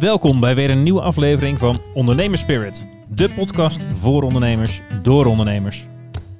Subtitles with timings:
[0.00, 2.86] Welkom bij weer een nieuwe aflevering van Ondernemers Spirit.
[3.08, 5.86] De podcast voor ondernemers, door ondernemers.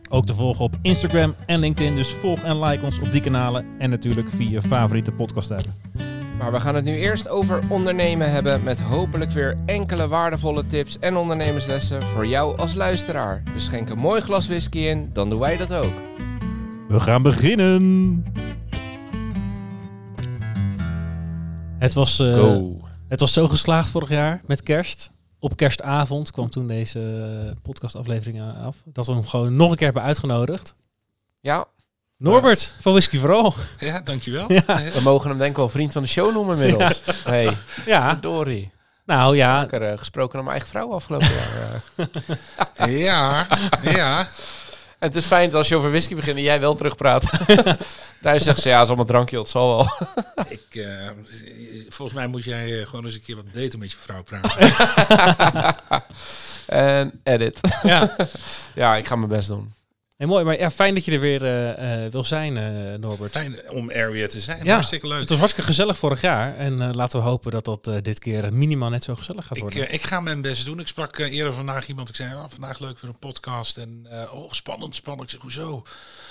[0.09, 3.65] Ook te volgen op Instagram en LinkedIn, dus volg en like ons op die kanalen.
[3.79, 5.67] En natuurlijk via je favoriete podcast app.
[6.39, 10.99] Maar we gaan het nu eerst over ondernemen hebben met hopelijk weer enkele waardevolle tips
[10.99, 13.43] en ondernemerslessen voor jou als luisteraar.
[13.55, 15.93] Dus schenk een mooi glas whisky in, dan doen wij dat ook.
[16.89, 18.25] We gaan beginnen!
[21.81, 22.57] Het was, eh,
[23.09, 25.11] het was zo geslaagd vorig jaar met kerst.
[25.39, 26.99] Op kerstavond kwam toen deze
[27.47, 28.77] eh, podcastaflevering af.
[28.85, 30.75] Dat we hem gewoon nog een keer hebben uitgenodigd.
[31.41, 31.65] Ja,
[32.17, 33.55] Norbert van Whisky Vooral.
[33.79, 34.53] Ja, dankjewel.
[34.53, 34.63] Ja.
[34.67, 37.03] we mogen hem denk ik wel vriend van de show noemen inmiddels.
[37.25, 38.71] Hey, Ja, Dory.
[39.07, 41.83] nou ja, Ik heb er, eh, gesproken naar mijn eigen vrouw afgelopen jaar.
[42.75, 42.99] eh.
[43.01, 43.47] Ja,
[43.83, 44.29] ja.
[45.01, 47.31] En het is fijn dat als je over whisky begint en jij wel terugpraat.
[48.23, 49.91] Thuis zegt ze, ja, het is allemaal drankje, het zal wel.
[50.59, 51.11] Ik, eh,
[51.89, 54.73] volgens mij moet jij eh, gewoon eens een keer wat beter met je vrouw praten.
[56.67, 57.61] En edit.
[57.83, 58.17] ja.
[58.75, 59.73] Ja, ik ga mijn best doen.
[60.21, 63.31] Hey, mooi, maar ja, fijn dat je er weer eh, eh, wil zijn, eh, Norbert.
[63.31, 64.65] Fijn om er weer te zijn.
[64.65, 65.21] Ja, Hartstikke leuk.
[65.21, 66.57] Het was hartstikke gezellig vorig jaar.
[66.57, 69.57] En eh, laten we hopen dat dat eh, dit keer minimaal net zo gezellig gaat
[69.57, 69.89] Ik, worden.
[69.89, 70.81] eh, ik ga mijn best doen.
[70.81, 72.09] Ik sprak eh, eerder vandaag iemand.
[72.09, 73.77] Ik zei, oh, vandaag leuk voor een podcast.
[73.77, 75.25] En eh, oh, spannend, spannend.
[75.25, 75.83] Ik zeg, hoezo?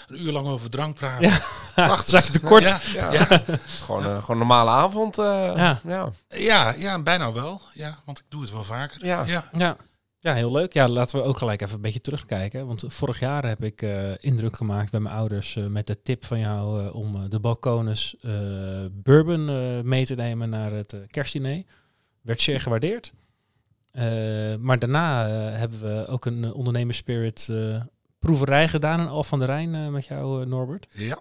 [0.07, 1.29] Een uur lang over drank praten.
[1.29, 1.39] Ja.
[1.75, 2.11] Prachtig.
[2.13, 2.67] Dat is te kort.
[2.67, 3.11] Ja, Ja.
[3.13, 3.27] ja,
[3.85, 5.17] Gewoon, eh, gewoon een normale avond.
[5.17, 5.79] eh, Ja.
[5.83, 6.09] ja.
[6.27, 7.61] ja, ja, bijna wel.
[7.73, 9.05] Ja, want ik doe het wel vaker.
[9.05, 9.23] Ja.
[9.57, 9.75] ja.
[10.19, 10.33] Ja.
[10.33, 10.73] heel leuk.
[10.73, 12.67] Ja, laten we ook gelijk even een beetje terugkijken.
[12.67, 16.25] Want vorig jaar heb ik eh, indruk gemaakt bij mijn ouders eh, met de tip
[16.25, 18.31] van jou eh, om de balkonus eh,
[18.91, 21.63] bourbon eh, mee te nemen naar het kerstdiner.
[22.21, 23.13] Werd zeer gewaardeerd.
[23.91, 24.03] Eh,
[24.59, 27.81] maar daarna eh, hebben we ook een uh, ondernemerspirit eh
[28.19, 30.87] proeverij gedaan in Al van der Rijn eh, met jou, Norbert.
[30.91, 31.17] Ja.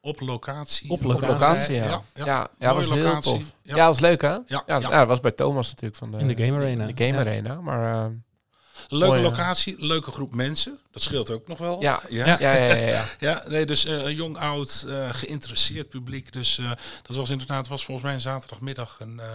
[0.00, 0.90] Op locatie.
[0.90, 1.84] Op Op locatie, locatie, ja.
[1.84, 2.48] Ja, Ja, ja.
[2.58, 3.54] ja, Mooie was heel tof.
[3.62, 3.76] Ja.
[3.76, 3.86] Ja.
[3.86, 4.28] was leuk hè?
[4.28, 4.78] Ja, Ja, ja.
[4.78, 6.86] ja, dat was bij Thomas natuurlijk van de, In de Game Arena.
[6.86, 7.20] de Game Ja.
[7.20, 7.60] Arena.
[7.60, 8.10] Maar eh,
[8.88, 9.28] Leuke Mooi, ja.
[9.28, 10.78] locatie, leuke groep mensen.
[10.90, 11.80] Dat scheelt ook nog wel.
[11.80, 12.26] ja, ja.
[12.26, 13.04] ja, ja, ja, ja, ja.
[13.28, 16.32] Ja, nee, dus eh, jong, oud, eh, geïnteresseerd publiek.
[16.32, 16.70] Dus eh,
[17.02, 18.96] dat was inderdaad, was volgens mij een zaterdagmiddag.
[19.00, 19.26] Een, eh,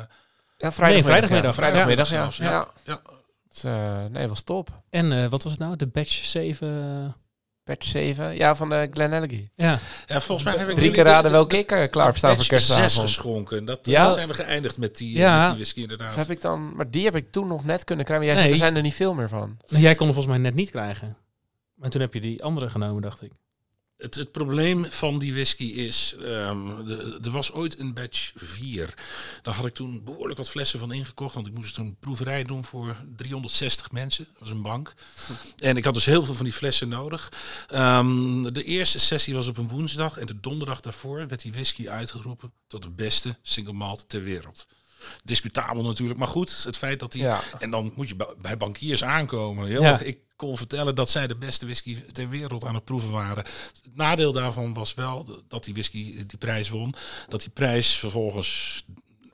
[0.58, 1.04] Ja, vrijdagmiddag.
[1.06, 1.56] vrijdagmiddag.
[1.56, 2.16] Ja, vrijdagmiddag, ja.
[2.16, 2.50] zelfs, ja.
[2.52, 2.68] ja.
[2.84, 3.02] ja.
[3.50, 4.70] Dus, eh, nee, was top.
[4.90, 5.76] En eh, wat was het nou?
[5.76, 7.16] De batch 7?
[7.64, 8.36] Patch 7.
[8.36, 9.52] Ja, van de Glen Elgee.
[9.56, 9.80] ja.
[10.06, 12.46] ja, volgens mij heb ik Drie keer raden de- welke ik uh, klaar staan voor
[12.46, 12.92] kerstavond.
[12.92, 13.66] zes geschonken.
[13.66, 14.04] Dat, Ja?
[14.04, 15.38] dat zijn we geëindigd met die, eh, Ja.
[15.40, 16.16] met die whisky inderdaad.
[16.16, 18.26] Heb ik dan, maar die heb ik toen nog net kunnen krijgen.
[18.28, 18.54] Maar jij Nee.
[18.54, 19.58] zegt, er zijn er niet veel meer van.
[19.68, 21.18] Nou, Jij kon hem volgens mij net niet krijgen.
[21.76, 23.32] Maar toen heb je die andere genomen, dacht ik.
[24.02, 28.94] Het, het probleem van die whisky is, ehm, de- er was ooit een batch 4.
[29.42, 32.64] Daar had ik toen behoorlijk wat flessen van ingekocht, want ik moest een proeverij doen
[32.64, 34.26] voor 360 mensen.
[34.32, 34.94] Dat was een bank.
[35.60, 37.32] En ik had dus heel veel van die flessen nodig.
[37.68, 41.90] Ehm, de eerste sessie was op een woensdag en de donderdag daarvoor werd die whisky
[41.90, 44.68] uitgeroepen tot de beste single malt ter wereld.
[45.24, 47.42] Discutabel natuurlijk, maar goed, het feit dat die Ja.
[47.60, 49.68] en dan moet je bij- bankiers aankomen.
[49.68, 49.92] Heel Ja.
[49.92, 50.04] erg.
[50.04, 53.44] Ik kon vertellen dat zij de beste whisky ter wereld aan het proeven waren.
[53.84, 56.94] Het nadeel daarvan was wel dat die whisky die prijs won.
[57.28, 58.84] Dat die prijs vervolgens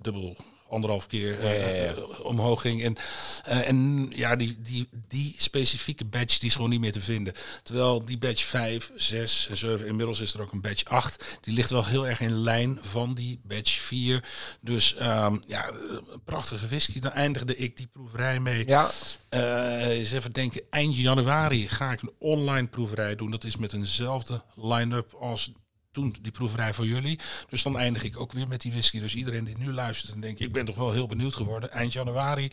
[0.01, 0.35] dubbel
[0.69, 2.83] anderhalf keer Ja, ja, eh, omhoog ging.
[2.83, 2.95] En,
[3.43, 7.33] eh, en ja, die, die, die specifieke badge die is gewoon niet meer te vinden.
[7.63, 11.37] Terwijl die badge 5, 6 en 7, inmiddels is er ook een badge 8.
[11.41, 14.23] Die ligt wel heel erg in lijn van die badge 4.
[14.61, 16.99] Dus ehm, ja, een prachtige whisky.
[16.99, 18.67] Dan eindigde ik die proeverij mee.
[18.67, 18.89] Ja,
[19.29, 23.31] Eh, eens even denken, eind januari ga ik een online proeverij doen.
[23.31, 25.51] Dat is met eenzelfde line-up als
[25.97, 27.19] toen die proeverij voor jullie.
[27.49, 28.99] Dus dan eindig ik ook weer met die whisky.
[28.99, 31.71] Dus iedereen die nu luistert en denkt, ik ben toch wel heel benieuwd geworden.
[31.71, 32.51] Eind januari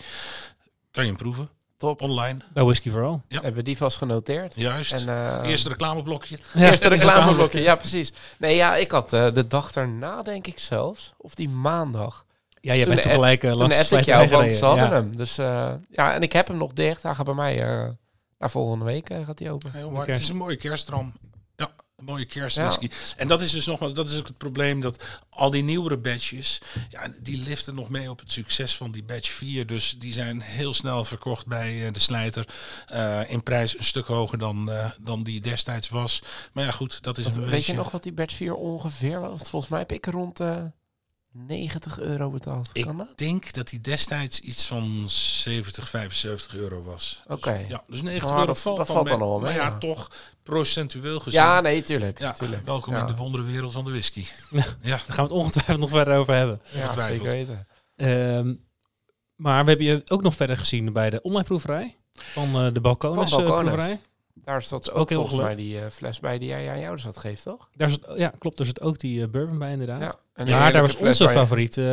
[0.91, 2.01] kan je hem proeven, top.
[2.03, 2.39] online.
[2.53, 3.23] Bij Whisky Vooral.
[3.29, 3.35] Ja.
[3.35, 4.55] Hebben we die vast genoteerd.
[4.57, 4.93] Juist.
[4.93, 6.39] En, eh, Het eerste reclameblokje.
[6.55, 8.13] Eerste reclameblokje, ja precies.
[8.39, 12.25] Nee, ja, ik had eh, de dag daarna denk ik zelfs, of die maandag.
[12.61, 14.59] Ja, je Toen bent tegelijk uh, langs de jou van, gereden.
[14.59, 14.91] ze hadden Ja.
[14.93, 15.17] hem.
[15.17, 17.03] Dus eh, ja, en ik heb hem nog dicht.
[17.03, 17.89] Hij gaat bij mij, eh
[18.39, 19.73] naar volgende week eh, gaat hij open.
[19.73, 20.13] Heel mooi.
[20.13, 21.13] Het is een mooie kerstdram.
[22.05, 22.89] Een mooie kerstwhisky.
[23.17, 26.61] En dat is dus nogmaals, dat is ook het probleem dat al die nieuwere batches,
[26.91, 29.67] ja, die liften nog mee op het succes van die batch 4.
[29.67, 32.49] Dus die zijn heel snel verkocht bij eh, de slijter.
[32.87, 36.23] Eh, in prijs een stuk hoger dan, eh, dan die destijds was.
[36.53, 37.73] Maar ja, goed, dat is Wat- een weet beetje...
[37.73, 39.51] je nog wat die batch 4 ongeveer was?
[39.51, 40.41] Volgens mij heb ik rond
[41.37, 42.71] 90 euro betaald.
[42.73, 43.13] Ik Kan dat?
[43.19, 47.23] denk dat die destijds iets van 70, 75 euro was.
[47.27, 47.65] Dus, Oké.
[47.69, 49.19] ja, dus 90 Maar euro dat- valt, dat dan valt mee.
[49.19, 49.79] dan al wel Maar ja, ja.
[49.79, 50.11] toch
[50.43, 51.41] procentueel gezien.
[51.41, 52.19] Ja, nee, tuurlijk.
[52.19, 52.67] Ja, tuurlijk.
[52.67, 53.01] welkom Ja.
[53.01, 54.25] in de wondere wereld van de whisky.
[54.51, 54.61] Ja.
[54.83, 56.61] Daar gaan we het ongetwijfeld nog verder over hebben.
[56.73, 57.29] Ja, ongetwijfeld.
[57.29, 57.67] zeker weten.
[57.97, 58.55] Ehm,
[59.37, 62.81] maar we hebben je ook nog verder gezien bij de online proeverij van eh, de
[62.81, 63.31] Balkonus
[64.35, 66.99] Daar staat ook, ook heel volgens mij die eh, fles bij die jij aan jou
[66.99, 67.69] zat geeft, toch?
[67.77, 68.57] Daar zit, ja, klopt.
[68.57, 70.01] Daar zit ook die eh, bourbon bij inderdaad.
[70.01, 70.15] Ja.
[70.35, 71.85] En Ja, daar was onze favoriet, eh,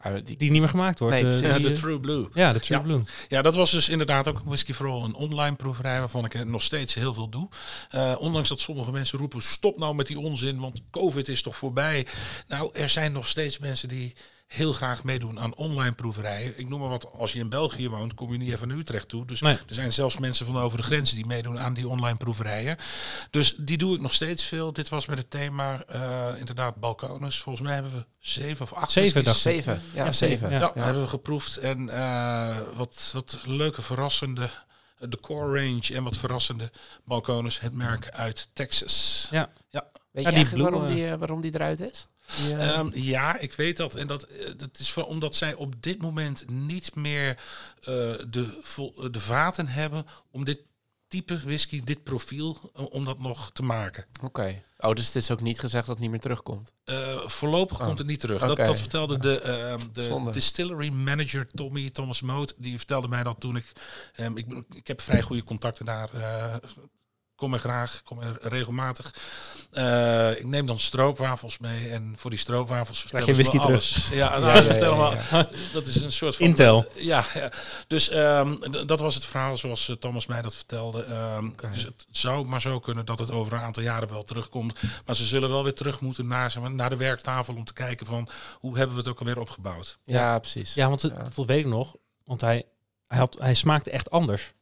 [0.00, 1.14] Ah, die- die niet meer gemaakt wordt.
[1.22, 1.40] Nee, eh.
[1.40, 2.28] Ja, de True Blue.
[2.32, 2.84] ja, de True Ja.
[2.84, 3.02] Blue.
[3.28, 6.46] Ja, dat was dus inderdaad ook een whisky vooral een online proeverij waarvan ik er
[6.46, 7.48] nog steeds heel veel doe.
[7.90, 11.56] Eh, ondanks dat sommige mensen roepen, stop nou met die onzin, want COVID is toch
[11.56, 12.06] voorbij.
[12.48, 14.14] Nou, er zijn nog steeds mensen die
[14.50, 16.58] heel graag meedoen aan online proeverijen.
[16.58, 19.08] Ik noem maar wat, als je in België woont, kom je niet even naar Utrecht
[19.08, 19.24] toe.
[19.26, 19.54] Dus Nee.
[19.54, 22.76] er zijn zelfs mensen van over de grenzen die meedoen aan die online proeverijen.
[23.30, 24.72] Dus die doe ik nog steeds veel.
[24.72, 27.38] Dit was met het thema eh, inderdaad balkonus.
[27.38, 29.42] Volgens mij hebben we zeven of acht Zeven, dacht ik.
[29.42, 29.82] Zeven.
[29.94, 30.50] Ja, Ja, zeven.
[30.50, 30.70] Ja, ja.
[30.74, 30.82] Ja.
[30.84, 31.56] hebben we geproefd.
[31.56, 34.50] En eh, wat, wat leuke, verrassende,
[34.98, 36.70] de core range en wat verrassende
[37.04, 37.60] balkonus.
[37.60, 39.28] Het merk uit Texas.
[39.30, 39.50] Ja.
[40.10, 42.06] Weet Ja, je eigenlijk waarom, die, eh, waarom die eruit is?
[42.26, 43.94] Eh, Ehm, ja, ik weet dat.
[43.94, 47.28] En dat, eh, dat is voor, omdat zij op dit moment niet meer
[47.80, 47.84] eh,
[48.28, 50.58] de, vol, de vaten hebben om dit
[51.08, 54.04] type whisky, dit profiel, om dat nog te maken.
[54.22, 54.62] Oké.
[54.78, 56.72] Oh, dus het is ook niet gezegd dat het niet meer terugkomt.
[56.84, 58.40] Eh, voorlopig Oh, komt het niet terug.
[58.42, 60.30] Dat, dat vertelde de, ehm, de Zonde.
[60.30, 62.54] distillery manager Tommy Thomas Moot.
[62.56, 63.64] Die vertelde mij dat toen ik...
[64.14, 66.14] ehm, ik, ben- ik heb vrij goede contacten daar.
[66.14, 66.54] eh,
[67.40, 69.14] kom er graag, kom er regelmatig.
[69.70, 71.88] Eh, ik neem dan stroopwafels mee.
[71.88, 74.08] En voor die stroopwafels vertellen je ze me whisky alles.
[74.12, 75.48] Ja, nou, Ja.
[75.72, 76.46] Dat is een soort van...
[76.46, 76.86] Intel.
[76.94, 77.50] Ja, ja.
[77.86, 78.56] dus ehm,
[78.86, 81.02] dat was het verhaal zoals eh, Thomas mij dat vertelde.
[81.02, 81.48] Ehm.
[81.70, 84.80] Dus het zou maar zo kunnen dat het over een aantal jaren wel terugkomt.
[85.06, 87.72] Maar ze zullen wel weer terug moeten naar, zeg maar, naar de werktafel om te
[87.72, 88.28] kijken van
[88.58, 89.98] hoe hebben we het ook alweer opgebouwd.
[90.04, 90.74] Ja, precies.
[90.74, 91.96] Ja, want dat weet ik nog.
[92.24, 92.64] Want hij,
[93.06, 94.52] hij, had, hij smaakte echt anders.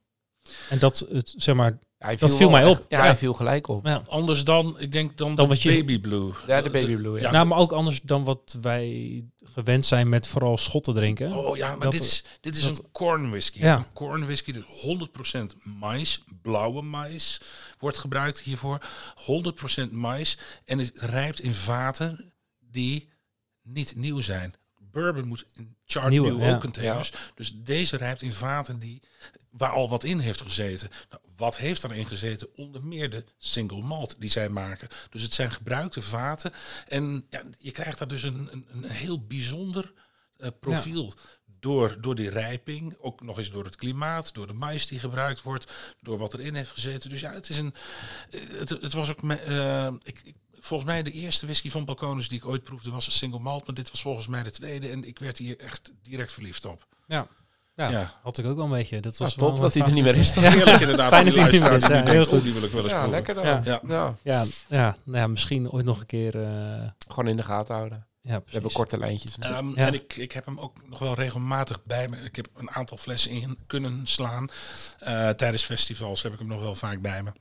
[0.69, 2.87] En dat, het, zeg maar, Hij dat viel mij echt- op.
[2.89, 3.05] Ja, Ja.
[3.05, 3.87] hij viel gelijk op.
[3.87, 4.03] ja.
[4.07, 6.31] Anders dan, ik denk dan, Dan de wat je- baby blue.
[6.47, 7.15] Ja, de baby blue.
[7.17, 7.21] Ja.
[7.21, 7.31] Ja.
[7.31, 11.33] nou, maar ook anders dan wat wij gewend zijn met vooral schotten drinken.
[11.33, 13.59] Oh ja, maar Dat- dit is, dit is dat- een corn whisky.
[13.59, 13.77] Ja.
[13.77, 17.41] Een corn whisky, dus 100% mais, blauwe mais
[17.79, 18.79] wordt gebruikt hiervoor.
[19.15, 22.33] 100% mais en het rijpt in vaten
[22.71, 23.09] die
[23.63, 24.55] niet nieuw zijn.
[24.99, 26.59] Bourbon moet in charred Nieuwe, new ja.
[26.59, 27.13] containers.
[27.35, 29.03] Dus deze rijpt in vaten die,
[29.51, 30.89] waar al wat in heeft gezeten.
[31.11, 32.49] Nou, wat heeft daarin gezeten?
[32.57, 34.89] Onder meer de single malt die zij maken.
[35.11, 36.53] Dus het zijn gebruikte vaten.
[36.89, 39.93] En ja, je krijgt daar dus een, een, een heel bijzonder
[40.37, 41.13] eh, profiel.
[41.61, 45.43] Door, door die rijping, ook nog eens door het klimaat, door de mais die gebruikt
[45.43, 47.11] wordt, door wat erin heeft gezeten.
[47.11, 47.75] Dus ja, het is een.
[48.31, 49.23] eh, Het, het was ook.
[49.23, 50.35] me- eh, ik, ik,
[50.69, 53.67] volgens mij de eerste whisky van Balkonus die ik ooit proefde was een single malt,
[53.67, 56.87] maar dit was volgens mij de tweede en ik werd hier echt direct verliefd op.
[57.07, 57.27] Ja.
[57.75, 58.15] Ja, Ja.
[58.23, 59.01] had ik ook wel een beetje.
[59.01, 60.31] Dat was Ah, top wel dat hij er niet meer is.
[60.31, 60.55] favoriet.
[60.59, 61.09] Heerlijk inderdaad.
[61.13, 62.07] Fijn voor die dat hij er niet luisteraar meer die is.
[62.07, 63.17] nu Ja, denkt, heel oh, die wil ik wel eens Ja, proeven.
[63.25, 63.45] lekker dan.
[63.45, 63.61] Ja.
[63.65, 63.81] Ja.
[63.87, 64.17] Ja.
[64.23, 66.43] Ja, ja, nou ja, misschien ooit nog een keer.
[66.45, 67.99] eh, Gewoon in de gaten houden.
[67.99, 68.73] ja, We hebben precies.
[68.73, 69.37] korte lijntjes.
[69.39, 69.75] Ehm, Ja.
[69.87, 72.17] En ik, ik heb hem ook nog wel regelmatig bij me.
[72.17, 74.49] Ik heb een aantal flessen in kunnen slaan.
[74.99, 77.33] Eh, tijdens festivals heb ik hem nog wel vaak bij me.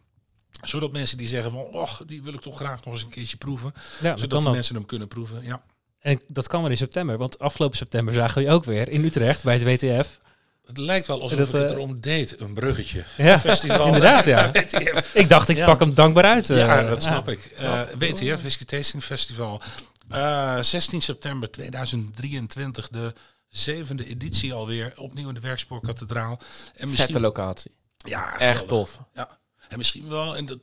[0.61, 3.37] Zodat mensen die zeggen van, och, die wil ik toch graag nog eens een keertje
[3.37, 3.73] proeven.
[4.01, 5.43] Ja, dat zodat de mensen hem kunnen proeven.
[5.43, 5.61] Ja.
[5.99, 9.03] En dat kan wel in september, want afgelopen september zagen we je ook weer in
[9.03, 10.19] Utrecht bij het WTF.
[10.65, 13.05] Het lijkt wel alsof Dat, ik het eh, erom deed, een bruggetje.
[13.17, 13.85] Ja, Festival.
[13.93, 14.51] inderdaad, ja.
[14.51, 15.15] WTF.
[15.15, 15.65] Ik dacht, ik Ja.
[15.65, 16.49] pak hem dankbaar uit.
[16.49, 16.57] eh.
[16.57, 17.45] Ja, dat snap ik.
[17.55, 17.87] Eh, Ja.
[17.97, 19.61] WTF, Whisky Tasting Festival.
[20.09, 23.13] Eh, 16 september 2023, de
[23.49, 24.93] zevende editie alweer.
[24.95, 26.39] Opnieuw in de Werkspoorkathedraal.
[26.75, 27.71] En Vette locatie.
[27.97, 28.99] ja, Echt tof.
[29.13, 29.37] Ja,
[29.69, 30.59] en misschien wel, en dat,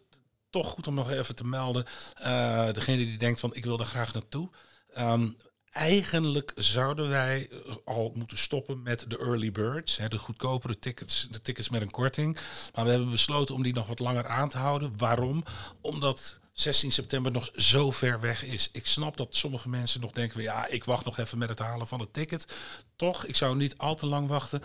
[0.50, 1.84] toch goed om nog even te melden,
[2.14, 4.50] eh, degene die denkt van ik wil daar graag naartoe.
[4.94, 5.28] Ehm,
[5.70, 11.28] eigenlijk zouden wij eh, al moeten stoppen met de early birds, hè, de goedkopere tickets,
[11.30, 12.38] de tickets met een korting.
[12.74, 14.92] Maar we hebben besloten om die nog wat langer aan te houden.
[14.96, 15.44] Waarom?
[15.80, 18.68] Omdat 16 september nog zo ver weg is.
[18.72, 21.86] Ik snap dat sommige mensen nog denken, ja, ik wacht nog even met het halen
[21.86, 22.56] van het ticket.
[22.96, 24.60] Toch, ik zou niet al te lang wachten.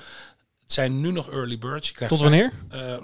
[0.63, 1.87] Het zijn nu nog early birds.
[1.87, 2.53] Je krijgt Tot wanneer?
[2.69, 2.97] eh,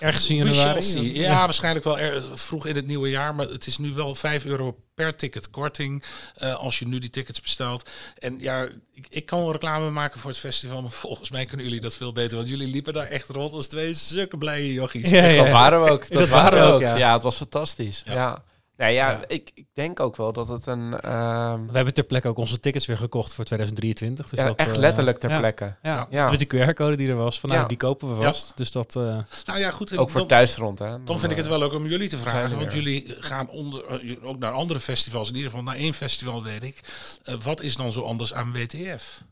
[0.00, 1.20] Ergens in januari?
[1.20, 3.34] Ja, waarschijnlijk wel er, vroeg in het nieuwe jaar.
[3.34, 6.04] Maar het is nu wel 5 euro per ticket korting.
[6.34, 7.90] eh, als je nu die tickets bestelt.
[8.18, 10.82] En ja, ik, ik kan wel reclame maken voor het festival.
[10.82, 12.36] Maar volgens mij kunnen jullie dat veel beter.
[12.36, 15.10] Want jullie liepen daar echt rond als twee zulke blije jochies.
[15.10, 16.08] Ja, ja, Dat waren we ook.
[16.08, 16.96] Dat, Dat waren we ook, Ja.
[16.96, 17.12] ja.
[17.12, 18.02] het was fantastisch.
[18.06, 18.44] Ja.
[18.82, 18.88] Ja.
[18.88, 19.24] Nee, ja, Ja.
[19.26, 21.00] Ik, ik denk ook wel dat het een...
[21.00, 24.28] ehm, We hebben ter plekke ook onze tickets weer gekocht voor 2023.
[24.28, 25.76] Dus ja, dat, echt eh, letterlijk ter plekke.
[25.82, 26.30] Ja, Ja.
[26.30, 27.40] met die QR-code die er was.
[27.40, 28.56] Van, nou, die kopen we vast.
[28.56, 28.96] Dus dat...
[28.96, 29.02] eh,
[29.44, 29.96] Nou ja, goed.
[29.96, 31.04] Ook voor dan, thuisfront, hè.
[31.04, 32.56] dan vind ik het wel ook om jullie te vragen.
[32.58, 32.82] Want weer.
[32.82, 35.28] jullie gaan onder, eh, ook naar andere festivals.
[35.28, 36.80] In ieder geval naar één festival weet ik.
[37.24, 39.22] Eh, wat is dan zo anders aan WTF?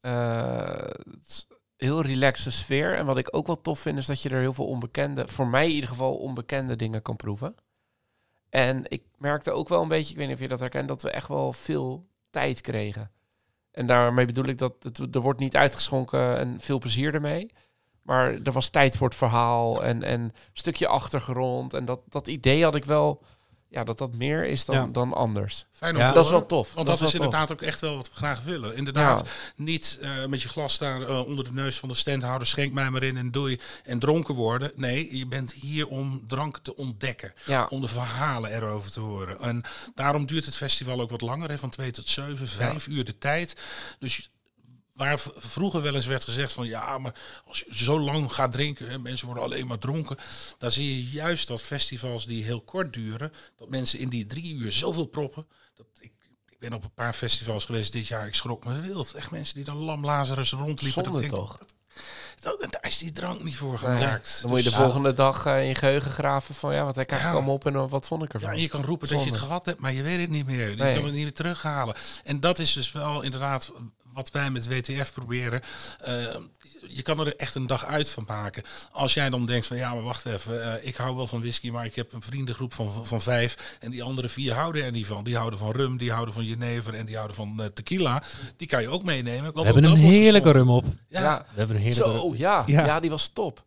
[0.00, 0.86] Eh,
[1.76, 2.96] heel relaxe sfeer.
[2.96, 5.46] En wat ik ook wel tof vind, is dat je er heel veel onbekende, voor
[5.48, 7.54] mij in ieder geval onbekende dingen kan proeven.
[8.52, 11.02] En ik merkte ook wel een beetje, ik weet niet of je dat herkent, dat
[11.02, 13.10] we echt wel veel tijd kregen.
[13.70, 14.74] En daarmee bedoel ik dat
[15.12, 17.52] er wordt niet uitgeschonken en veel plezier ermee.
[18.02, 21.74] Maar er was tijd voor het verhaal en, en een stukje achtergrond.
[21.74, 23.22] En dat, dat idee had ik wel,
[23.72, 24.86] ja, dat dat meer is dan, Ja.
[24.86, 25.66] dan anders.
[25.70, 26.74] Fijn om Ja, te Dat is wel tof.
[26.74, 27.14] Want dat, is tof.
[27.14, 28.76] inderdaad ook echt wel wat we graag willen.
[28.76, 32.72] Inderdaad, niet eh, met je glas staan eh, onder de neus van de standhouder, schenk
[32.72, 34.72] mij maar in en doei en dronken worden.
[34.74, 39.38] Nee, je bent hier om drank te ontdekken, Ja, om de verhalen erover te horen.
[39.40, 39.62] En
[39.94, 43.18] daarom duurt het festival ook wat langer, hè, van twee tot zeven, vijf uur de
[43.18, 43.56] tijd.
[43.98, 44.30] Dus
[44.92, 48.88] waar vroeger wel eens werd gezegd van ja, maar als je zo lang gaat drinken,
[48.90, 50.16] hè, mensen worden alleen maar dronken,
[50.58, 54.54] dan zie je juist dat festivals die heel kort duren, dat mensen in die drie
[54.54, 55.46] uur zoveel proppen.
[55.76, 56.12] Dat ik,
[56.48, 59.14] ik ben op een paar festivals geweest dit jaar, ik schrok me wild.
[59.14, 60.92] Echt mensen die dan lam Lazarus rondliepen.
[60.92, 61.58] zonde dat ik denk, toch?
[62.40, 64.38] Dat, daar is die drank niet voor Nee, gemaakt.
[64.40, 66.94] Dan moet je de Dus- volgende dag eh, in je geheugen graven van ja, wat
[66.96, 67.50] heb ik eigenlijk Ja.
[67.52, 68.50] allemaal op en wat vond ik Ja, ervan.
[68.54, 70.70] en je kan roepen dat je het gehad hebt, maar je weet het niet meer.
[70.70, 70.94] Je Nee.
[70.94, 71.94] kan het niet meer terughalen.
[72.24, 73.72] En dat is dus wel inderdaad
[74.12, 75.60] wat wij met WTF proberen.
[76.00, 76.36] Eh,
[76.88, 78.62] je kan er echt een dag uit van maken.
[78.92, 80.80] Als jij dan denkt van ja, maar wacht even.
[80.80, 83.76] eh, ik hou wel van whisky, maar ik heb een vriendengroep van, van, van vijf.
[83.80, 85.24] En die andere vier houden er niet van.
[85.24, 88.22] Die houden van rum, die houden van jenever en die houden van eh, tequila.
[88.56, 89.42] Die kan je ook meenemen.
[89.52, 90.84] want We hebben een heerlijke rum op.
[91.08, 91.38] Ja, Ja.
[91.52, 92.20] We hebben een heerlijke rum.
[92.20, 92.84] Zo, ja, ja.
[92.86, 93.00] Ja.
[93.00, 93.64] die was top.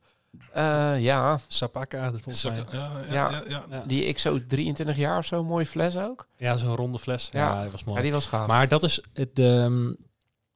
[0.54, 2.64] Eh, ja, Sapaka, dat volgens mij.
[2.72, 3.64] ja, ja, Ja.
[3.70, 6.28] ja, die XO 23 jaar of zo, mooie fles ook.
[6.38, 7.30] Ja, zo'n ronde fles.
[7.32, 7.64] Ja, Ja.
[7.64, 7.98] dat was mooi.
[7.98, 8.48] Ja, die was gaaf.
[8.48, 9.92] Maar dat is het, ehm,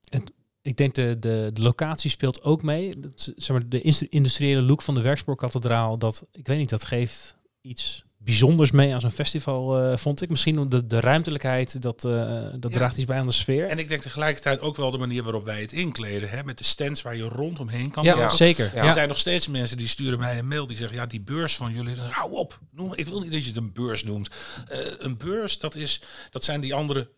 [0.09, 2.99] het ik denk de, de, de locatie speelt ook mee.
[2.99, 7.37] Dat, zeg maar, de industriële look van de Werkspoorkathedraal, dat, ik weet niet, dat geeft
[7.61, 10.29] iets bijzonders mee aan zo'n festival, eh, vond ik.
[10.29, 12.11] Misschien de, de ruimtelijkheid, dat, eh,
[12.59, 12.77] dat Ja.
[12.77, 13.67] draagt iets bij aan de sfeer.
[13.67, 16.29] En ik denk tegelijkertijd ook wel de manier waarop wij het inkleden.
[16.29, 18.35] Hè, met de stands waar je rondomheen kan ja, lopen.
[18.35, 18.71] zeker.
[18.75, 18.83] Ja.
[18.83, 21.55] Er zijn nog steeds mensen die sturen mij een mail die zeggen: Ja, die beurs
[21.55, 22.59] van jullie, hou op.
[22.71, 24.29] Noem, ik wil niet dat je het een beurs noemt.
[24.67, 27.09] Eh, een beurs, dat, is, dat zijn die andere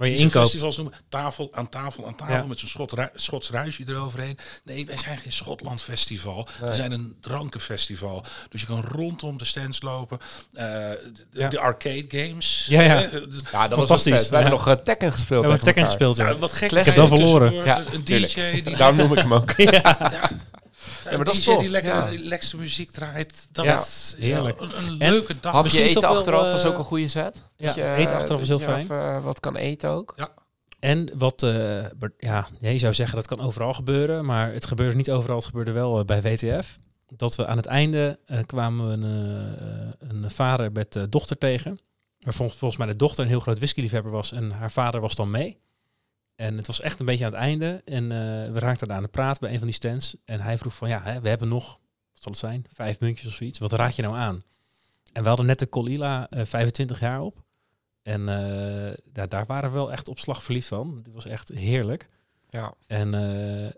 [0.00, 0.32] Waar je inkoopt.
[0.48, 0.94] festivals noemen.
[1.08, 2.44] Tafel aan tafel aan tafel Ja.
[2.46, 4.38] met zo'n Schot, ru- Schots ruisje eroverheen.
[4.64, 6.48] Nee, wij zijn geen Schotland festival.
[6.60, 8.24] We zijn een drankenfestival.
[8.48, 10.18] Dus je kan rondom de stands lopen.
[10.52, 10.98] Eh, de,
[11.32, 11.48] Ja.
[11.48, 12.66] de arcade games.
[12.68, 13.00] Ja, ja.
[13.00, 14.12] de- ja, dat fantastisch.
[14.12, 14.28] was.
[14.28, 15.42] We hebben nog eh, Tekken gespeeld.
[15.44, 16.28] We hebben Tekken gespeeld, ja.
[16.28, 16.72] Ja, wat gek.
[16.72, 17.52] Ik heb wel verloren.
[17.52, 18.04] Ja, een.
[18.04, 19.50] DJ die Daarom noem ik hem ook.
[19.70, 20.30] Ja,
[21.04, 22.10] maar dat is tof, die lekker ja.
[22.10, 23.48] die lekkerste muziek draait.
[23.52, 24.60] Dat Ja, is heerlijk.
[24.60, 25.42] Een, een En leuke dag.
[25.52, 27.42] Hapje Misschien is eten wel, achteraf was eh, ook een goede set.
[27.56, 28.84] ja, je, eten achteraf is dat heel je fijn.
[28.84, 30.14] even, eh, wat kan eten ook.
[30.80, 31.50] En wat, eh,
[31.98, 35.36] ber- ja, je zou zeggen dat kan overal gebeuren, maar het gebeurde niet overal.
[35.36, 36.78] Het gebeurde wel eh, bij WTF.
[37.16, 39.56] Dat we aan het einde eh, kwamen we een,
[40.00, 41.78] eh, een vader met eh, dochter tegen.
[42.20, 45.14] Maar volgens, volgens mij de dochter een heel groot whiskyliefhebber was en haar vader was
[45.14, 45.58] dan mee.
[46.40, 47.82] En het was echt een beetje aan het einde.
[47.84, 50.16] En eh, we raakten daar aan de praat bij een van die stands.
[50.24, 51.66] En hij vroeg van, ja, hè, we hebben nog,
[52.12, 53.58] wat zal het zijn, vijf muntjes of zoiets.
[53.58, 54.40] Wat raad je nou aan?
[55.12, 57.42] En we hadden net de Colila eh 25 jaar op.
[58.02, 61.00] En eh, daar, daar waren we wel echt op slag verliefd van.
[61.02, 62.08] Dit was echt heerlijk.
[62.48, 62.74] Ja.
[62.86, 63.72] En eh,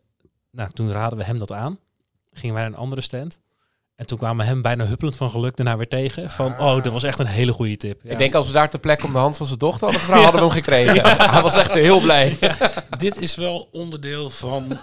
[0.50, 1.78] nou, toen raden we hem dat aan.
[2.32, 3.40] Gingen wij naar een andere stand.
[4.02, 6.30] En toen kwamen we hem bijna huppelend van geluk daarna weer tegen.
[6.30, 6.66] Van, Ah.
[6.76, 8.00] oh, dat was echt een hele goede tip.
[8.02, 8.10] Ja.
[8.10, 10.22] Ik denk als we daar ter plekke om de hand van zijn dochter hadden gevraagd,
[10.30, 11.30] hadden we hem gekregen.
[11.30, 12.38] Hij was echt heel blij.
[12.98, 14.78] Dit is wel onderdeel van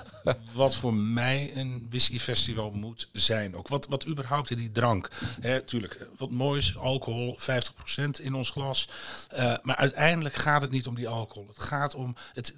[0.54, 3.56] wat voor mij een whiskyfestival moet zijn.
[3.56, 5.10] Ook wat, wat überhaupt in die drank.
[5.42, 8.90] Hè, tuurlijk, wat moois, alcohol, 50% in ons glas.
[9.30, 11.48] Eh, maar uiteindelijk gaat het niet om die alcohol.
[11.54, 12.54] Het gaat om het,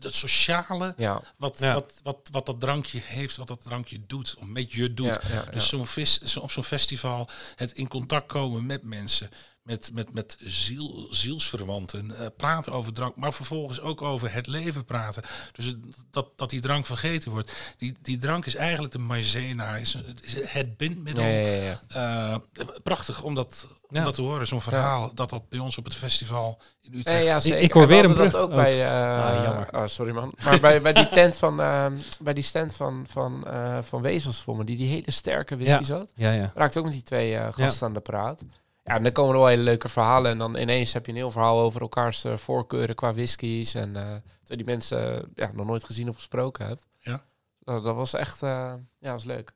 [0.00, 1.72] het sociale, Ja, wat, Ja.
[1.74, 5.06] wat, wat, wat dat drankje heeft, wat dat drankje doet, of met je doet.
[5.06, 5.50] ja, ja, ja.
[5.50, 9.30] Dus zo'n vis, zo, op zo'n festival het in contact komen met mensen,
[9.66, 14.84] met, met, met ziel, zielsverwanten, eh, praten over drank, maar vervolgens ook over het leven
[14.84, 15.22] praten.
[15.52, 15.76] Dus het-
[16.10, 17.52] dat, dat die drank vergeten wordt.
[17.76, 21.24] Die, die drank is eigenlijk de maizena, is, is het bindmiddel.
[21.24, 22.40] Ja, ja, ja, ja.
[22.58, 25.84] Eh, prachtig om dat, om dat te horen, zo'n verhaal, dat dat bij ons op
[25.84, 27.24] het festival in Utrecht...
[27.26, 27.58] Ja, Ik- zeker.
[27.60, 28.56] ik hoor weer een brug dat ook ook.
[28.56, 28.84] bij.
[28.86, 29.68] eh, Ah, jammer.
[29.74, 30.34] Oh, sorry man.
[30.44, 34.40] Maar bij, bij die tent van, ehm, bij die stand van, van, eh, van Wezels
[34.42, 35.82] voor me, die die hele sterke whisky Ja.
[35.82, 36.52] zat, Ja, ja.
[36.54, 38.42] raakte ook met die twee gasten aan de praat.
[38.86, 40.30] Ja, en dan komen er wel hele leuke verhalen.
[40.30, 43.74] En dan ineens heb je een heel verhaal over elkaars eh, voorkeuren qua whiskies.
[43.74, 44.02] En eh
[44.38, 46.86] terwijl die mensen eh, ja, nog nooit gezien of gesproken hebt.
[47.00, 47.24] Ja.
[47.64, 49.52] Nou, dat was echt, eh, ja, was leuk.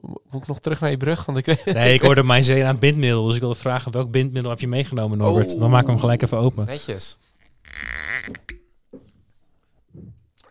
[0.00, 1.24] Mo- Moet ik nog terug naar je brug?
[1.24, 3.24] Want ik weet Nee, ik hoorde mijn zee aan bindmiddel.
[3.26, 5.54] Dus ik wilde vragen, welk bindmiddel heb je meegenomen, Norbert?
[5.54, 5.60] Oh.
[5.60, 6.66] Dan maken we hem gelijk even open.
[6.66, 7.16] netjes.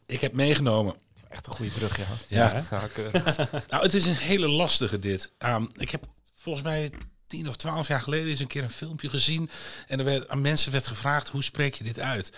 [0.05, 0.95] Ik heb meegenomen.
[1.29, 2.05] Echt een goede brug, ja.
[2.27, 2.63] Ja.
[3.69, 5.31] Nou, het is een hele lastige dit.
[5.37, 6.91] Ehm, ik heb volgens mij
[7.33, 9.49] tien of twaalf jaar geleden eens een keer een filmpje gezien.
[9.87, 12.31] En er werd, aan mensen werd gevraagd, hoe spreek je dit uit?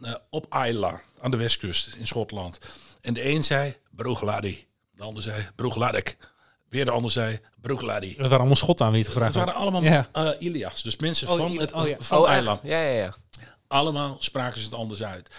[0.00, 2.58] Eh, op Isla, aan de westkust in Schotland.
[3.00, 4.66] En de een zei, Broegladi.
[4.90, 6.16] De ander zei, Broegladek.
[6.68, 8.08] Weer de ander zei, Broegladi.
[8.08, 9.62] Dat waren allemaal schotten aan wie het Het gevraagd waren had.
[9.62, 10.08] allemaal Ja.
[10.12, 10.82] eh, Ilias.
[10.82, 11.96] Dus mensen Oh, van, het, oh ja.
[11.98, 12.52] van Oh, Isla.
[12.52, 12.60] echt?
[12.62, 13.14] Ja, ja, ja.
[13.66, 15.30] Allemaal spraken ze het anders uit.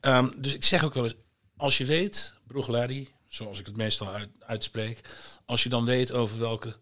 [0.00, 1.14] Ehm, dus ik zeg ook wel eens,
[1.56, 5.00] als je weet, Broegladi, zoals ik het meestal uit, uitspreek.
[5.44, 6.76] Als je dan weet over welke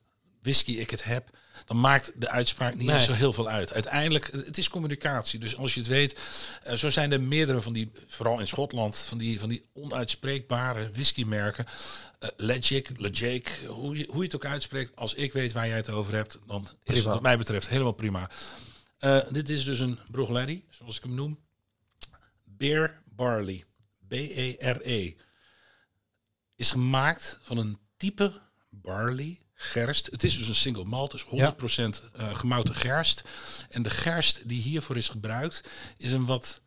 [0.44, 1.30] whisky ik het heb,
[1.64, 3.00] dan maakt de uitspraak niet Nee.
[3.00, 3.72] zo heel veel uit.
[3.72, 5.38] Uiteindelijk, het is communicatie.
[5.38, 6.20] Dus als je het weet,
[6.62, 10.90] eh, zo zijn er meerdere van die, vooral in Schotland, van die, van die onuitspreekbare
[10.90, 11.66] whiskymerken.
[12.18, 14.96] Eh Legic, Legic, hoe je, hoe je het ook uitspreekt.
[14.96, 17.92] Als ik weet waar jij het over hebt, dan is het wat mij betreft helemaal
[17.92, 18.30] prima.
[18.98, 21.38] Eh, dit is dus een Bruichladdich, zoals ik hem noem.
[22.44, 23.64] Beer Barley.
[24.08, 25.14] B-E-R-E.
[26.56, 28.32] Is gemaakt van een type
[28.70, 30.06] barley, gerst.
[30.10, 31.28] Het is dus een single malt, dus 100%
[32.12, 33.22] eh, gemouten gerst.
[33.68, 36.60] En de gerst die hiervoor is gebruikt, is een wat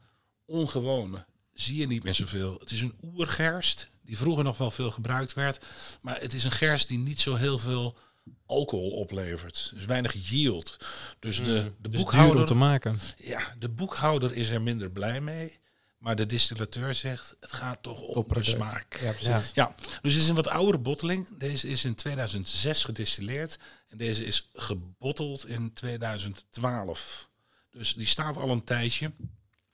[0.46, 1.26] ongewone.
[1.54, 2.58] Zie je niet meer zoveel.
[2.60, 5.66] Het is een oergerst, die vroeger nog wel veel gebruikt werd.
[6.02, 7.98] Maar het is een gerst die niet zo heel veel
[8.46, 9.72] alcohol oplevert.
[9.74, 10.78] Dus weinig yield.
[11.20, 13.00] Dus de, de Dus boekhouder te maken.
[13.18, 15.60] ja, de boekhouder is er minder blij mee.
[15.98, 18.98] Maar de distillateur zegt, het gaat toch om de smaak.
[19.00, 19.28] Ja, precies.
[19.28, 19.42] Ja.
[19.54, 21.38] Ja, dus het is een wat oudere botteling.
[21.38, 23.60] Deze is in 2006 gedistilleerd.
[23.88, 27.30] En deze is gebotteld in 2012.
[27.72, 29.12] Dus die staat al een tijdje.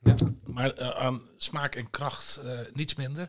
[0.03, 0.15] Ja.
[0.45, 3.27] Maar eh, aan smaak en kracht eh, niets minder.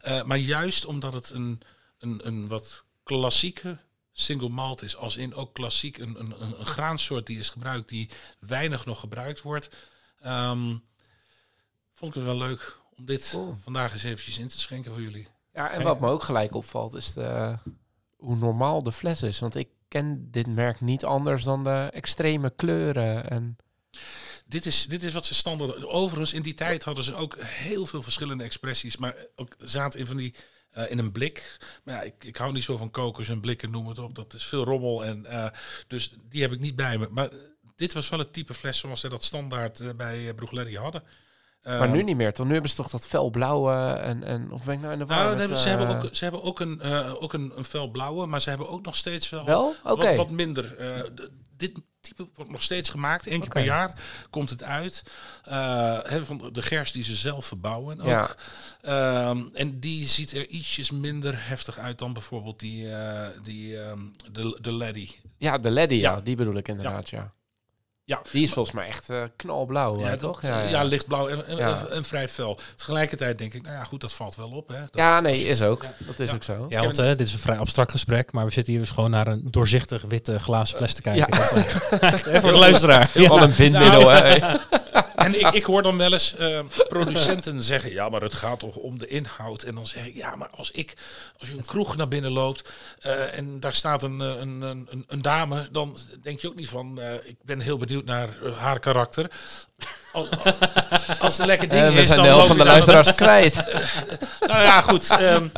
[0.00, 1.60] Eh, maar juist omdat het een,
[1.98, 3.78] een, een wat klassieke
[4.12, 7.88] single malt is, als in ook klassiek een, een, een, een graansoort die is gebruikt,
[7.88, 9.68] die weinig nog gebruikt wordt,
[10.20, 10.76] ehm,
[11.96, 13.56] vond ik het wel leuk om dit Cool.
[13.62, 15.28] vandaag eens eventjes in te schenken voor jullie.
[15.52, 17.58] Ja, en wat me ook gelijk opvalt is de,
[18.16, 19.38] hoe normaal de fles is.
[19.38, 23.30] Want ik ken dit merk niet anders dan de extreme kleuren.
[23.30, 23.56] En
[24.46, 25.84] Dit is, dit is wat ze standaard.
[25.84, 30.06] Overigens, in die tijd hadden ze ook heel veel verschillende expressies, maar ook zaten in
[30.06, 30.34] van die.
[30.70, 31.56] eh, in een blik.
[31.84, 34.14] Maar ja, ik, ik hou niet zo van kokers en blikken, noem het op.
[34.14, 35.04] Dat is veel rommel.
[35.04, 35.46] En, eh,
[35.86, 37.08] dus die heb ik niet bij me.
[37.10, 37.28] Maar
[37.76, 41.02] dit was wel het type fles zoals ze dat standaard eh, bij Bruichladdich hadden.
[41.66, 42.32] Maar Ehm, nu niet meer.
[42.32, 45.06] Toch nu hebben ze toch dat felblauwe en, en of ben ik nou in de
[45.06, 45.16] war?
[45.36, 48.26] Nou, met, ze, hebben eh, ook, ze hebben ook, een, eh, ook een, een felblauwe,
[48.26, 49.74] maar ze hebben ook nog steeds wel, Wel?
[49.82, 50.76] Wat, wat minder.
[50.76, 51.02] eh,
[51.56, 53.26] dit type wordt nog steeds gemaakt.
[53.26, 55.02] Eén keer per jaar komt het uit.
[56.24, 58.06] Van de gerst die ze zelf verbouwen ook.
[58.06, 58.34] Ja.
[58.80, 62.88] Ehm, en die ziet er ietsjes minder heftig uit dan bijvoorbeeld die,
[63.42, 63.98] die, ehm,
[64.32, 65.08] de, de.
[65.38, 66.14] Ja, de Leddy, ja.
[66.14, 66.20] Ja.
[66.20, 67.18] Die bedoel ik inderdaad, ja.
[67.18, 67.34] Ja.
[68.30, 70.42] Die is volgens mij echt eh, knalblauw, Ja, toch?
[70.42, 71.86] Ja, lichtblauw en, en, Ja.
[71.92, 72.58] en vrij fel.
[72.76, 74.68] Tegelijkertijd denk ik, nou ja, goed, dat valt wel op.
[74.68, 74.78] Hè.
[74.80, 75.84] Dat- Ja, nee, is ook.
[75.98, 76.34] Dat is Ja.
[76.36, 76.66] ook zo.
[76.68, 79.10] Ja, want eh, dit is een vrij abstract gesprek, maar we zitten hier dus gewoon
[79.10, 81.26] naar een doorzichtig witte glazen fles te kijken.
[81.30, 81.38] Ja.
[81.38, 83.10] Dat is- Even voor de luisteraar.
[83.28, 84.56] Al een bindmiddel, Nou, hè.
[85.26, 88.76] En ik, ik hoor dan wel eens eh, producenten zeggen, ja, maar het gaat toch
[88.76, 89.62] om de inhoud.
[89.62, 90.94] En dan zeg ik, ja, maar als ik,
[91.38, 94.86] als je een kroeg naar binnen loopt eh, en daar staat een, eh, een, een,
[94.90, 98.28] een, een dame, dan denk je ook niet van, eh, ik ben heel benieuwd naar
[98.58, 99.30] haar karakter.
[100.12, 100.28] Als,
[101.18, 103.54] als het lekker ding we is, zijn dan de helft van de luisteraars kwijt.
[104.46, 105.10] Nou ja, goed.
[105.10, 105.48] ehm,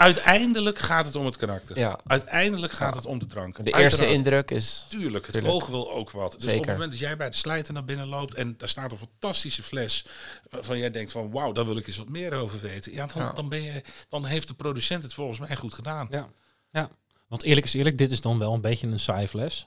[0.00, 1.78] uiteindelijk gaat het om het karakter.
[1.78, 1.98] Ja.
[2.06, 3.64] Uiteindelijk gaat het om de drank.
[3.64, 4.84] De eerste indruk is...
[4.88, 5.54] Tuurlijk, het Tuurlijk.
[5.54, 6.32] oog wil ook wat.
[6.32, 6.58] Dus op Zeker.
[6.60, 9.62] het moment dat jij bij de slijter naar binnen loopt en daar staat een fantastische
[9.62, 10.04] fles
[10.50, 12.92] waarvan jij denkt van wauw, daar wil ik eens wat meer over weten.
[12.92, 13.32] Ja, dan, Ja.
[13.32, 16.06] Dan, ben je, dan heeft de producent het volgens mij goed gedaan.
[16.10, 16.28] Ja.
[16.72, 16.90] ja.
[17.28, 19.66] Want eerlijk is eerlijk, dit is dan wel een beetje een saai fles.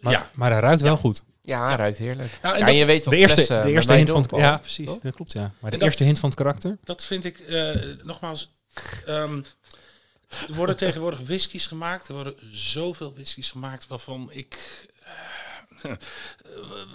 [0.00, 0.30] Maar, Ja.
[0.34, 1.22] maar hij ruikt wel goed.
[1.42, 2.38] Ja, ruikt heerlijk.
[2.42, 4.30] Nou, en ja, dat- je weet wat De eerste, flessen de eerste hint van het,
[4.30, 4.86] Ja, precies.
[4.86, 4.98] Toch?
[4.98, 5.40] Dat klopt, ja.
[5.60, 6.78] Maar de dat- eerste hint van het karakter.
[6.84, 8.52] Dat vind ik, eh, nogmaals,
[9.06, 9.42] ehm,
[10.48, 12.08] er worden tegenwoordig whiskies gemaakt.
[12.08, 14.58] Er worden zoveel whiskies gemaakt waarvan ik...
[15.82, 15.92] eh,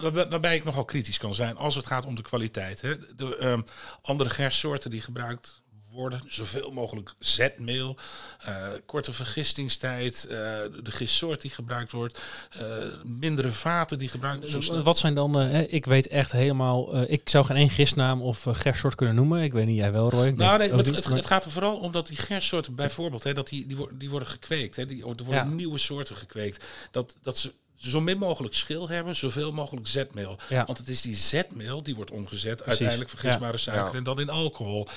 [0.00, 2.80] waar- waarbij ik nogal kritisch kan zijn als het gaat om de kwaliteit.
[2.80, 3.14] Hè.
[3.16, 3.62] De ehm,
[4.02, 5.60] andere gerstsoorten die gebruikt
[5.92, 7.96] worden, zoveel mogelijk zetmeel,
[8.40, 8.54] eh,
[8.86, 10.36] korte vergistingstijd, eh,
[10.82, 12.66] de gistsoort die gebruikt wordt, eh,
[13.04, 14.84] mindere vaten die gebruikt worden.
[14.84, 18.22] Wat zijn dan, eh, hè, ik weet echt helemaal, eh, ik zou geen één gistnaam
[18.22, 19.42] of uh, gerstsoort kunnen noemen.
[19.42, 20.26] Ik weet niet, jij wel Roy.
[20.26, 23.34] Ik Nou, nee, ook het, het, gaat er vooral om dat die gerstsoorten bijvoorbeeld, hè,
[23.34, 24.76] dat die, die, worden, die worden gekweekt.
[24.76, 25.44] Hè, die, er worden Ja.
[25.44, 26.64] nieuwe soorten gekweekt.
[26.90, 30.36] Dat, dat ze zo min mogelijk schil hebben, zoveel mogelijk zetmeel.
[30.48, 30.64] Ja.
[30.64, 33.58] Want het is die zetmeel die wordt omgezet, Precies, uiteindelijk vergisbare ja.
[33.58, 33.98] suiker Ja.
[33.98, 34.88] en dan in alcohol.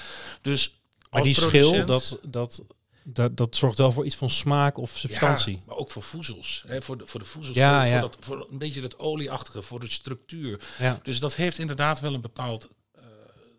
[0.41, 0.81] Dus
[1.13, 2.63] maar die schil, dat, dat,
[3.03, 5.55] dat, dat zorgt wel voor iets van smaak of substantie.
[5.55, 6.63] Ja, maar ook voor voezels.
[6.67, 7.99] Hè, voor, de, voor de voezels, Ja, voor, ja.
[7.99, 10.61] Voor, dat, voor een beetje het olieachtige, voor de structuur.
[10.79, 10.99] Ja.
[11.03, 13.03] Dus dat heeft inderdaad wel een bepaald eh,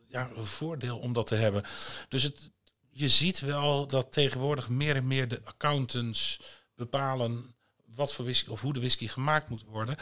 [0.09, 1.62] ja, voordeel om dat te hebben.
[2.09, 2.51] Dus het,
[2.90, 6.40] je ziet wel dat tegenwoordig meer en meer de accountants
[6.75, 7.55] bepalen
[7.95, 9.97] wat voor whisky of hoe de whisky gemaakt moet worden.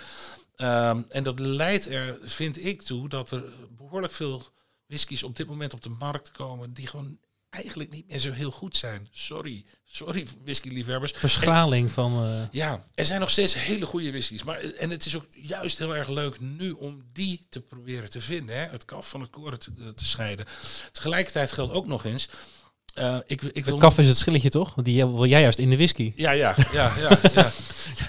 [0.56, 3.44] Ehm, en dat leidt er, vind ik, toe dat er
[3.76, 4.42] behoorlijk veel
[4.86, 7.18] whiskies op dit moment op de markt komen die gewoon
[7.52, 9.08] eigenlijk niet meer zo heel goed zijn.
[9.10, 11.12] Sorry, sorry whisky-liefhebbers.
[11.16, 12.24] Verschraling van...
[12.24, 14.42] eh, Ja, er zijn nog steeds hele goede whiskies.
[14.42, 18.20] Maar, en het is ook juist heel erg leuk nu om die te proberen te
[18.20, 18.56] vinden.
[18.56, 18.62] Hè?
[18.66, 20.46] Het kaf van het koren te, te scheiden.
[20.92, 22.28] Tegelijkertijd geldt ook nog eens...
[22.94, 24.74] Eh, ik, ik wil kaf is het schilletje toch?
[24.74, 26.12] Want Die wil jij juist in de whisky.
[26.16, 27.50] Ja, ja, ja, ja, ja.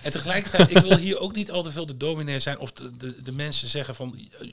[0.01, 2.97] En tegelijkertijd, ik wil hier ook niet al te veel de dominee zijn of de,
[2.97, 4.47] de, de mensen zeggen van eh,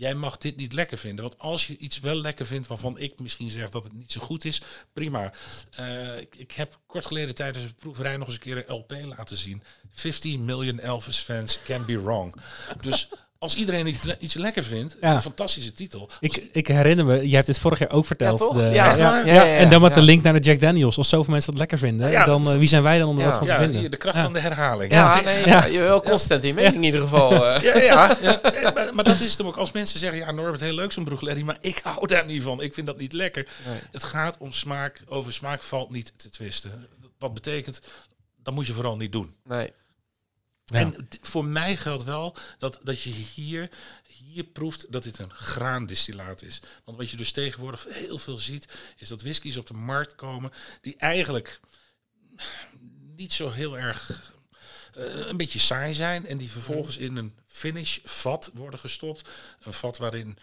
[0.00, 1.24] jij mag dit niet lekker vinden.
[1.24, 4.20] Want als je iets wel lekker vindt waarvan ik misschien zeg dat het niet zo
[4.20, 5.32] goed is, prima.
[5.70, 9.36] Eh, ik, heb kort geleden tijdens de proeverij nog eens een keer een LP laten
[9.36, 9.62] zien.
[9.90, 12.34] 15 million Elvis fans can be wrong.
[12.80, 13.08] Dus
[13.40, 15.14] als iedereen iets, le- iets lekker vindt, Ja.
[15.14, 16.00] een fantastische titel.
[16.00, 18.38] Als- Ik, ik herinner me, jij hebt dit vorig jaar ook verteld.
[18.38, 18.56] Ja, toch?
[18.56, 19.26] de- Ja, ja, echt ja, waar?
[19.26, 19.56] Ja, ja, ja.
[19.56, 20.96] En dan met de link naar de Jack Daniels.
[20.96, 23.20] Als zoveel mensen dat lekker vinden, Ja, dan eh, wie zijn wij dan om er
[23.22, 23.28] Ja.
[23.28, 23.90] wat van te ja, vinden?
[23.90, 24.22] de kracht Ja.
[24.22, 24.92] van de herhaling.
[24.92, 25.22] Ja, Ja.
[25.22, 25.46] nee, Ja.
[25.46, 25.64] ja.
[25.64, 27.46] je wel constant in mening in ieder geval.
[27.46, 27.62] eh.
[27.62, 28.40] Ja, ja, ja.
[28.42, 29.56] Eh, maar, maar dat is het hem ook.
[29.56, 32.62] Als mensen zeggen, ja Norbert, heel leuk zo'n broegleddy, maar ik hou daar niet van.
[32.62, 33.48] Ik vind dat niet lekker.
[33.66, 33.78] Nee.
[33.90, 35.02] Het gaat om smaak.
[35.08, 36.88] Over smaak valt niet te twisten.
[37.18, 37.80] Wat betekent,
[38.42, 39.34] dat moet je vooral niet doen.
[39.44, 39.72] Nee.
[40.70, 40.78] Ja.
[40.78, 43.70] En voor mij geldt wel dat, dat je hier,
[44.06, 46.60] hier proeft dat dit een graandistillaat is.
[46.84, 50.50] Want wat je dus tegenwoordig heel veel ziet, is dat whiskies op de markt komen
[50.80, 51.60] die eigenlijk
[53.16, 54.32] niet zo heel erg
[54.94, 59.28] eh, een beetje saai zijn en die vervolgens in een finish vat worden gestopt.
[59.60, 60.38] Een vat waarin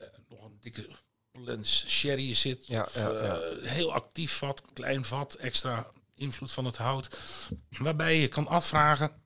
[0.00, 0.88] eh, nog een dikke
[1.32, 2.66] lens sherry zit.
[2.66, 3.68] Ja, of, ja, eh.
[3.68, 7.08] Heel actief vat, klein vat, extra invloed van het hout.
[7.68, 9.22] Waarbij je kan afvragen,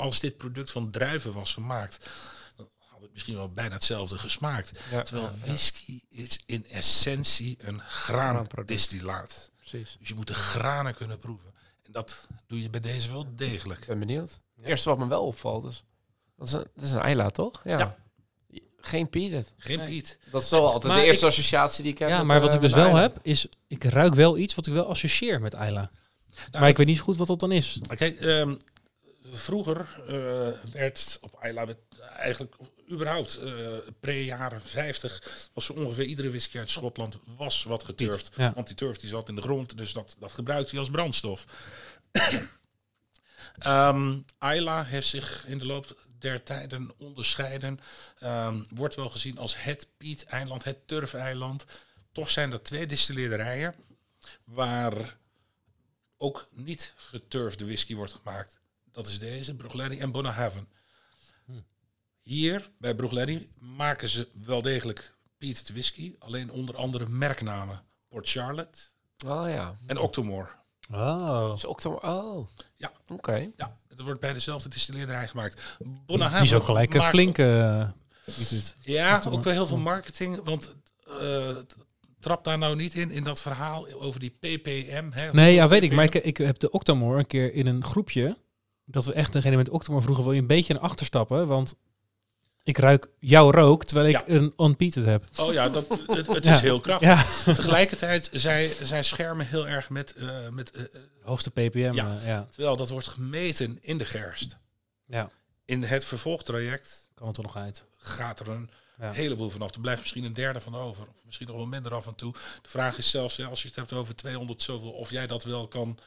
[0.00, 2.10] als dit product van druiven was gemaakt,
[2.56, 4.80] dan had het misschien wel bijna hetzelfde gesmaakt.
[4.90, 5.46] Ja, Terwijl ja, ja.
[5.46, 9.50] whisky is in essentie een graandistillaat.
[9.56, 9.96] Precies.
[9.98, 11.52] Dus je moet de granen kunnen proeven.
[11.86, 13.80] En dat doe je bij deze wel degelijk.
[13.80, 14.30] Ik ben benieuwd.
[14.56, 15.84] Het eerste wat me wel opvalt is...
[16.36, 17.60] Dat is een, dat is een Ayla, toch?
[17.64, 17.78] Ja.
[17.78, 17.96] Ja.
[18.80, 19.54] Geen peanut.
[19.56, 19.86] Geen Nee.
[19.86, 20.18] Piet.
[20.30, 22.08] Dat is wel altijd Maar de eerste ik- associatie die ik heb.
[22.08, 24.66] Ja, met, maar wat eh, ik dus wel heb, is ik ruik wel iets wat
[24.66, 25.90] ik wel associeer met Ayla.
[26.52, 27.78] maar ik weet niet zo goed wat dat dan is.
[27.96, 28.54] Kijk, ehm,
[29.32, 31.78] vroeger eh, werd op Ayla werd
[32.16, 32.54] eigenlijk
[32.90, 33.68] überhaupt eh
[34.00, 38.30] pre-jaren 50 was zo ongeveer iedere whisky uit Schotland was wat geturfd.
[38.36, 38.52] Ja.
[38.54, 41.44] Want die turf die zat in de grond, dus dat, dat gebruikte hij als brandstof.
[44.38, 47.80] Ayla heeft zich in de loop der tijden onderscheiden.
[48.18, 51.64] Ehm, wordt wel gezien als het Piet-eiland, het turfeiland.
[52.12, 53.74] Toch zijn er twee distilleerderijen
[54.44, 55.18] waar
[56.16, 58.59] ook niet geturfde whisky wordt gemaakt.
[58.92, 60.68] Dat is deze, Bruichladdich en Bonnehaven.
[62.22, 67.82] Hier bij Bruichladdich maken ze wel degelijk Piet de whisky, alleen onder andere merknamen.
[68.08, 68.78] Port Charlotte
[69.26, 69.76] Oh ja.
[69.86, 70.48] en Octomore.
[70.92, 71.52] Oh.
[71.54, 72.02] Is oktober.
[72.10, 72.48] Oh.
[72.76, 72.92] Ja.
[73.08, 73.50] Oké.
[73.56, 75.76] Ja, het wordt bij dezelfde distilleerderij gemaakt.
[75.78, 77.42] Die Bonnehaven is ook gelijk een maakt- flinke...
[78.24, 78.68] eh.
[78.80, 80.74] Ja, ook wel heel veel marketing, want
[81.20, 81.76] eh, t-
[82.20, 85.08] trap daar nou niet in, in dat verhaal over die ppm.
[85.12, 85.92] Hè, Nee, ja, weet ik.
[85.92, 88.36] Maar ik, ik heb de Octomore een keer in een groepje...
[88.90, 91.46] Dat we echt degene met Octomore vroegen, wil je een beetje naar achter stappen?
[91.46, 91.74] Want
[92.62, 94.34] ik ruik jouw rook, terwijl ik Ja.
[94.34, 95.24] een unpeated heb.
[95.36, 96.52] Oh ja, dat, het, het Ja.
[96.54, 97.44] is heel krachtig.
[97.44, 97.52] Ja.
[97.54, 100.88] Tegelijkertijd, zij, zij schermen heel erg met, eh, met eh, eh,
[101.22, 101.92] Hoogste ppm.
[101.94, 102.18] Ja.
[102.24, 102.46] ja.
[102.50, 104.56] terwijl dat wordt gemeten in de gerst.
[105.06, 105.30] ja.
[105.64, 107.86] In het vervolgtraject Kan het er nog uit.
[107.98, 109.74] gaat er een heleboel vanaf.
[109.74, 111.02] Er blijft misschien een derde van over.
[111.02, 112.32] Of misschien nog wel minder af en toe.
[112.62, 115.68] De vraag is zelfs, als je het hebt over 200 zoveel, of jij dat wel
[115.68, 115.98] kan,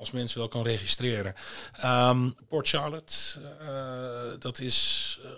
[0.00, 1.34] als mens wel kan registreren.
[1.72, 3.14] Ehm, Port Charlotte,
[3.60, 5.30] eh, dat, is, eh,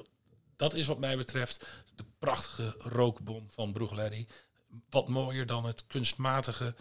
[0.56, 4.24] dat is wat mij betreft de prachtige rookbom van Bruichladdich.
[4.90, 6.74] Wat mooier dan het kunstmatige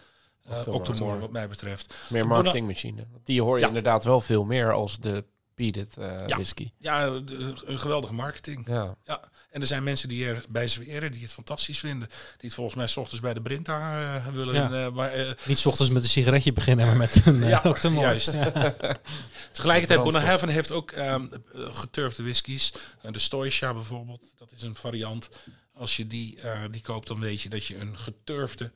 [0.48, 0.78] Octomore.
[0.78, 1.94] Octomore, wat mij betreft.
[2.08, 3.06] Meer marketingmachine.
[3.24, 3.68] Die hoor je Ja.
[3.68, 6.36] inderdaad wel veel meer als de peanut eh Ja.
[6.36, 6.70] whisky.
[6.78, 8.66] Ja, een geweldige marketing.
[8.68, 8.96] Ja.
[9.04, 12.08] Ja, en er zijn mensen die erbij zweren, die het fantastisch vinden.
[12.08, 14.54] Die het volgens mij 's ochtends bij de Brinta eh, willen.
[14.54, 14.84] Ja.
[14.86, 18.32] eh, maar, Niet 's ochtends met een sigaretje beginnen, maar met een Ja, juist.
[18.32, 18.74] Ja.
[19.52, 20.02] tegelijkertijd.
[20.02, 21.22] Bonnehaven heeft ook eh,
[21.54, 22.72] geturfde whiskies.
[23.10, 25.28] De Stoisha bijvoorbeeld, dat is een variant.
[25.74, 26.38] Als je die,
[26.70, 28.72] die koopt, dan weet je dat je een geturfde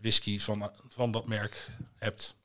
[0.00, 2.36] whisky van, van dat merk hebt.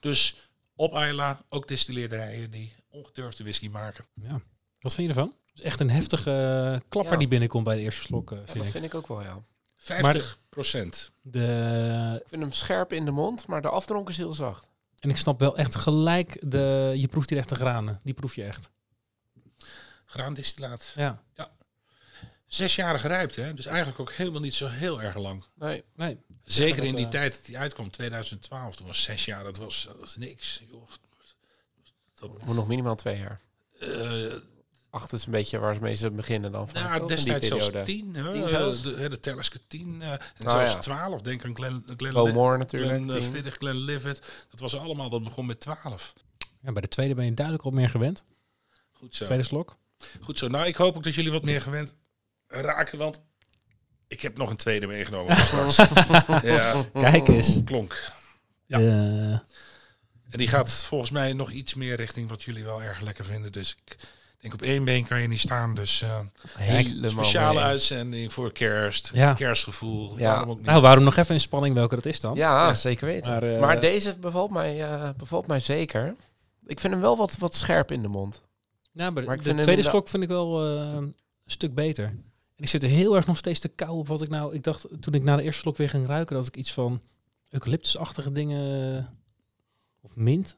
[0.00, 0.34] Dus
[0.76, 4.04] op Ayla ook distilleerderijen die ongeturfde whisky maken.
[4.14, 4.40] Ja.
[4.80, 5.34] Wat vind je ervan?
[5.46, 7.18] Het is echt een heftige eh, klapper Ja.
[7.18, 8.72] die binnenkomt bij de eerste slok, eh, Ja, vind dat ik.
[8.72, 9.42] vind ik ook wel, ja.
[9.76, 11.12] 50 procent.
[11.22, 14.68] De, Ik vind hem scherp in de mond, maar de afdronk is heel zacht.
[14.98, 18.00] en ik snap wel echt gelijk, de, je proeft hier echt de granen.
[18.02, 18.70] Die proef je echt.
[20.04, 20.92] Graandistillaat.
[20.94, 21.22] Ja.
[21.34, 21.46] Zes
[22.56, 23.54] jaar gerijpt, hè?
[23.54, 25.44] Dus eigenlijk ook helemaal niet zo heel erg lang.
[25.54, 25.84] Nee.
[25.96, 26.18] Nee.
[26.44, 29.56] Zeker dat, in die eh, tijd dat die uitkwam, 2012, toen was zes jaar, dat
[29.56, 30.62] was, dat was niks.
[30.70, 30.88] Joh.
[32.14, 33.40] Dat, Moet nog minimaal twee jaar.
[33.80, 34.34] eh,
[34.90, 36.68] Acht is een beetje waarmee ze beginnen dan.
[36.68, 38.14] Vaak, nou, destijds zelfs tien.
[38.14, 38.32] Hè?
[38.32, 38.82] Tien zelfs?
[38.82, 40.02] De, hè, de Tellerske tien.
[40.02, 40.78] eh, en Oh, zelfs ja.
[40.78, 41.22] twaalf.
[41.22, 43.02] Denk aan Glen, Glen, Bowmore natuurlijk.
[43.02, 43.22] Glen uh.
[43.22, 44.22] Fiddig, Glen Livet.
[44.50, 46.12] Dat was allemaal, dat begon met twaalf.
[46.60, 48.24] ja, bij de tweede ben je duidelijk wat meer gewend.
[48.92, 49.24] Goed zo.
[49.24, 49.76] Tweede slok.
[50.20, 50.48] Goed zo.
[50.48, 51.94] Nou, ik hoop ook dat jullie wat meer gewend
[52.62, 53.22] raken, want
[54.06, 55.36] Ik heb nog een tweede meegenomen.
[56.42, 57.60] ja, Kijk eens.
[57.64, 58.10] klonk.
[58.66, 58.78] Ja.
[58.78, 58.84] Eh,
[60.30, 63.52] En die gaat volgens mij nog iets meer richting wat jullie wel erg lekker vinden.
[63.52, 63.96] Dus ik
[64.40, 65.74] denk op één been kan je niet staan.
[65.74, 66.18] Dus eh,
[66.56, 67.62] Helemaal speciale mee.
[67.62, 69.10] uitzending voor kerst.
[69.14, 69.32] Ja.
[69.32, 70.18] Kerstgevoel.
[70.18, 70.30] Ja.
[70.30, 70.66] Waarom ook niet?
[70.66, 72.34] nou, waarom nog even in spanning welke dat is dan?
[72.34, 72.74] Ja, Ja.
[72.74, 73.30] zeker weten.
[73.30, 76.14] Maar, Maar, eh, deze bevalt mij, eh, bevalt mij zeker.
[76.66, 78.42] Ik vind hem wel wat, wat scherp in de mond.
[78.92, 82.14] Ja, maar, Maar de tweede slok vind ik wel eh, een stuk beter.
[82.64, 84.54] Ik zit er heel erg nog steeds te kou op wat ik nou...
[84.54, 86.36] Ik dacht toen ik na de eerste slok weer ging ruiken...
[86.36, 87.00] dat ik iets van
[87.50, 88.96] eucalyptusachtige dingen...
[88.96, 89.04] eh,
[90.00, 90.56] of mint.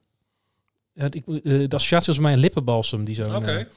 [0.93, 3.05] Ja, ik, eh, de associatie was bij mij een lippenbalsem.
[3.05, 3.35] Die zo.
[3.35, 3.69] Oké.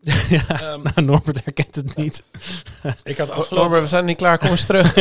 [0.28, 2.22] ja, Ehm, nou, Norbert herkent het niet.
[3.04, 4.38] ik had Oh, afgelopen Norbert, we zijn niet klaar.
[4.38, 4.96] Kom eens terug.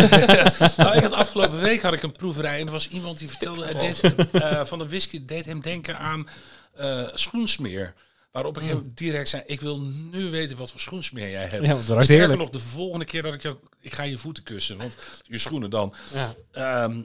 [0.75, 3.65] nou, ik had afgelopen week had ik een proeverij en er was iemand die vertelde
[3.65, 6.27] het deed, eh, van de whisky deed hem denken aan
[6.73, 7.93] eh, schoensmeer.
[8.31, 11.65] Waarop ik hem direct zei: ik wil nu weten wat voor schoensmeer jij hebt.
[11.65, 12.39] Ja, want dat Sterker heerlijk.
[12.39, 15.69] nog, de volgende keer dat ik jou, ik ga je voeten kussen, want je schoenen
[15.69, 15.93] dan.
[16.13, 16.35] Ja.
[16.51, 17.01] Ehm,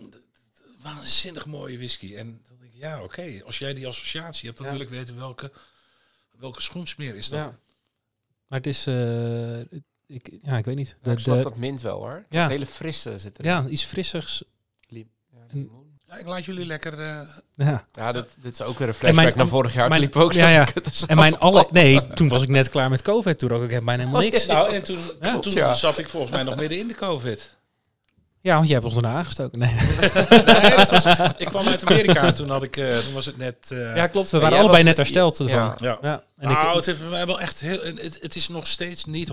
[0.83, 2.17] waanzinnig mooie whisky.
[2.17, 4.73] En dan denk ik, ja, oké, als jij die associatie hebt, dan Ja.
[4.73, 5.53] wil ik weten welke,
[6.39, 7.39] welke schoensmeer is dat.
[7.39, 7.59] Ja.
[8.47, 8.87] Maar het is...
[8.87, 9.61] eh,
[10.07, 10.97] ik, ja, ik weet niet.
[11.03, 12.25] De, ik snap de- dat mint wel hoor.
[12.29, 12.43] Ja.
[12.43, 13.51] Het hele frisse zit erin.
[13.51, 14.45] ja, iets frissigs.
[14.89, 15.47] Lim- ja.
[16.09, 17.01] Ja, ik laat jullie lekker.
[17.01, 17.21] eh,
[17.57, 17.85] Ja.
[17.93, 19.89] Ja, dit, dit is ook weer een En flashback mijn- naar vorig jaar.
[19.89, 20.67] mijn- liep ook ja, ja.
[21.07, 21.67] En mijn alle...
[21.71, 23.39] Nee, toen was ik net klaar met COVID.
[23.39, 24.47] Toen rook ik heb bijna helemaal niks.
[24.47, 25.39] nou, en toen, Ja.
[25.39, 25.75] toen Ja.
[25.75, 27.57] zat ik volgens mij nog midden in de COVID.
[28.47, 29.59] Ja, want jij hebt ons daarna aangestoken.
[29.59, 29.75] Nee.
[30.91, 31.05] Was,
[31.37, 33.71] ik kwam uit Amerika en toen, had ik, eh, toen was het net...
[33.71, 34.31] eh, Ja, klopt.
[34.31, 35.39] We waren allebei net hersteld.
[35.41, 35.57] ervan.
[35.57, 35.77] Ja.
[35.81, 35.99] ja.
[36.03, 36.23] Ja.
[36.39, 37.81] En nou, ik, het heeft bij mij wel echt heel.
[37.83, 39.31] Het, het is nog steeds niet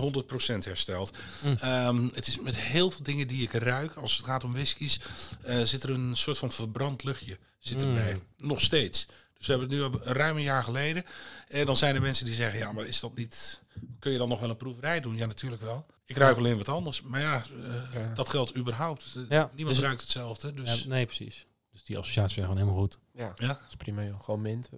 [0.64, 1.16] hersteld.
[1.44, 1.56] Mm.
[1.60, 3.94] Ehm, het is met heel veel dingen die ik ruik.
[3.94, 5.00] Als het gaat om whiskies,
[5.42, 7.96] eh, zit er een soort van verbrand luchtje zit Mm.
[7.96, 8.16] erbij.
[8.38, 9.06] Nog steeds.
[9.38, 11.04] Dus we hebben het nu al ruim een jaar geleden.
[11.48, 13.60] En dan zijn er mensen die zeggen: ja, maar is dat niet.
[13.98, 15.16] Kun je dan nog wel een proeverij doen?
[15.16, 15.86] Ja, natuurlijk wel.
[16.06, 17.02] Ik ruik alleen wat anders.
[17.02, 18.14] Maar ja, eh, Ja.
[18.14, 19.14] dat geldt überhaupt.
[19.16, 20.54] Eh, Ja, Niemand dus- ruikt hetzelfde.
[20.54, 21.46] Dus ja, nee, precies.
[21.72, 22.98] Dus die associatie is gewoon helemaal goed.
[23.12, 23.46] Ja, ja.
[23.46, 24.20] dat is prima joh.
[24.22, 24.68] Gewoon mint.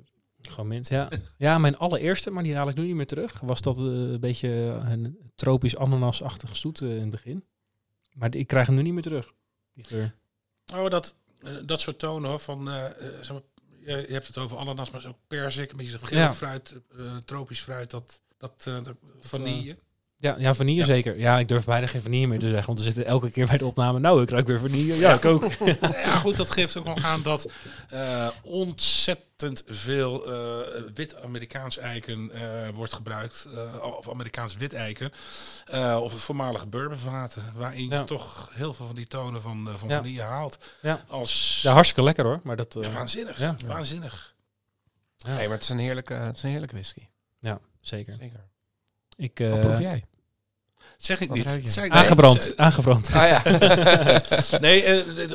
[0.42, 1.08] Gewoon mint, ja.
[1.38, 4.20] Ja, mijn allereerste, maar die haal ik nu niet meer terug, was dat eh, een
[4.20, 4.48] beetje
[4.88, 7.44] een tropisch ananasachtige zoet eh, in het begin.
[8.12, 9.32] Maar die- ik krijg hem nu niet meer terug,
[9.74, 10.14] die geur.
[10.74, 11.14] Oh, dat,
[11.64, 12.66] dat soort tonen hoor, van,
[13.20, 13.40] zeg maar,
[13.84, 16.32] je, hebt het over ananas, maar ook perzik, een beetje dat gele Ja.
[16.34, 19.78] fruit, eh, tropisch fruit, dat, dat, eh, dat vanille.
[20.18, 20.84] Ja, ja vanille Ja.
[20.84, 21.18] zeker.
[21.18, 23.58] Ja, ik durf bijna geen vanille meer te zeggen, want we zitten elke keer bij
[23.58, 24.94] de opname, nou, ik ruik weer vanille.
[24.98, 25.44] Ja, ik ook.
[25.80, 27.50] ja, goed, dat geeft ook nog aan dat
[27.88, 35.12] eh, ontzettend veel eh, wit Amerikaans eiken eh, wordt gebruikt, eh, of Amerikaans wit eiken,
[35.64, 37.98] eh, of voormalige bourbonvaten, waarin Ja.
[37.98, 39.96] je toch heel veel van die tonen van, eh, van Ja.
[39.96, 40.58] vanille haalt.
[40.82, 41.04] Ja.
[41.08, 42.76] Als, Ja, hartstikke lekker hoor, maar dat...
[42.76, 43.56] eh, Ja, waanzinnig, ja.
[43.66, 44.34] waanzinnig.
[45.16, 47.06] ja, Nee, maar het is een heerlijke, het is een heerlijke whisky.
[47.38, 48.12] ja, zeker.
[48.20, 48.44] Zeker.
[49.16, 50.04] Ik, Wat eh, proef jij?
[50.96, 51.44] Zeg ik niet.
[51.74, 51.82] je?
[51.84, 53.10] Ik aangebrand, aangebrand.
[53.12, 53.42] Ah ja.
[54.60, 55.28] Nee, eh,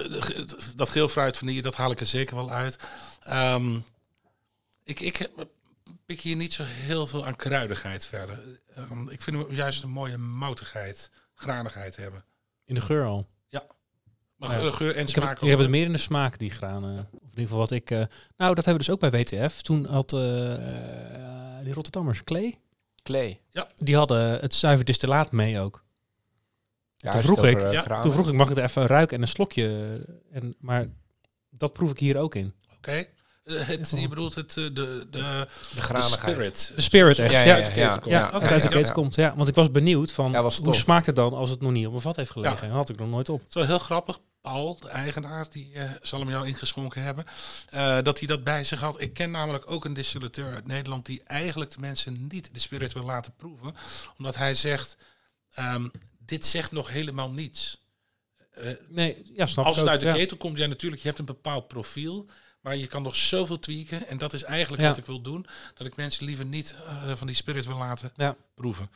[0.75, 2.77] dat geel fruit vanille, dat haal ik er zeker wel uit.
[3.23, 3.75] Ehm,
[4.83, 5.47] ik, ik heb-
[6.05, 8.39] pik hier niet zo heel veel aan kruidigheid verder.
[8.75, 12.23] Ehm, ik vind hem juist een mooie moutigheid, granigheid hebben.
[12.65, 13.27] In de geur al.
[14.35, 14.59] Maar Ja.
[14.65, 15.71] ge- geur en heb, smaak ik heb het ook.
[15.73, 16.99] meer in de smaak, die granen.
[17.11, 17.91] Of in ieder geval wat ik...
[17.91, 17.97] eh,
[18.37, 19.61] nou, dat hebben we dus ook bij WTF.
[19.61, 20.53] Toen had eh,
[21.57, 22.57] eh, die Rotterdammers, Klee,
[23.03, 23.41] Clay.
[23.75, 25.83] die hadden het zuiver distillaat mee ook.
[26.97, 29.15] Ja, Toen vroeg ik- over, eh, ja, Toen vroeg ik, mag ik het even ruiken
[29.15, 29.99] en een slokje?
[30.31, 30.87] En, maar
[31.49, 32.53] dat proef ik hier ook in.
[32.77, 33.05] Oké.
[33.43, 36.13] Het, je bedoelt het, eh, de, de, de de granigheid.
[36.33, 36.71] spirit.
[36.75, 37.57] De spirit echt, Ja, ja.
[37.57, 38.05] ja, Ja, uit de keten komt.
[38.11, 38.25] ja.
[38.27, 38.75] Oké, het uit de ja.
[38.75, 39.15] keten komt.
[39.15, 41.71] Ja, want ik was benieuwd van, Ja, was hoe smaakt het dan als het nog
[41.71, 42.67] niet op mijn vat heeft gelegen?
[42.67, 43.39] Dat had ik nog nooit op.
[43.39, 44.19] Het is wel heel grappig.
[44.41, 47.25] Paul, de eigenaar, die eh, zal hem jou ingeschonken hebben.
[47.69, 49.01] eh, dat hij dat bij zich had.
[49.01, 52.93] Ik ken namelijk ook een distillateur uit Nederland die eigenlijk de mensen niet de spirit
[52.93, 53.75] wil laten proeven.
[54.17, 54.97] Omdat hij zegt,
[55.51, 55.87] ehm,
[56.19, 57.85] dit zegt nog helemaal niets.
[58.51, 59.91] Eh, Nee, ja, snap als het ook.
[59.91, 60.13] uit de ja.
[60.13, 62.25] ketel komt, ja natuurlijk, je hebt een bepaald profiel.
[62.61, 64.07] Maar je kan nog zoveel tweaken.
[64.07, 64.87] En dat is eigenlijk Ja.
[64.87, 65.45] wat ik wil doen.
[65.73, 68.35] Dat ik mensen liever niet eh, van die spirit wil laten Ja.
[68.55, 68.89] proeven.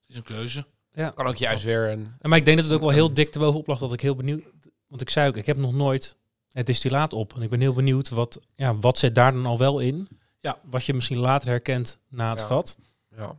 [0.00, 0.66] Het is een keuze.
[0.94, 1.10] Ja.
[1.10, 2.12] Kan ook juist weer een...
[2.20, 4.14] Maar ik denk dat het ook wel heel dik te bovenop lag dat ik heel
[4.16, 4.42] benieuwd...
[4.86, 6.16] Want ik zei ook, ik heb nog nooit
[6.50, 7.34] het distillaat op.
[7.36, 10.08] En ik ben heel benieuwd, wat, ja, wat zit daar dan al wel in?
[10.40, 10.58] Ja.
[10.62, 12.46] Wat je misschien later herkent na het Ja.
[12.46, 12.76] vat.
[13.16, 13.36] Ja.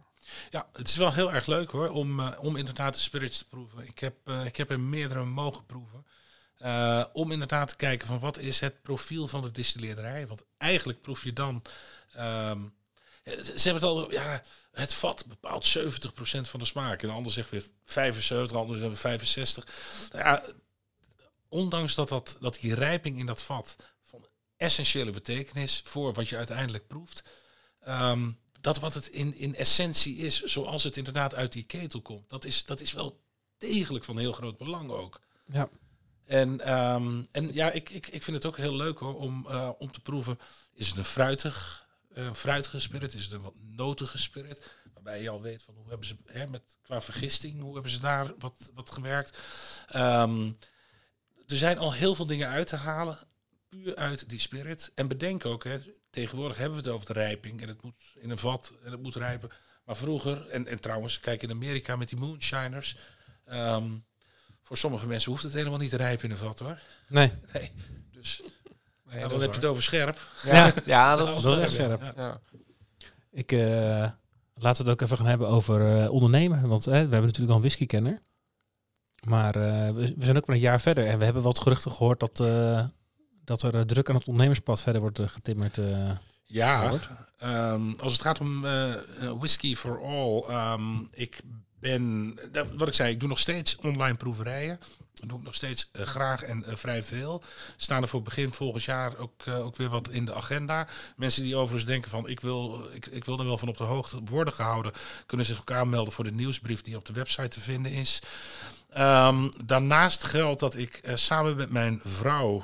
[0.49, 3.47] Ja, het is wel heel erg leuk hoor, om, eh, om inderdaad de spirits te
[3.47, 3.87] proeven.
[3.87, 6.05] Ik heb, eh, ik heb er meerdere mogen proeven.
[6.57, 10.27] Eh, om inderdaad te kijken van wat is het profiel van de distilleerderij.
[10.27, 11.61] Want eigenlijk proef je dan...
[12.13, 12.61] ehm,
[13.23, 15.81] ze hebben het al, ja, het vat bepaalt 70%
[16.41, 17.01] van de smaak.
[17.01, 19.67] En de ander zegt weer 75, de ander zegt weer 65.
[20.11, 20.43] Nou ja,
[21.47, 24.25] ondanks dat, dat, dat die rijping in dat vat van
[24.57, 27.23] essentiële betekenis voor wat je uiteindelijk proeft...
[27.79, 32.29] ehm, dat wat het in, in essentie is, zoals het inderdaad uit die ketel komt,
[32.29, 33.21] dat is, dat is wel
[33.57, 35.21] degelijk van heel groot belang ook.
[35.45, 35.69] Ja.
[36.25, 39.69] En, ehm, en ja, ik, ik, ik vind het ook heel leuk hoor, om, eh,
[39.77, 40.39] om te proeven.
[40.73, 43.13] Is het een fruitig, eh, fruitige spirit?
[43.13, 44.71] Is het een wat notige spirit?
[44.93, 47.99] Waarbij je al weet van hoe hebben ze hè, met, qua vergisting, hoe hebben ze
[47.99, 49.37] daar wat, wat gewerkt.
[49.87, 50.51] Ehm,
[51.47, 53.17] er zijn al heel veel dingen uit te halen,
[53.69, 54.91] puur uit die spirit.
[54.95, 58.29] En bedenk ook, hè, tegenwoordig hebben we het over de rijping en het moet in
[58.29, 59.49] een vat en het moet rijpen.
[59.85, 62.97] Maar vroeger, en, en trouwens, kijk in Amerika met die moonshiners.
[63.45, 63.91] ehm,
[64.63, 66.79] voor sommige mensen hoeft het helemaal niet te rijpen in een vat hoor.
[67.07, 67.71] Nee, Nee.
[68.11, 68.41] Dus
[69.09, 70.19] Nee, nou, dan heb je het over scherp.
[70.43, 70.73] Ja, Ja.
[70.85, 72.13] ja, dat is dat is wel echt scherp.
[72.15, 72.39] Ja.
[73.31, 73.59] Ik, eh,
[74.55, 76.67] laten we het ook even gaan hebben over eh, ondernemen.
[76.67, 78.19] Want eh, we hebben natuurlijk al een whiskykenner.
[79.23, 81.07] Maar eh, we, we zijn ook weer een jaar verder.
[81.07, 82.85] En we hebben wat geruchten gehoord dat, eh,
[83.43, 85.77] dat er druk aan het ondernemerspad verder wordt getimmerd.
[85.77, 86.11] eh.
[86.45, 86.93] Ja,
[87.37, 88.61] ehm, als het gaat om
[89.39, 91.41] whisky for all, ehm, ik
[91.83, 94.79] ben, dat- wat ik zei, ik doe nog steeds online proeverijen.
[95.13, 97.43] Dat doe ik nog steeds eh, graag en eh, vrij veel.
[97.77, 100.87] Staan er voor begin volgend jaar ook, eh, ook weer wat in de agenda.
[101.15, 103.83] Mensen die overigens denken van ik wil, ik, ik wil er wel van op de
[103.83, 104.91] hoogte worden gehouden,
[105.25, 108.21] kunnen zich ook aanmelden voor de nieuwsbrief die op de website te vinden is.
[108.89, 112.63] Ehm, daarnaast geldt dat ik eh, samen met mijn vrouw,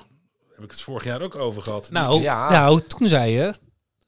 [0.56, 1.92] heb ik het vorig jaar ook over gehad.
[1.92, 2.50] Nou, Ja.
[2.52, 3.54] nou, toen zei je...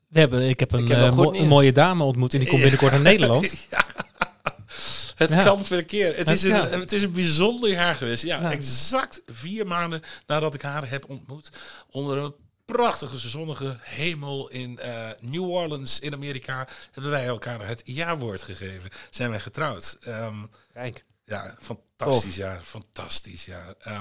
[0.08, 1.48] We hebben, ik heb een, Ik heb eh, nog goed mo- een nieuws.
[1.48, 3.68] mooie dame ontmoet en die komt binnenkort naar Nederland.
[3.70, 3.86] Ja.
[5.22, 5.44] Het Ja.
[5.44, 6.18] kan verkeerd.
[6.18, 6.68] Het is, een, Ja.
[6.68, 8.24] het is een bijzonder jaar geweest.
[8.24, 8.52] Ja, Ja.
[8.52, 11.50] exact vier maanden nadat ik haar heb ontmoet.
[11.90, 12.34] Onder een
[12.66, 16.68] prachtige zonnige hemel in eh, New Orleans in Amerika.
[16.92, 18.90] Hebben wij elkaar het jaarwoord gegeven.
[19.10, 19.98] Zijn wij getrouwd.
[20.02, 20.36] Ehm,
[20.74, 21.06] Kijk.
[21.26, 22.62] ja, fantastisch jaar.
[22.64, 23.76] Fantastisch jaar.
[23.80, 24.00] Ehm, eh,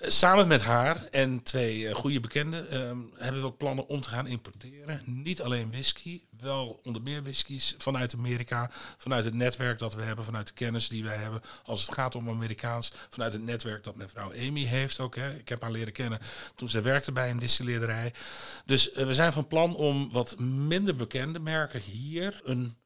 [0.00, 4.08] samen met haar en twee eh, goede bekenden ehm, hebben we ook plannen om te
[4.08, 5.02] gaan importeren.
[5.04, 8.70] Niet alleen whisky, wel onder meer whiskies vanuit Amerika.
[8.96, 11.40] Vanuit het netwerk dat we hebben, vanuit de kennis die wij hebben.
[11.64, 15.16] Als het gaat om Amerikaans, vanuit het netwerk dat mijn vrouw Amy heeft ook.
[15.16, 15.34] Hè.
[15.34, 16.18] Ik heb haar leren kennen
[16.54, 18.12] toen ze werkte bij een distilleerderij.
[18.64, 22.76] Dus eh, we zijn van plan om wat minder bekende merken hier een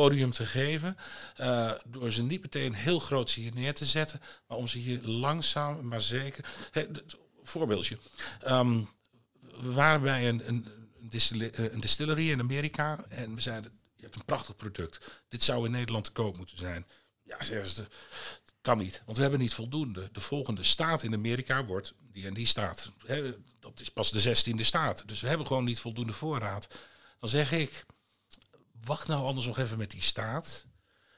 [0.00, 0.96] podium te geven.
[1.36, 5.00] eh, door ze niet meteen heel groot hier neer te zetten, maar om ze hier
[5.02, 6.44] langzaam maar zeker.
[7.42, 7.98] Voorbeeldje.
[8.40, 8.80] Ehm,
[9.60, 10.66] we waren bij een, een,
[11.30, 15.22] eh, een distillery in Amerika en we zeiden: Je hebt een prachtig product.
[15.28, 16.86] Dit zou in Nederland te koop moeten zijn.
[17.22, 17.86] Ja, zeggen ze.
[18.60, 20.08] Kan niet, want we hebben niet voldoende.
[20.12, 22.92] De volgende staat in Amerika wordt die en die staat.
[23.60, 25.08] Dat is pas de zestiende staat.
[25.08, 26.68] Dus we hebben gewoon niet voldoende voorraad.
[27.20, 27.86] Dan zeg ik,
[28.86, 30.66] wacht nou anders nog even met die staat.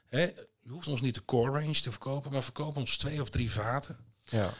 [0.07, 0.21] Hè,
[0.63, 3.51] je hoeft ons niet de core range te verkopen, maar verkoop ons twee of drie
[3.51, 3.99] vaten.
[4.25, 4.55] Ja.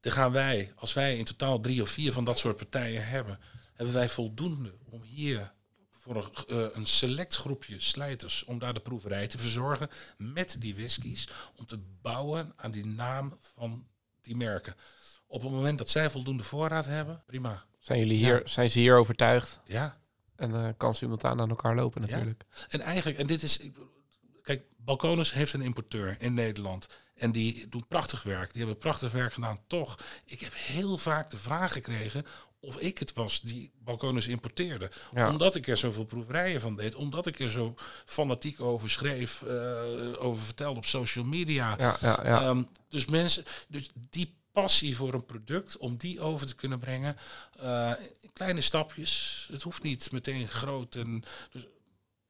[0.00, 3.38] Dan gaan wij, als wij in totaal drie of vier van dat soort partijen hebben,
[3.74, 5.52] hebben wij voldoende om hier
[5.90, 11.28] voor een, eh, select groepje slijters, om daar de proeverij te verzorgen met die whiskies,
[11.56, 13.86] om te bouwen aan die naam van
[14.22, 14.74] die merken.
[15.26, 17.64] Op het moment dat zij voldoende voorraad hebben, prima.
[17.78, 19.60] Zijn, jullie hier, zijn ze hier overtuigd?
[19.64, 20.00] Ja,
[20.38, 22.44] En eh, kan simultaan aan elkaar lopen natuurlijk.
[22.68, 23.60] En eigenlijk, en dit is.
[24.42, 26.88] Kijk, Balkonus heeft een importeur in Nederland.
[27.14, 28.52] En die doen prachtig werk.
[28.52, 29.60] Die hebben prachtig werk gedaan.
[29.66, 32.24] Toch, ik heb heel vaak de vraag gekregen
[32.60, 34.90] of ik het was die Balkonus importeerde.
[35.14, 35.28] Ja.
[35.30, 36.94] Omdat ik er zoveel proeverijen van deed.
[36.94, 37.74] Omdat ik er zo
[38.04, 39.42] fanatiek over schreef.
[39.42, 41.74] eh, over vertelde op social media.
[41.78, 42.42] Ja, ja, ja.
[42.42, 47.16] Ehm, dus mensen, dus die passie voor een product, om die over te kunnen brengen,
[47.58, 49.46] eh, in kleine stapjes.
[49.52, 50.94] Het hoeft niet meteen groot.
[50.94, 51.62] En, dus,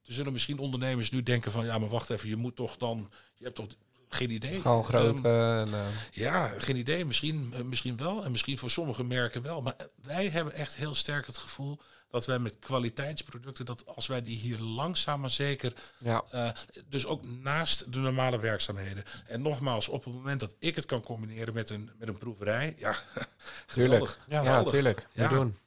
[0.04, 3.10] er zullen misschien ondernemers nu denken van, ja, maar wacht even, je moet toch dan,
[3.36, 3.66] je hebt toch
[4.08, 4.60] geen idee.
[4.60, 5.16] Gewoon groot.
[5.16, 7.04] Ehm, eh, en, eh, ja, geen idee.
[7.04, 8.24] Misschien, misschien wel.
[8.24, 9.62] En misschien voor sommige merken wel.
[9.62, 11.78] Maar wij hebben echt heel sterk het gevoel
[12.10, 16.24] dat wij met kwaliteitsproducten, dat als wij die hier langzaam maar zeker ja.
[16.30, 16.50] eh,
[16.88, 19.04] dus ook naast de normale werkzaamheden.
[19.26, 22.74] En nogmaals, op het moment dat ik het kan combineren met een, met een proeverij,
[22.78, 22.94] ja,
[23.66, 24.18] Tuurlijk.
[24.26, 25.06] Ja, tuurlijk.
[25.12, 25.28] We Ja.
[25.28, 25.58] doen.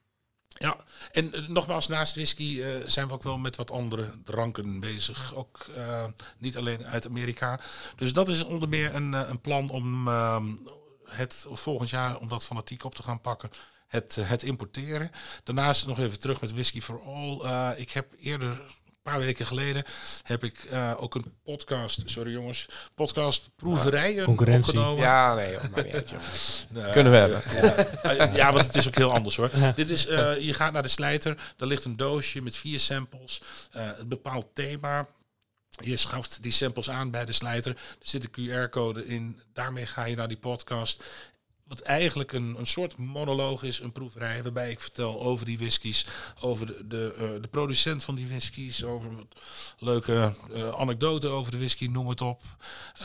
[0.48, 0.78] Ja,
[1.12, 5.36] en eh, nogmaals, naast whisky eh, zijn we ook wel met wat andere dranken bezig.
[5.36, 5.66] Ook
[6.38, 7.60] niet alleen uit Amerika.
[7.96, 10.56] Dus dat is onder meer een, een plan om ehm,
[11.06, 13.50] het volgend jaar, om dat fanatiek op te gaan pakken.
[13.92, 15.12] Het, eh, het importeren.
[15.44, 17.40] Daarnaast nog even terug met Whisky for All.
[17.40, 19.84] Eh, ik heb eerder, een paar weken geleden,
[20.24, 25.04] heb ik eh, ook een podcast, sorry jongens, podcast proeverijen opgenomen.
[25.04, 26.12] Ja, nee, joh, maakt niet uit.
[26.70, 28.34] Nee, Kunnen we hebben.
[28.36, 29.50] ja, want het is ook heel anders hoor.
[29.76, 33.42] Dit is, eh, je gaat naar de slijter, daar ligt een doosje met vier samples,
[33.72, 35.08] eh een bepaald thema.
[35.84, 37.72] Je schaft die samples aan bij de slijter.
[37.72, 38.32] Er zit een
[38.70, 39.40] QR-code in.
[39.54, 41.04] Daarmee ga je naar die podcast.
[41.72, 46.08] Wat eigenlijk een, een soort monoloog is, een proeverij, waarbij ik vertel over die whiskies,
[46.40, 49.10] over de, de, eh, de producent van die whiskies, over
[49.80, 52.42] leuke uh, anekdoten over de whisky, noem het op.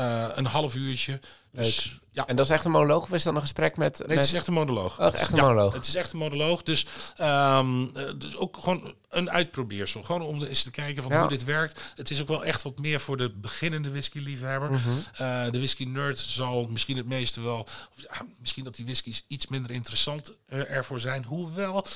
[0.01, 1.21] Uh, een half uurtje.
[1.57, 2.27] Dus, ja.
[2.27, 3.99] En dat is echt een monoloog of is dat een gesprek met...
[4.07, 5.01] Nee, het is echt een monoloog.
[5.01, 5.73] Oh, echt een monoloog.
[5.73, 6.63] Het is echt een monoloog.
[6.63, 6.87] Dus,
[7.21, 10.03] um, dus ook gewoon een uitprobeersel.
[10.03, 11.81] Gewoon om eens te kijken van hoe dit werkt.
[11.95, 14.71] Het is ook wel echt wat meer voor de beginnende whisky-liefhebber.
[14.71, 15.51] Mm -hmm.
[15.51, 17.67] de whisky-nerd zal misschien het meeste wel...
[17.95, 21.25] Ja, misschien dat die whiskies iets minder interessant uh, ervoor zijn.
[21.25, 21.87] Hoewel...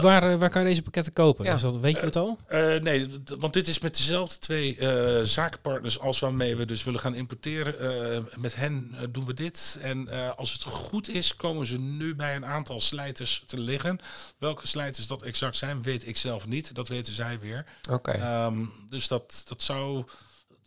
[0.00, 1.44] Waar, waar kan je deze pakketten kopen?
[1.44, 1.52] Ja.
[1.52, 2.38] Dus dat, weet je het al?
[2.48, 3.06] Uh, nee,
[3.38, 8.28] want dit is met dezelfde twee uh, zakenpartners als waarmee we dus willen gaan importeren.
[8.36, 9.78] Met hen doen we dit.
[9.80, 14.00] En als het goed is, komen ze nu bij een aantal slijters te liggen.
[14.38, 16.74] Welke slijters dat exact zijn, weet ik zelf niet.
[16.74, 17.64] Dat weten zij weer.
[17.90, 17.94] Oké.
[17.94, 18.46] Okay.
[18.46, 20.04] Um, dus dat, dat zou,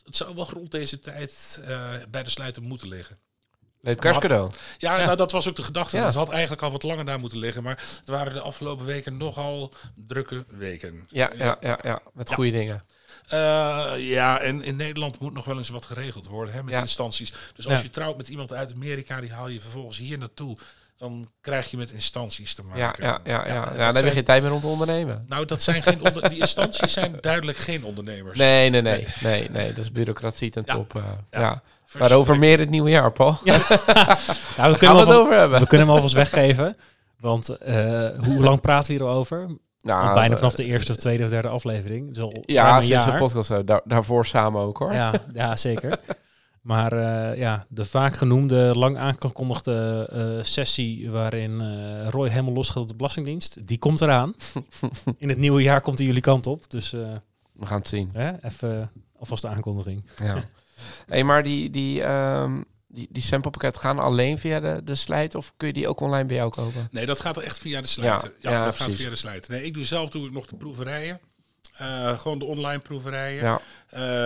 [0.04, 1.62] het zou wel rond deze tijd
[2.10, 3.18] bij de slijter moeten liggen.
[3.84, 4.52] Het kerstcadeau.
[4.78, 5.98] Ja, ja, Nou, dat was ook de gedachte.
[5.98, 6.04] Ja.
[6.04, 7.64] Dat had eigenlijk al wat langer daar moeten liggen.
[7.64, 11.08] Maar het waren de afgelopen weken nogal drukke weken.
[11.10, 12.02] Ja, ja, ja, ja.
[12.14, 12.82] met goede dingen.
[13.34, 17.34] Uh, ja, en in Nederland moet nog wel eens wat geregeld worden hè, met instanties.
[17.56, 20.58] Dus als je trouwt met iemand uit Amerika, die haal je vervolgens hier naartoe.
[20.98, 23.04] Dan krijg je met instanties te maken.
[23.06, 23.66] Ja, ja, ja, ja.
[23.76, 25.26] dan heb je geen tijd meer om te ondernemen.
[25.28, 28.38] Nou, dat zijn geen onder die instanties zijn duidelijk geen ondernemers.
[28.38, 29.08] Nee, nee, nee.
[29.22, 29.74] Nee, nee, nee.
[29.74, 30.94] Dat is bureaucratie ten top.
[30.96, 31.64] Uh, ja.
[31.98, 33.38] Waarover meer het nieuwe jaar, Paul.
[33.44, 33.58] Ja.
[34.58, 35.60] nou, we kunnen we het over hebben.
[35.60, 36.78] We kunnen hem alvast weggeven.
[37.20, 39.58] Want uh, hoe lang praten we hierover?
[39.80, 42.14] Nou, bijna vanaf de eerste of tweede of derde aflevering.
[42.14, 43.68] Dus ja, sinds de podcast.
[43.68, 44.94] Daar, daarvoor samen ook hoor.
[44.94, 46.00] Ja, ja zeker.
[46.64, 52.84] Maar uh, ja, de vaak genoemde, lang aangekondigde uh, sessie waarin uh, Roy helemaal losgaat
[52.84, 54.34] op de Belastingdienst, die komt eraan.
[55.18, 56.70] In het nieuwe jaar komt hij jullie kant op.
[56.70, 58.10] Dus we gaan het zien.
[58.14, 60.06] Hè, even alvast de aankondiging.
[60.22, 60.44] Ja.
[61.08, 65.54] Hey, maar die, die, um, die, die samplepakket gaan alleen via de, de slijt of
[65.58, 66.88] kun je die ook online bij jou kopen?
[66.92, 68.34] Nee, dat gaat echt via de slijter.
[68.40, 69.52] Ja, ja, ja dat gaat via de slijter.
[69.52, 71.20] Nee, ik doe zelf doe ik nog de proeverijen.
[71.82, 73.44] Uh, gewoon de online proeverijen.
[73.44, 73.62] Ja.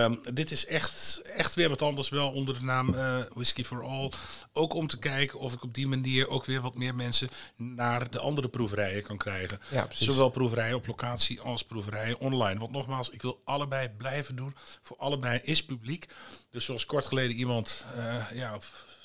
[0.08, 3.82] Uh, dit is echt, echt weer wat anders, wel onder de naam uh, Whisky for
[3.84, 4.10] All.
[4.52, 8.10] Ook om te kijken of ik op die manier ook weer wat meer mensen naar
[8.10, 9.60] de andere proeverijen kan krijgen.
[9.70, 12.60] Ja, Zowel proeverijen op locatie als proeverijen online.
[12.60, 14.54] Want nogmaals, ik wil allebei blijven doen.
[14.82, 16.06] Voor allebei is publiek.
[16.50, 18.64] Dus zoals kort geleden iemand uh, ja, op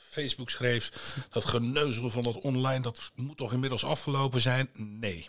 [0.10, 0.92] Facebook schreef,
[1.30, 4.70] dat geneuzel van dat online, dat moet toch inmiddels afgelopen zijn?
[4.74, 5.28] Nee.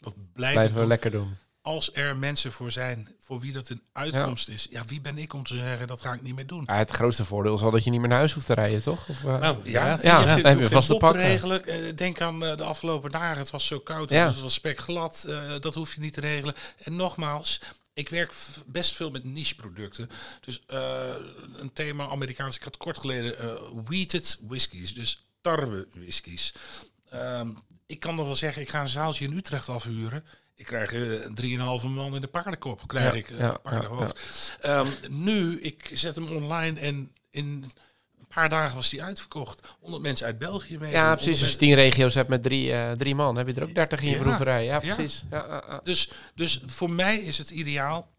[0.00, 3.82] Dat blijven, blijven we lekker doen als er mensen voor zijn voor wie dat een
[3.92, 6.62] uitkomst is, ja, wie ben ik om te zeggen dat ga ik niet meer doen?
[6.66, 8.82] Ja, het grootste voordeel is al dat je niet meer naar huis hoeft te rijden,
[8.82, 9.08] toch?
[9.08, 11.20] Of, uh, nou, ja, ja, ja, ja, ja, je vast te pakken.
[11.20, 11.62] Regelen.
[11.66, 14.26] Uh, denk aan uh, de afgelopen dagen, het was zo koud, ja.
[14.26, 15.28] het was spekglad,
[15.60, 16.54] dat hoef je niet te regelen.
[16.78, 17.60] En nogmaals,
[17.94, 18.34] ik werk
[18.66, 20.10] best veel met niche producten.
[20.40, 20.62] Dus
[21.56, 26.54] een thema Amerikaans, ik had kort geleden wheated whiskies, dus tarwe whiskies.
[27.10, 27.48] Ehm,
[27.86, 30.24] ik kan nog wel zeggen, ik ga een zaaltje in Utrecht afhuren.
[30.56, 32.86] Ik krijg uh, 3,5 man in de paardenkop.
[32.86, 34.56] Krijg ja, ik uh, ja, paardenhoofd.
[34.62, 37.64] Ja, um, nu, ik zet hem online en in
[38.18, 39.76] een paar dagen was die uitverkocht.
[39.80, 40.92] 100 mensen uit België mee.
[40.92, 41.40] Ja, precies.
[41.42, 44.02] Als je tien regio's hebt met drie, uh, drie man, heb je er ook 30
[44.02, 44.64] in je proeverij.
[44.64, 45.24] Ja, precies.
[45.30, 45.80] Ja.
[45.84, 48.12] Dus, dus voor mij is het ideaal.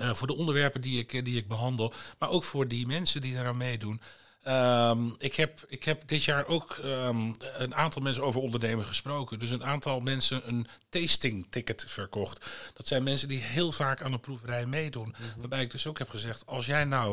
[0.00, 3.34] Uh, voor de onderwerpen die ik, die ik behandel, maar ook voor die mensen die
[3.34, 4.00] eraan meedoen.
[4.48, 9.38] Um, ik, heb, ik heb dit jaar ook um, een aantal mensen over ondernemen gesproken.
[9.38, 12.50] Dus een aantal mensen een tasting ticket verkocht.
[12.74, 15.06] Dat zijn mensen die heel vaak aan een proeverij meedoen.
[15.06, 15.40] Mm -hmm.
[15.40, 17.12] Waarbij ik dus ook heb gezegd, als jij nou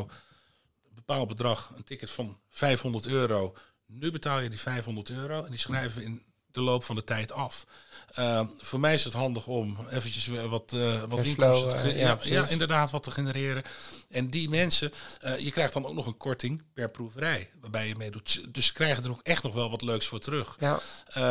[0.88, 3.54] een bepaald bedrag, een ticket van 500 euro,
[3.86, 6.22] nu betaal je die 500 euro en die schrijven we in
[6.58, 7.66] de loop van de tijd af.
[8.18, 12.18] Uh, voor mij is het handig om eventjes wat, uh, wat inkomsten te uh, ja,
[12.22, 13.62] ja, inderdaad, wat te genereren.
[14.08, 14.92] En die mensen,
[15.24, 18.44] uh, je krijgt dan ook nog een korting per proeverij, waarbij je meedoet.
[18.48, 20.56] Dus ze krijgen er ook echt nog wel wat leuks voor terug.
[20.58, 20.80] Ja.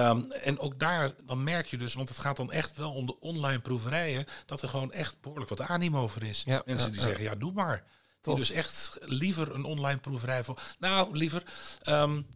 [0.10, 3.06] Um, en ook daar, dan merk je dus, want het gaat dan echt wel om
[3.06, 6.44] de online proeverijen, dat er gewoon echt behoorlijk wat animo voor is.
[6.46, 7.84] Ja, mensen die zeggen, ja, doe maar.
[8.22, 10.60] Die dus echt liever een online proeverij voor.
[10.80, 11.44] Nou, liever.
[11.90, 12.28] Um,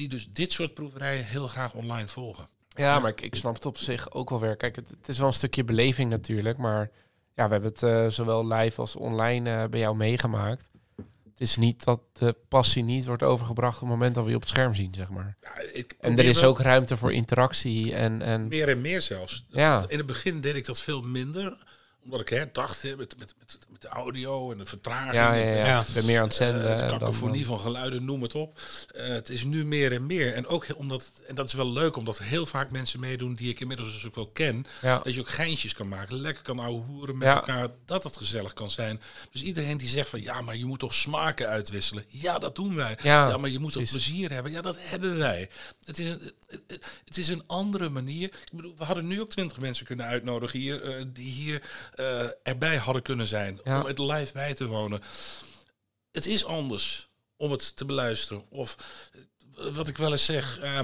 [0.00, 2.48] die dus dit soort proeverijen heel graag online volgen.
[2.68, 4.56] Ja, maar ik, ik snap het op zich ook wel weer.
[4.56, 6.90] Kijk, het, het is wel een stukje beleving natuurlijk, maar
[7.34, 10.70] ja, we hebben het uh, zowel live als online uh, bij jou meegemaakt.
[11.24, 14.36] Het is niet dat de passie niet wordt overgebracht op het moment dat we je
[14.36, 15.36] op het scherm zien, zeg maar.
[15.40, 18.48] Ja, en er is ook ruimte voor interactie en, en...
[18.48, 19.46] Meer en meer zelfs.
[19.48, 19.84] Ja.
[19.88, 21.56] In het begin deed ik dat veel minder
[22.04, 25.14] Omdat ik hè, dacht, hè, met, met, met, met de audio en de vertraging.
[25.14, 25.66] Ja, ja, en, ja.
[25.66, 25.80] Ja.
[25.80, 26.74] Ik ben meer aan het zenden.
[26.80, 28.60] eh, de cacophonie van geluiden, noem het op.
[28.94, 30.34] Eh, het is nu meer en meer.
[30.34, 33.60] En ook omdat, en dat is wel leuk, omdat heel vaak mensen meedoen die ik
[33.60, 34.66] inmiddels dus ook wel ken.
[34.82, 34.98] Ja.
[35.04, 37.34] Dat je ook geintjes kan maken, lekker kan ouwe hoeren met Ja.
[37.34, 39.00] elkaar, dat het gezellig kan zijn.
[39.30, 42.04] Dus iedereen die zegt van ja, maar je moet toch smaken uitwisselen.
[42.08, 42.98] Ja, dat doen wij.
[43.02, 44.52] Ja, Ja, maar je moet ook plezier hebben.
[44.52, 45.48] Ja, dat hebben wij.
[45.84, 46.32] Het is, een,
[47.04, 48.24] het- is een andere manier.
[48.28, 51.62] Ik bedoel, we hadden nu ook twintig mensen kunnen uitnodigen hier, eh, die hier
[51.94, 53.60] eh, erbij hadden kunnen zijn.
[53.64, 53.80] Ja.
[53.80, 55.00] Om het live bij te wonen.
[56.12, 58.50] Het is anders om het te beluisteren.
[58.50, 58.76] Of
[59.58, 60.58] eh, wat ik wel eens zeg.
[60.58, 60.80] eh,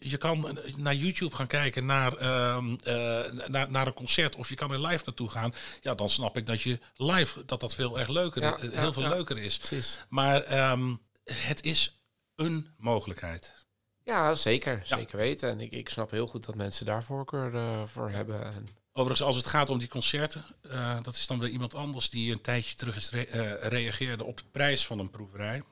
[0.00, 4.54] je- kan naar YouTube gaan kijken naar, ehm, eh, naar, naar een concert of je
[4.54, 5.54] kan er live naartoe gaan.
[5.80, 8.92] Ja, dan snap ik dat je live dat dat veel erg leuker, Ja, ja, heel
[8.92, 9.08] veel ja.
[9.08, 9.58] leuker is.
[9.58, 9.98] Precies.
[10.08, 11.98] Maar ehm, het is
[12.34, 13.52] een mogelijkheid.
[14.04, 14.80] Ja, zeker.
[14.84, 15.50] Zeker weten.
[15.50, 18.44] En ik, ik snap heel goed dat mensen daar voorkeur voor hebben.
[18.44, 22.10] En, Overigens, als het gaat om die concerten, eh, dat is dan weer iemand anders
[22.10, 25.62] die een tijdje terug is re- eh, reageerde op de prijs van een proeverij.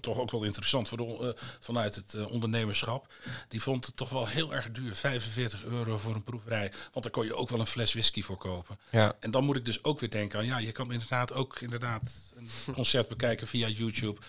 [0.00, 3.12] Toch ook wel interessant voor de, on- eh, vanuit het ondernemerschap.
[3.48, 6.72] Die vond het toch wel heel erg duur, 45 euro voor een proeverij.
[6.92, 8.78] Want daar kon je ook wel een fles whisky voor kopen.
[8.90, 9.16] ja.
[9.20, 12.32] En dan moet ik dus ook weer denken aan, ja, je kan inderdaad ook inderdaad
[12.66, 14.20] een concert bekijken via YouTube.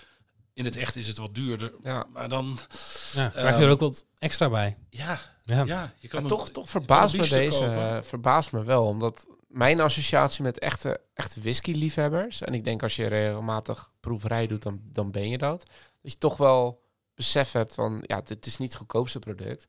[0.62, 1.72] In het echt is het wat duurder.
[1.84, 2.05] Ja.
[2.14, 2.59] Maar dan,
[3.14, 4.78] Ja, krijg je er ook wat extra bij.
[4.89, 5.64] ja, Ja.
[5.66, 7.59] ja, je kan toch, toch verbaast kan me deze.
[7.59, 7.95] kopen.
[7.95, 8.86] eh, verbaast me wel.
[8.86, 12.41] Omdat mijn associatie met echte, echte whisky-liefhebbers.
[12.41, 15.64] En ik denk als je regelmatig proeverij doet, dan, dan ben je dat.
[16.01, 16.84] Dat je toch wel
[17.16, 19.68] besef hebt van, ja, dit is niet het goedkoopste product.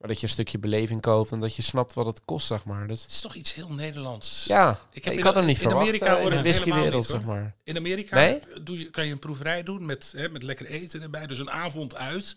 [0.00, 2.64] Maar dat je een stukje beleving koopt en dat je snapt wat het kost, zeg
[2.64, 2.86] maar.
[2.86, 4.44] Dus Het is toch iets heel Nederlands.
[4.44, 6.42] ja, Ik ik, heb in- had hem niet in verwacht Amerika eh, in de ik
[6.42, 7.54] whiskywereld, zeg maar.
[7.64, 8.40] In Amerika Nee?
[8.62, 11.26] doe je, kan je een proeverij doen met, hè, met lekker eten erbij.
[11.26, 12.36] Dus een avond uit.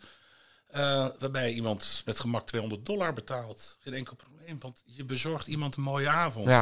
[0.67, 3.77] eh, waarbij iemand met gemak 200 dollar betaalt.
[3.79, 4.59] Geen enkel probleem.
[4.59, 6.47] Want je bezorgt iemand een mooie avond.
[6.47, 6.59] Ja,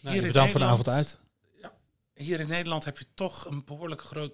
[0.00, 1.18] Nou, in je betaalt voor de avond Nederland- uit.
[2.14, 4.32] Hier in Nederland heb je toch een behoorlijk groot...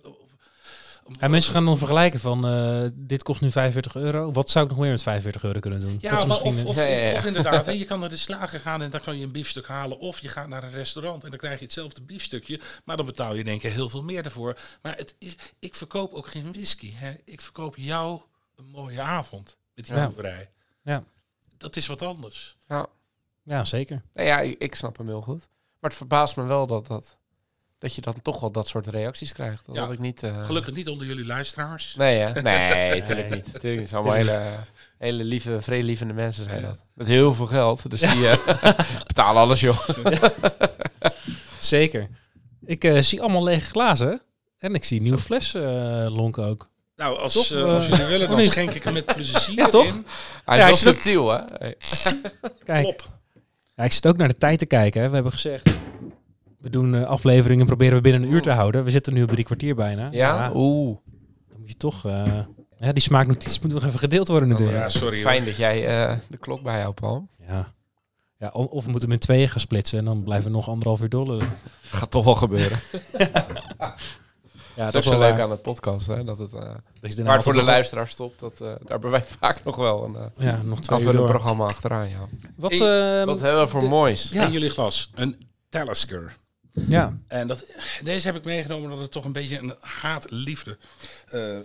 [1.18, 4.32] En mensen gaan dan vergelijken van, eh, dit kost nu 45 euro.
[4.32, 5.98] Wat zou ik nog meer met 45 euro kunnen doen?
[6.00, 7.16] Ja, maar of, misschien, of, Ja, ja, ja.
[7.16, 9.66] of inderdaad, hè, je kan naar de slager gaan en dan kan je een biefstuk
[9.66, 9.98] halen.
[9.98, 12.60] Of je gaat naar een restaurant en dan krijg je hetzelfde biefstukje.
[12.84, 14.58] Maar dan betaal je denk ik heel veel meer ervoor.
[14.82, 16.92] Maar het is, ik verkoop ook geen whisky.
[16.94, 17.14] Hè.
[17.24, 18.20] Ik verkoop jou
[18.56, 20.02] een mooie avond met die Ja.
[20.02, 20.50] proeverij.
[20.82, 21.04] Ja.
[21.56, 22.56] Dat is wat anders.
[22.68, 22.86] ja.
[23.42, 24.02] ja, zeker.
[24.12, 25.48] Nou ja, ik, ik snap hem heel goed.
[25.80, 27.16] Maar het verbaast me wel dat, dat,
[27.78, 29.66] dat je dan toch wel dat soort reacties krijgt.
[29.66, 29.82] Dat Ja.
[29.82, 30.22] had ik niet...
[30.22, 31.94] eh, Gelukkig niet onder jullie luisteraars.
[31.96, 32.42] Nee, hè?
[32.42, 33.52] Nee, natuurlijk niet.
[33.52, 33.88] Natuurlijk niet.
[33.88, 34.54] Zijn allemaal hele,
[34.98, 36.78] hele lieve, vredelievende mensen zijn dat.
[36.94, 37.90] Met heel veel geld.
[37.90, 38.72] Dus die eh,
[39.06, 39.88] betalen alles, joh.
[41.60, 42.08] Zeker.
[42.64, 44.22] Ik eh, zie allemaal lege glazen.
[44.58, 45.62] En ik zie nieuwe flessen
[46.10, 46.68] lonken ook.
[46.96, 49.86] Nou, als, Toch, als jullie willen, dan schenk ik hem met plezier Ja, toch?
[49.86, 50.06] in.
[50.44, 51.40] Hij Ja, is wel subtiel, hè?
[52.64, 53.04] Kijk,
[53.74, 55.00] ja, ik zit ook naar de tijd te kijken.
[55.02, 55.08] Hè.
[55.08, 55.68] We hebben gezegd,
[56.66, 58.84] we doen eh, afleveringen, proberen we binnen een uur te houden.
[58.84, 60.08] We zitten nu op drie kwartier bijna.
[60.10, 60.50] Ja?
[60.54, 60.96] Oeh.
[61.50, 62.04] dan moet je toch...
[62.06, 62.38] eh,
[62.78, 64.78] ja, die smaaknotities moeten nog even gedeeld worden natuurlijk.
[64.78, 65.14] Ja, sorry.
[65.22, 65.30] hoor.
[65.30, 67.28] Fijn dat jij eh, de klok bijhoudt, Paul.
[67.48, 67.72] Ja.
[68.38, 70.68] ja of, of we moeten hem in tweeën gaan splitsen en dan blijven we nog
[70.68, 71.40] anderhalf uur dollen.
[71.82, 72.78] Gaat toch wel gebeuren.
[74.76, 76.24] Ja, dat is ook zo leuk aan het podcast, hè?
[76.24, 79.10] Dat het, eh, Dat je waar het voor de luisteraar stopt, dat, eh, daar hebben
[79.10, 82.18] wij vaak nog wel een eh Ja, nog twee uur programma achteraan, ja.
[82.56, 84.28] Wat, Hey, ehm, Wat hebben we voor de- moois?
[84.28, 84.44] Ja.
[84.44, 85.36] In jullie glas, een
[85.68, 86.36] Talisker.
[86.88, 87.64] Ja, En dat,
[88.02, 90.78] deze heb ik meegenomen omdat het toch een beetje een haat-liefde
[91.28, 91.58] eh,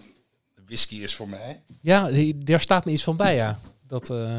[0.66, 1.62] whisky is voor mij.
[1.82, 3.60] ja die, daar staat me iets van bij, ja.
[3.88, 4.38] Dat, eh,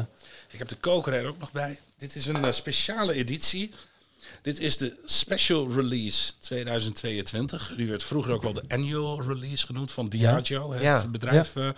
[0.49, 1.79] Ik heb de koker er ook nog bij.
[1.97, 3.71] Dit is een eh, speciale editie.
[4.43, 7.73] Dit is de Special Release 2022.
[7.77, 10.75] Die werd vroeger ook wel de Annual Release genoemd van Diageo.
[10.75, 10.97] Ja.
[11.01, 11.69] Het bedrijf, eh,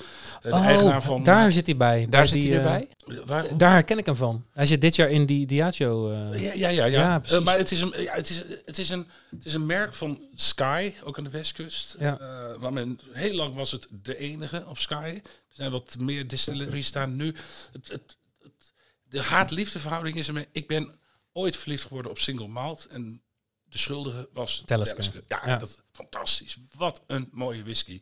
[0.41, 1.24] de oh, eigenaar van...
[1.24, 2.07] daar zit hij bij.
[2.09, 3.22] Daar zit die, hij eh, bij?
[3.26, 4.45] waar, Daar herken ik hem van.
[4.51, 6.11] Hij zit dit jaar in die Diageo.
[6.11, 6.86] eh, Ja, ja, ja.
[6.86, 6.99] ja.
[6.99, 7.43] Ja, precies.
[7.45, 10.20] maar het is, een, ja, het, is, het, is een, het is een merk van
[10.36, 11.95] Sky, ook aan de westkust.
[11.99, 12.20] Ja.
[12.20, 15.20] Eh, waar men, heel lang was het de enige op Sky.
[15.24, 17.26] Er zijn wat meer distilleries staan nu.
[17.72, 18.74] Het, het, het-
[19.09, 20.47] de haat-liefde verhouding is ermee.
[20.51, 20.95] Ik ben
[21.36, 22.86] ooit verliefd geworden op single malt.
[22.86, 23.22] En
[23.64, 24.96] de schuldige was Talisker.
[24.96, 25.24] Talisker.
[25.28, 25.58] Ja, Ja.
[25.58, 26.58] Dat, fantastisch.
[26.74, 28.02] Wat een mooie whisky.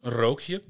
[0.00, 0.64] Een rookje,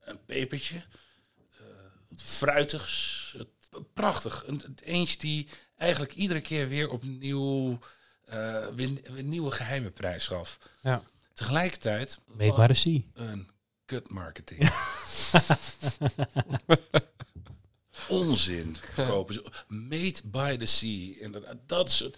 [0.00, 1.60] een pepertje, eh,
[2.08, 3.34] wat fruitigs.
[3.38, 3.48] Het,
[3.92, 4.46] prachtig.
[4.46, 7.78] Een, een eentje die eigenlijk iedere keer weer opnieuw
[8.24, 10.58] eh, weer, weer nieuwe geheime prijs gaf.
[10.82, 11.02] Ja.
[11.34, 12.84] Tegelijkertijd Meetbare C.
[13.14, 13.50] een
[13.84, 14.60] kut marketing.
[18.08, 19.42] onzin verkopen.
[19.68, 21.14] Made by the sea.
[21.20, 22.16] Inderdaad, dat soort.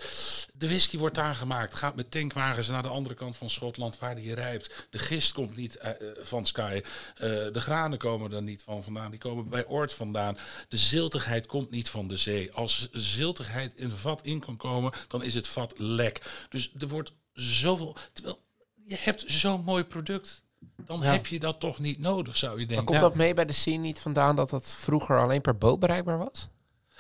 [0.54, 1.74] De whisky wordt daar gemaakt.
[1.74, 4.86] Gaat met tankwagens naar de andere kant van Schotland waar die rijpt.
[4.90, 6.80] De gist komt niet eh, eh, van Sky.
[7.14, 9.10] Eh, de granen komen er niet van vandaan.
[9.10, 10.38] Die komen bij Oort vandaan.
[10.68, 12.52] De ziltigheid komt niet van de zee.
[12.52, 16.46] Als ziltigheid in vat in kan komen, dan is het vat lek.
[16.48, 17.96] Dus er wordt zoveel.
[18.12, 18.46] Terwijl
[18.84, 20.42] je hebt zo'n mooi product.
[20.76, 21.10] Dan Ja.
[21.12, 22.86] heb je dat toch niet nodig, zou je Maar denken.
[22.86, 26.18] komt dat mee bij de scene niet vandaan dat dat vroeger alleen per boot bereikbaar
[26.18, 26.48] was?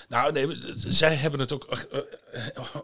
[0.08, 2.00] Nou, nee, zij hebben het ook echt, eh,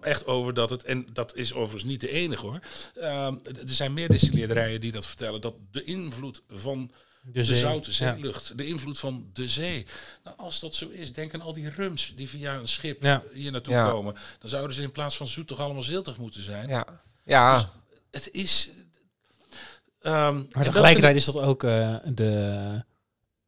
[0.01, 2.59] echt over dat het, en dat is overigens niet de enige hoor.
[2.95, 6.91] Ehm, er zijn meer distilleerderijen die dat vertellen, dat de invloed van
[7.23, 7.95] De, de zoute Ja.
[8.15, 9.87] zeelucht, de invloed van de zee.
[10.25, 13.23] Nou, als dat zo is, denk aan al die rums die via een schip Ja.
[13.33, 13.89] hier naartoe Ja.
[13.89, 14.15] komen.
[14.39, 16.69] Dan zouden ze in plaats van zoet toch allemaal ziltig moeten zijn.
[16.69, 16.87] Ja.
[17.25, 17.57] Ja.
[17.57, 17.67] Dus
[18.11, 18.71] het is...
[20.05, 22.85] ehm, Maar tegelijkertijd is dat ook eh, de.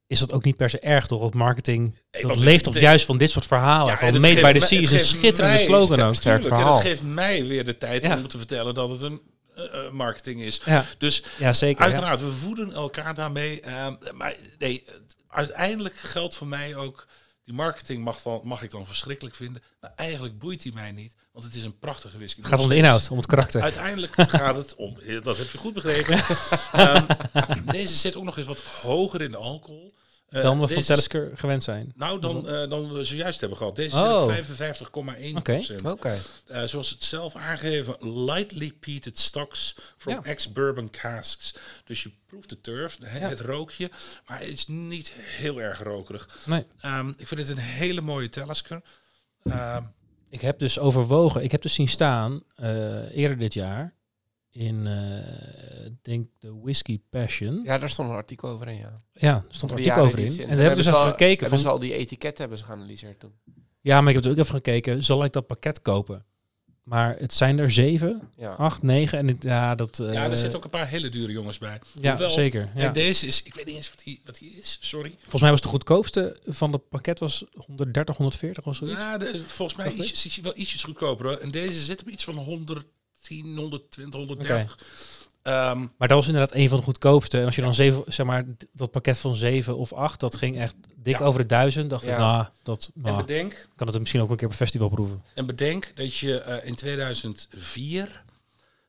[0.07, 1.21] Is dat ook niet per se erg, toch?
[1.21, 3.93] Want marketing, dat leeft toch juist van dit soort verhalen.
[3.93, 6.15] Ja, van het Made by the Sea het is een schitterende slogan ook.
[6.15, 6.73] sterk en verhaal.
[6.73, 8.17] dat geeft mij weer de tijd Ja.
[8.17, 9.21] om te vertellen dat het een
[9.55, 10.61] eh, eh, marketing is.
[10.65, 11.83] Ja, Dus ja zeker.
[11.83, 13.61] Uiteraard, we voeden elkaar daarmee.
[13.61, 17.07] ehm, maar nee, het- uiteindelijk geldt voor mij ook.
[17.45, 19.63] Die marketing mag, dan, mag ik dan verschrikkelijk vinden.
[19.81, 21.15] Maar eigenlijk boeit die mij niet.
[21.37, 22.41] Want het is een prachtige whisky.
[22.41, 23.63] Het gaat om de inhoud, om het karakter.
[23.63, 24.99] Uiteindelijk gaat het om.
[25.23, 26.19] Dat heb je goed begrepen.
[26.73, 27.05] Ehm,
[27.79, 29.93] deze zit ook nog eens wat hoger in de alcohol.
[30.29, 31.93] Eh, dan we van Talisker gewend zijn.
[31.97, 33.77] Nou, dan, eh, dan we zojuist hebben gehad.
[33.77, 34.03] Deze Oh.
[34.03, 35.85] zit op 55,1 procent.
[35.91, 36.19] Oké.
[36.47, 40.23] Eh, zoals het zelf aangegeven, lightly peated stocks from Ja.
[40.23, 41.55] ex-bourbon casks.
[41.85, 43.29] Dus je proeft de turf, hè, Ja.
[43.29, 43.91] het rookje,
[44.27, 46.39] maar het is niet heel erg rokerig.
[46.47, 46.65] Nee.
[46.81, 48.83] Ehm, ik vind het een hele mooie Talisker.
[50.37, 53.95] Ik heb dus overwogen, ik heb dus zien staan eh, eerder dit jaar
[54.51, 54.87] in,
[55.85, 57.55] ik denk de Whiskey Passion.
[57.65, 58.77] Ja, Ja, daar stond een artikel over in,
[59.13, 59.35] ja.
[59.35, 60.27] er stond een artikel over in.
[60.31, 61.29] En daar hebben dus al- gekeken.
[61.41, 63.33] Hebben Van, ze al die etiketten hebben ze geanalyseerd toen.
[63.81, 66.25] ja, maar ik heb ook even gekeken, zal ik dat pakket kopen?
[66.87, 68.53] Maar het zijn er zeven, Ja.
[68.53, 69.19] acht, negen.
[69.19, 69.99] En het- ja, dat...
[69.99, 71.81] eh, ja, er zitten ook een paar hele dure jongens bij.
[72.01, 72.69] Ja, Hoewel- zeker.
[72.75, 72.83] Ja.
[72.83, 75.15] En deze is, ik weet niet eens wat die, wat die is, sorry.
[75.21, 79.01] Volgens mij was de goedkoopste van het pakket was 130, 140 of zoiets.
[79.01, 81.27] Ja, de, volgens mij ietsjes, ietsje- wel ietsjes goedkoper.
[81.27, 81.37] Hoor.
[81.37, 84.79] En deze zit op iets van 110, 120, 130.
[85.47, 87.39] Ehm, Maar dat was inderdaad een van de goedkoopste.
[87.39, 90.59] En als je dan zeven, zeg maar, dat pakket van zeven of acht, dat ging
[90.59, 91.25] echt dik Ja.
[91.25, 91.91] over de duizend.
[91.91, 92.19] Dacht ik, Ja.
[92.19, 95.23] nou, dat en nou, bedenk, kan het misschien ook een keer op een festival proeven.
[95.35, 98.25] En bedenk dat je eh, in 2004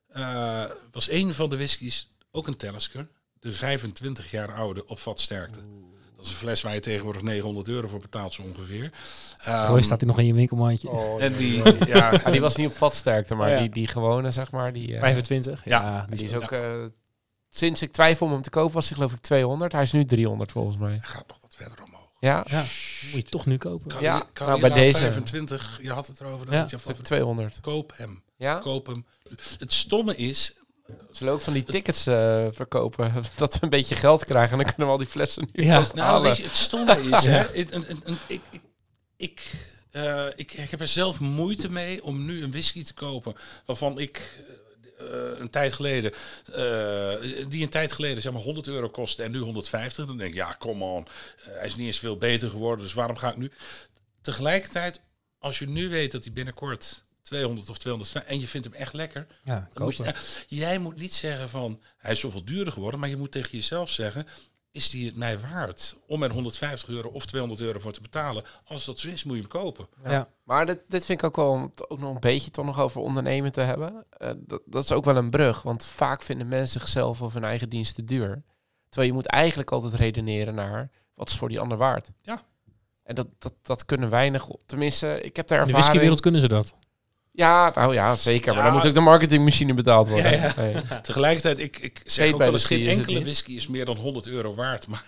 [0.08, 3.08] eh, was een van de whiskies ook een Talisker,
[3.39, 5.60] de 25 jaar oude op vatsterkte.
[6.18, 8.91] Dat is een fles waar je tegenwoordig 900 euro voor betaalt zo ongeveer.
[9.38, 10.89] Ehm, Roy staat hier nog in je winkelmandje.
[10.89, 11.74] Oh, en die, ja.
[11.88, 13.59] ja, Ja, die was niet op vatsterkte, maar Ja.
[13.59, 14.74] die, die gewone, zeg maar.
[14.74, 15.65] Die, eh, 25?
[15.65, 15.82] Ja.
[15.82, 16.51] Ja, die is ook.
[16.51, 16.72] eh,
[17.49, 19.72] sinds ik twijfel om hem te kopen, was hij geloof ik 200.
[19.72, 20.97] Hij is nu 300 volgens mij.
[21.01, 22.11] gaat nog wat verder omhoog.
[22.20, 22.59] Ja, Ja,
[23.01, 23.88] moet je toch nu kopen.
[23.88, 24.97] Kan Ja, je, kan nou, je bij deze.
[24.97, 26.45] 25, je had het erover.
[26.45, 26.61] Dan Ja.
[26.61, 27.59] had je van, 200.
[27.61, 28.57] koop hem, Ja?
[28.59, 29.05] koop hem.
[29.59, 30.55] Het stomme is,
[31.11, 33.13] Zullen we ook van die tickets eh, verkopen?
[33.38, 35.79] Dat we een beetje geld krijgen en dan kunnen we al die flessen nu Ja.
[35.79, 36.21] vast Nou, halen.
[36.23, 37.29] weet je, het stomme is, Ja.
[37.29, 37.69] hè, ik,
[38.27, 38.41] ik,
[39.17, 39.51] ik,
[39.91, 43.35] eh, ik, ik heb er zelf moeite mee om nu een whisky te kopen
[43.65, 44.45] waarvan ik
[44.99, 45.05] eh,
[45.39, 46.11] een tijd geleden,
[46.53, 50.05] eh, die een tijd geleden zeg maar 100 euro kostte en nu 150.
[50.05, 51.07] Dan denk ik, ja, come on,
[51.41, 53.51] hij is niet eens veel beter geworden, dus waarom ga ik nu?
[54.21, 55.01] Tegelijkertijd,
[55.39, 58.93] als je nu weet dat hij binnenkort 200 of 250 en je vindt hem echt
[58.93, 60.13] lekker, Ja, dan moet je,
[60.63, 63.89] jij moet niet zeggen van hij is zoveel duurder geworden, maar je moet tegen jezelf
[63.89, 64.25] zeggen:
[64.71, 68.43] is die het mij waard om er 150 euro of 200 euro voor te betalen?
[68.65, 69.88] Als dat zo is, moet je hem kopen.
[70.03, 70.11] Ja.
[70.11, 70.30] Ja.
[70.43, 72.80] Maar dit, dit vind ik ook wel om het ook nog een beetje toch nog
[72.80, 74.05] over ondernemen te hebben.
[74.09, 77.43] Eh, dat, dat is ook wel een brug, want vaak vinden mensen zichzelf of hun
[77.43, 78.43] eigen dienst te duur.
[78.89, 82.09] Terwijl je moet eigenlijk altijd redeneren naar wat is voor die ander waard.
[82.21, 82.41] Ja.
[83.03, 85.78] En dat, dat, dat kunnen weinig, tenminste, ik heb daar In de ervaring.
[85.78, 86.75] whiskywereld kunnen ze dat.
[87.38, 88.53] Ja, nou ja, zeker.
[88.53, 90.31] Maar dan moet ook de marketingmachine betaald worden.
[90.31, 90.53] Ja, ja.
[90.57, 90.83] Nee.
[91.01, 94.27] Tegelijkertijd, ik, ik zeg ook bij wel eens, geen enkele whisky is meer dan 100
[94.27, 94.88] euro waard.
[94.91, 95.03] Maar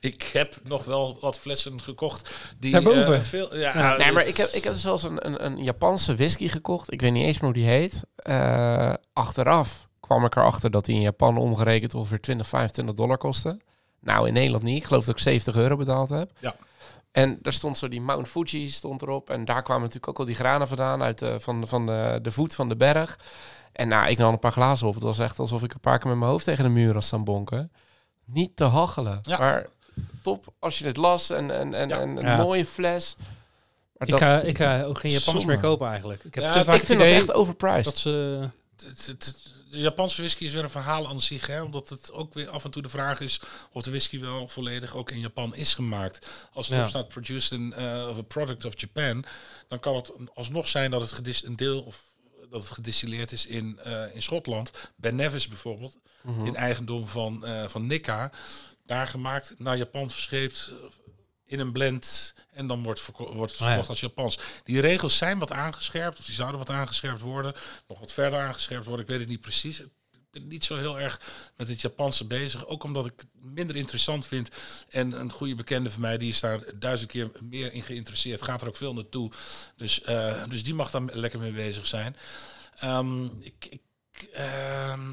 [0.00, 3.14] ik heb nog wel wat flessen gekocht die Daarboven?
[3.14, 3.56] eh, veel.
[3.56, 3.96] Ja, Ja.
[3.96, 6.92] Nee, maar ik heb, ik heb dus wel eens een, een, een Japanse whisky gekocht.
[6.92, 8.02] Ik weet niet eens meer hoe die heet.
[8.16, 13.60] Eh, achteraf kwam ik erachter dat die in Japan omgerekend ongeveer 20, 25 dollar kostte.
[14.00, 14.76] Nou, in Nederland niet.
[14.76, 16.30] Ik geloof dat ik 70 euro betaald heb.
[16.40, 16.54] Ja.
[17.12, 19.30] En daar stond zo die Mount Fuji stond erop.
[19.30, 22.30] En daar kwamen natuurlijk ook al die granen vandaan uit de, van, van de, de
[22.30, 23.18] voet van de berg.
[23.72, 24.94] En nou, ik nam een paar glazen op.
[24.94, 27.04] Het was echt alsof ik een paar keer met mijn hoofd tegen de muur had
[27.04, 27.72] staan bonken.
[28.24, 29.18] Niet te hachelen.
[29.22, 29.38] Ja.
[29.38, 29.66] Maar
[30.22, 31.98] top als je het las en, en, en, Ja.
[32.00, 32.36] en een Ja.
[32.36, 33.16] mooie fles.
[33.96, 35.46] Maar Ik ga, ik ga ook geen Zonde.
[35.46, 36.24] meer kopen eigenlijk.
[36.24, 37.84] Ik heb Ja, te ik vaak ik het vind dat idee echt overpriced.
[37.84, 38.48] dat ze...
[38.76, 42.12] Het- het- het- de Japanse whisky is weer een verhaal aan zich, hè, omdat het
[42.12, 43.40] ook weer af en toe de vraag is
[43.72, 46.48] of de whisky wel volledig ook in Japan is gemaakt.
[46.52, 46.86] Als het Ja.
[46.86, 49.24] staat produced in uh, of a product of Japan,
[49.68, 52.02] dan kan het alsnog zijn dat het gedis een deel of
[52.50, 54.70] dat het gedistilleerd is in, eh, in Schotland.
[54.96, 56.46] Ben Nevis bijvoorbeeld, Mhm.
[56.46, 58.32] in eigendom van, eh, van Nikka,
[58.86, 60.72] daar gemaakt, naar Japan verscheept
[61.52, 63.72] in een blend en dan wordt, verko- wordt het Ah, ja.
[63.72, 64.38] verkocht als Japans.
[64.64, 67.54] Die regels zijn wat aangescherpt, of die zouden wat aangescherpt worden,
[67.88, 69.80] nog wat verder aangescherpt worden, ik weet het niet precies.
[69.80, 69.88] Ik
[70.30, 71.20] ben niet zo heel erg
[71.56, 74.48] met het Japanse bezig, ook omdat ik het minder interessant vind.
[74.88, 78.62] En een goede bekende van mij, die is daar duizend keer meer in geïnteresseerd, gaat
[78.62, 79.30] er ook veel naartoe.
[79.76, 82.16] Dus, eh, dus die mag daar lekker mee bezig zijn.
[82.78, 83.82] Ehm, ik, ik,
[84.32, 85.10] ehm,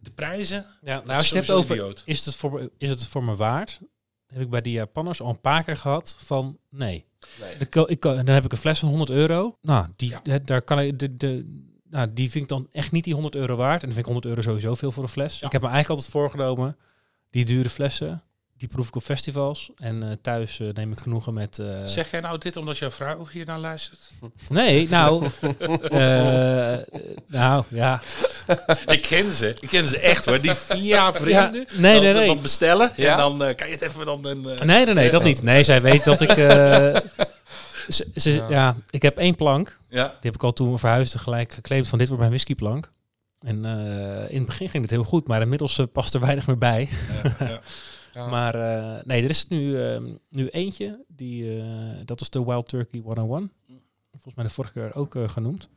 [0.00, 2.02] de, prijzen, Ja, nou, als je het hebt over, idioot.
[2.04, 3.78] is het, voor, is het voor me waard?
[4.28, 7.06] Heb ik bij die Japanners al een paar keer gehad van nee.
[7.40, 7.54] Nee.
[7.58, 9.58] Ik, ik, dan heb ik een fles van 100 euro.
[9.62, 10.38] Nou, die, Ja.
[10.38, 13.56] daar kan ik, de, de, nou, die vind ik dan echt niet die 100 euro
[13.56, 13.82] waard.
[13.82, 15.38] En dan vind ik 100 euro sowieso veel voor een fles.
[15.38, 15.46] Ja.
[15.46, 16.76] Ik heb me eigenlijk altijd voorgenomen,
[17.30, 18.22] die dure flessen,
[18.58, 19.70] die proef ik op festivals.
[19.76, 21.58] En eh, thuis eh, neem ik genoegen met...
[21.58, 23.98] eh, Zeg jij nou dit omdat jouw vrouw hier naar luistert?
[24.48, 25.28] Nee, nou...
[25.90, 26.76] eh,
[27.26, 28.02] nou, ja.
[28.86, 29.56] Ik ken ze.
[29.60, 30.40] Ik ken ze echt hoor.
[30.40, 31.32] Die via vrienden.
[31.32, 31.50] Ja,
[31.80, 32.26] nee, dan, nee, nee.
[32.28, 32.92] Wat bestellen.
[32.96, 33.10] Ja?
[33.12, 34.26] En dan eh, kan je het even dan...
[34.26, 35.42] Een, eh, Nee, nee, nee, dat niet.
[35.42, 36.28] Nee, zij weet dat ik...
[36.30, 36.36] eh,
[37.88, 38.46] ze, ze- Ja.
[38.48, 38.76] ja.
[38.90, 39.78] ik heb één plank.
[39.88, 40.04] ja.
[40.06, 42.92] Die heb ik al toen we verhuisden gelijk geclaimd van dit wordt mijn whiskyplank.
[43.40, 46.58] En eh, in het begin ging het heel goed, maar inmiddels past er weinig meer
[46.58, 46.88] bij.
[47.38, 47.60] ja,
[48.12, 48.20] ja.
[48.20, 48.28] Ja.
[48.28, 51.66] Maar eh, nee, er is nu, eh, nu eentje, die, eh,
[52.04, 53.52] dat is de Wild Turkey 101.
[54.10, 55.68] Volgens mij de vorige keer ook eh, genoemd.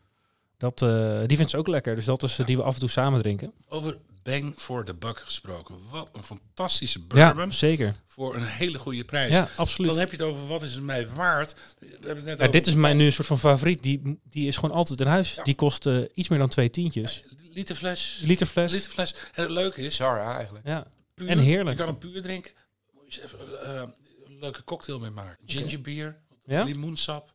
[0.58, 2.90] Dat, eh, die vindt ze ook lekker, dus dat is die we af en toe
[2.90, 3.54] samen drinken.
[3.70, 5.76] Over bang for the buck gesproken.
[5.90, 7.96] Wat een fantastische Ja, bourbon zeker.
[8.06, 9.34] voor een hele goede prijs.
[9.36, 9.90] Ja, absoluut.
[9.92, 11.56] Dan heb je het over wat is het mij waard.
[11.80, 13.84] We hebben het net Ja, over dit is mijn nu een soort van favoriet.
[13.84, 15.36] Die, die is gewoon altijd in huis.
[15.36, 15.44] Ja.
[15.44, 17.24] Die kost eh, iets meer dan twee tientjes.
[17.54, 18.22] literfles.
[18.24, 18.72] Literfles.
[18.72, 19.14] Literfles.
[19.34, 20.66] En het leuke is, Bizar, ja, eigenlijk.
[20.68, 20.88] Ja.
[21.26, 21.78] Puur, En heerlijk.
[21.78, 22.52] Je kan hem puur drinken.
[22.94, 23.84] Moet je eens even eh,
[24.26, 25.38] een leuke cocktail mee maken.
[25.46, 26.64] Gingerbeer, Ja?
[26.64, 27.34] limoensap.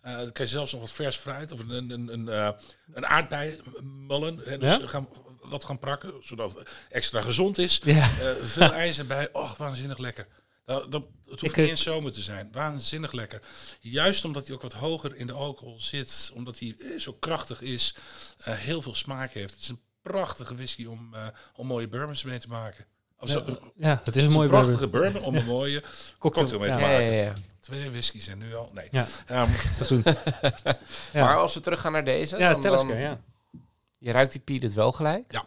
[0.00, 2.48] Eh, dan kan je zelfs nog wat vers fruit of een, een, een, eh,
[2.92, 4.38] een aardbeimullen.
[4.44, 4.86] Hè, dus Ja?
[4.86, 5.08] gaan,
[5.40, 7.80] wat gaan prakken, zodat het extra gezond is.
[7.84, 7.94] Ja.
[8.20, 9.32] Eh, veel ijzer bij.
[9.32, 10.26] Och, waanzinnig lekker.
[10.64, 12.48] Dat, dat, het hoeft Ik, niet eh, in zomer te zijn.
[12.52, 13.42] Waanzinnig lekker.
[13.80, 16.30] Juist omdat hij ook wat hoger in de alcohol zit.
[16.34, 17.94] Omdat hij eh, zo krachtig is.
[18.38, 19.52] eh, heel veel smaak heeft.
[19.54, 22.84] Het is een prachtige whisky om, eh, om mooie bourbons mee te maken.
[23.20, 23.44] Of zo,
[23.76, 25.12] Ja, het is een mooie prachtige bourbon.
[25.12, 25.82] bourbon om een mooie
[26.18, 26.80] cocktail mee te Ja.
[26.80, 27.04] Ja, maken.
[27.14, 27.32] ja, ja.
[27.60, 28.70] Twee whiskies en nu al.
[28.74, 28.88] Nee.
[28.90, 29.06] Ja.
[29.26, 30.02] Ehm, Dat doen.
[31.12, 31.24] Ja.
[31.24, 33.20] Maar als we terug gaan naar deze, Ja, dan, ja.
[33.98, 35.32] je ruikt die Piet het wel gelijk.
[35.32, 35.46] Ja.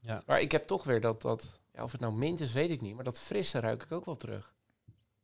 [0.00, 0.22] Ja.
[0.26, 2.80] Maar ik heb toch weer dat, dat ja, of het nou mint is, weet ik
[2.80, 4.52] niet, maar dat frisse ruik ik ook wel terug.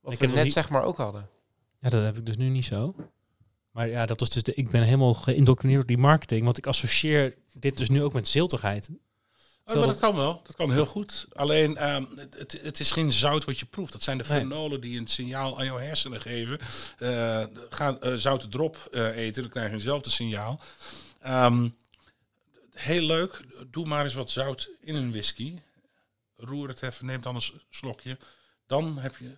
[0.01, 1.29] Wat Ik we heb net niet- zeg maar ook hadden.
[1.81, 2.95] Ja, dat heb ik dus nu niet zo.
[3.71, 6.67] Maar ja, dat is dus de, ik ben helemaal geïndoctrineerd door die marketing, want ik
[6.67, 8.91] associeer dit dus nu ook met ziltigheid.
[9.67, 10.41] Oh, maar dat kan wel.
[10.45, 11.27] Dat kan heel goed.
[11.33, 13.93] Alleen, ehm, het, het, is geen zout wat je proeft.
[13.93, 14.41] Dat zijn de Nee.
[14.41, 16.59] fenolen die een signaal aan jouw hersenen geven.
[16.99, 20.61] Eh ga eh, zoute drop eh, eten, dan krijg je eenzelfde signaal.
[21.21, 21.69] Ehm,
[22.73, 23.45] heel leuk.
[23.71, 25.59] Doe maar eens wat zout in een whisky.
[26.37, 28.19] Roer het even, neem dan een slokje.
[28.67, 29.37] Dan heb je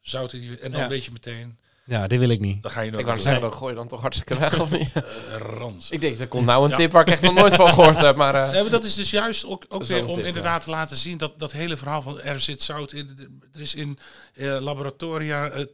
[0.00, 0.58] zout in je...
[0.58, 0.88] En dan Ja.
[0.88, 1.58] weet je meteen...
[1.88, 2.62] Ja, dit wil ik niet.
[2.62, 4.70] Dan ga je nog Ik wou zeggen, dan gooi je dan toch hartstikke weg of
[4.70, 4.90] niet?
[5.38, 5.90] rans.
[5.90, 6.76] ik denk, er komt nou een Ja.
[6.76, 8.34] tip waar ik echt nog nooit van gehoord heb, maar...
[8.34, 10.70] eh, Nee, maar dat is dus juist ook, ook Dat weer om tip, inderdaad te
[10.70, 13.08] laten zien dat dat hele verhaal van er zit zout in,
[13.54, 13.98] er is in
[14.34, 15.66] eh, laboratoria eh, eh,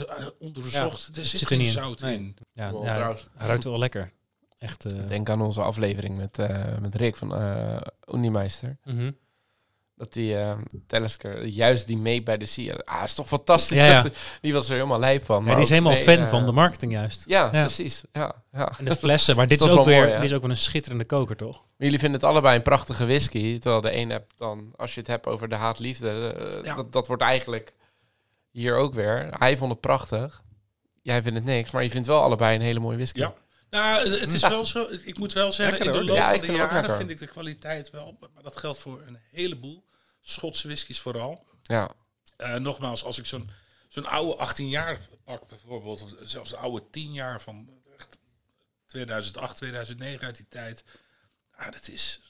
[0.00, 1.68] eh, onderzocht, er zit, zit er geen in.
[1.72, 2.14] zout Nee.
[2.14, 2.36] in.
[2.52, 4.12] Ja, Wel, ja hij ruikt wel lekker.
[4.58, 4.92] Echt.
[4.92, 7.76] eh, Denk aan onze aflevering met, eh, met Rick van eh
[8.14, 8.76] Unimeister.
[8.84, 9.10] mhm.
[9.96, 10.52] Dat die eh
[10.86, 12.74] Telesker, juist die mee bij de Sia.
[12.84, 13.76] Ah, is toch fantastisch.
[13.76, 14.06] Ja, ja.
[14.40, 15.38] Die was er helemaal lijp van.
[15.38, 17.24] Ja, maar die is helemaal mee, fan eh, van de marketing juist.
[17.26, 17.60] Ja, Ja.
[17.62, 18.02] precies.
[18.12, 18.72] Ja, ja.
[18.78, 20.16] En de flessen, maar dit is is ook wel weer, mooi, hè?
[20.20, 21.56] dit is ook wel een schitterende koker, toch?
[21.62, 23.58] Maar jullie vinden het allebei een prachtige whisky.
[23.58, 26.74] Terwijl de een hebt dan, als je het hebt over de haat-liefde, eh, Ja.
[26.74, 27.72] dat, dat wordt eigenlijk
[28.50, 29.26] hier ook weer.
[29.38, 30.42] Hij vond het prachtig.
[31.02, 33.18] Jij vindt het niks, maar je vindt wel allebei een hele mooie whisky.
[33.18, 33.34] Ja.
[33.70, 36.40] Nou, het is wel zo, ik moet wel zeggen, Lekker, in de loop Ja, van
[36.46, 39.84] de jaren vind ik de kwaliteit wel, maar dat geldt voor een heleboel
[40.28, 41.46] Schotse whiskies vooral.
[41.62, 41.90] Ja.
[42.36, 43.50] Eh, nogmaals, als ik zo'n
[43.88, 47.68] zo'n oude 18 jaar pak bijvoorbeeld, of zelfs de oude 10 jaar van
[47.98, 48.18] echt
[48.86, 50.84] 2008, 2009 uit die tijd.
[51.50, 52.20] Ah, dat is,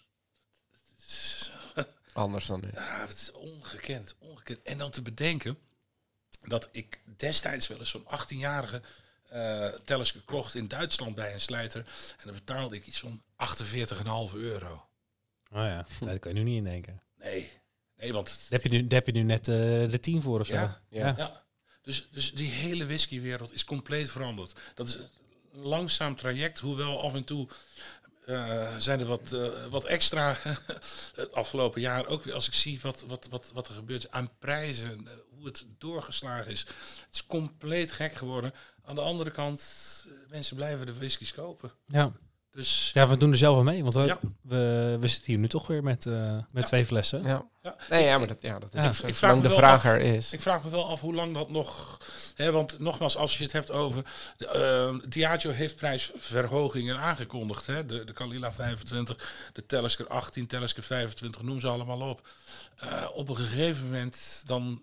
[0.70, 1.50] dat is,
[2.12, 2.70] Anders dan nu.
[2.74, 4.62] ah, dat is ongekend, ongekend.
[4.62, 5.58] En dan te bedenken
[6.46, 8.82] dat ik destijds wel eens zo'n 18-jarige
[9.26, 11.80] eh Telescope kocht in Duitsland bij een slijter.
[12.16, 14.72] En dan betaalde ik iets van 48,5 euro.
[15.50, 17.02] Oh ja, daar kan je nu niet in denken.
[17.18, 17.52] Nee,
[17.98, 19.54] nee, want Daar heb je nu, heb je nu net eh,
[19.90, 20.52] de 10 voor of zo.
[20.52, 21.14] Ja, ja.
[21.16, 21.44] Ja,
[21.82, 24.52] dus, dus die hele whiskywereld is compleet veranderd.
[24.74, 27.48] Dat is een langzaam traject, hoewel af en toe
[28.26, 30.36] eh, zijn er wat, eh, wat extra
[31.14, 32.34] het afgelopen jaar ook weer.
[32.34, 36.60] Als ik zie wat, wat, wat, wat er gebeurt aan prijzen, hoe het doorgeslagen is.
[36.60, 38.52] Het is compleet gek geworden.
[38.84, 39.62] Aan de andere kant,
[40.28, 41.72] mensen blijven de whiskies kopen.
[41.86, 42.12] Ja.
[42.56, 43.82] Dus ja, we doen er zelf wel mee.
[43.82, 44.18] Want we, Ja.
[44.42, 46.62] we, we zitten hier nu toch weer met, eh, met Ja.
[46.62, 47.22] twee flessen.
[47.22, 47.44] Ja.
[47.62, 49.00] ja, Nee, ik- ja, maar dat, ja, dat is.
[49.00, 50.32] Ik vraag de wel vraag af- er is.
[50.32, 52.00] Ik vraag me wel af hoe lang dat nog.
[52.34, 54.02] Hè, want nogmaals, als je het hebt over.
[54.36, 57.66] De, eh, Diageo heeft prijsverhogingen aangekondigd.
[57.66, 57.86] Hè?
[57.86, 62.28] De, de Kalila 25, de Talisker 18, Talisker 25, noem ze allemaal op.
[62.76, 64.82] Eh, op een gegeven moment dan,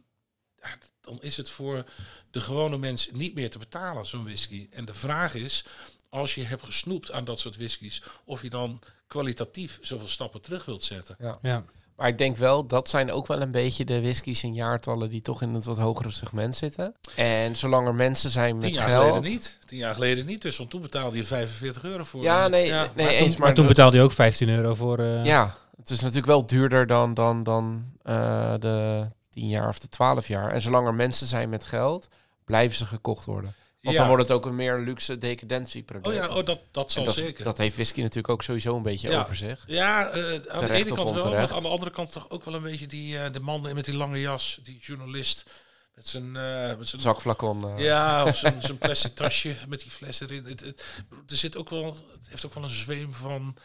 [0.62, 0.70] ja,
[1.02, 1.84] dan is het voor
[2.32, 4.68] de gewone mens niet meer te betalen, zo'n whisky.
[4.72, 5.66] En de vraag is,
[6.14, 10.66] als je hebt gesnoept aan dat soort whiskies, of je dan kwalitatief zoveel stappen terug
[10.66, 11.16] wilt zetten.
[11.42, 11.64] Ja.
[11.96, 15.22] Maar ik denk wel, dat zijn ook wel een beetje de whiskies in jaartallen die
[15.22, 16.96] toch in het wat hogere segment zitten.
[17.16, 19.08] En zolang er mensen zijn Tien met jaar geld...
[19.08, 19.58] geleden niet.
[19.66, 20.42] Tien jaar geleden niet.
[20.42, 22.24] Dus want toen betaalde je 45 euro voor.
[22.24, 23.20] Ja, een- nee, Ja, nee maar eens.
[23.22, 25.00] toen, maar maar toen de- betaalde je ook 15 euro voor...
[25.00, 29.80] eh, Ja, het is natuurlijk wel duurder dan, dan, dan eh, de 10 jaar of
[29.80, 30.52] de 12 jaar.
[30.52, 32.08] En zolang er mensen zijn met geld,
[32.46, 33.54] blijven ze gekocht worden.
[33.84, 34.02] Want Ja.
[34.02, 36.08] dan wordt het ook een meer luxe decadentieproduct.
[36.08, 37.44] Oh ja, oh, dat, dat zal dat, zeker.
[37.44, 39.20] dat heeft whisky natuurlijk ook sowieso een beetje Ja.
[39.22, 39.64] over zich.
[39.68, 42.54] ja, eh, aan de ene kant wel, maar aan de andere kant toch ook wel
[42.54, 45.44] een beetje die eh, de man met die lange jas, die journalist
[45.96, 47.78] met zijn, eh met zijn Zakflacon.
[47.78, 50.46] ja, of zijn, zijn plastic tasje met die fles erin.
[50.46, 50.84] Het, het,
[51.28, 53.56] er zit ook wel, het heeft ook wel een zweem van,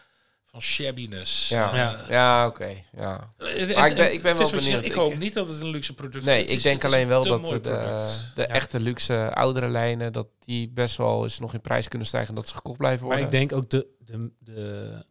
[0.61, 1.49] van shabbiness.
[1.49, 2.05] Ja, Eh, ja.
[2.09, 2.83] ja oké.
[2.97, 3.29] ja.
[3.39, 4.81] en- Maar ik ben- en ik ben wel benieuwd.
[4.81, 6.91] Ik Ik- hoop niet dat het een luxe product Nee, ik is- denk het is
[6.91, 8.33] alleen een wel dat de, de, product.
[8.35, 8.47] de Ja.
[8.49, 12.49] echte luxe oudere lijnen, dat die best wel eens nog in prijs kunnen stijgen, dat
[12.49, 13.41] ze gekocht blijven Maar worden.
[13.41, 15.05] ik denk ook de, de, de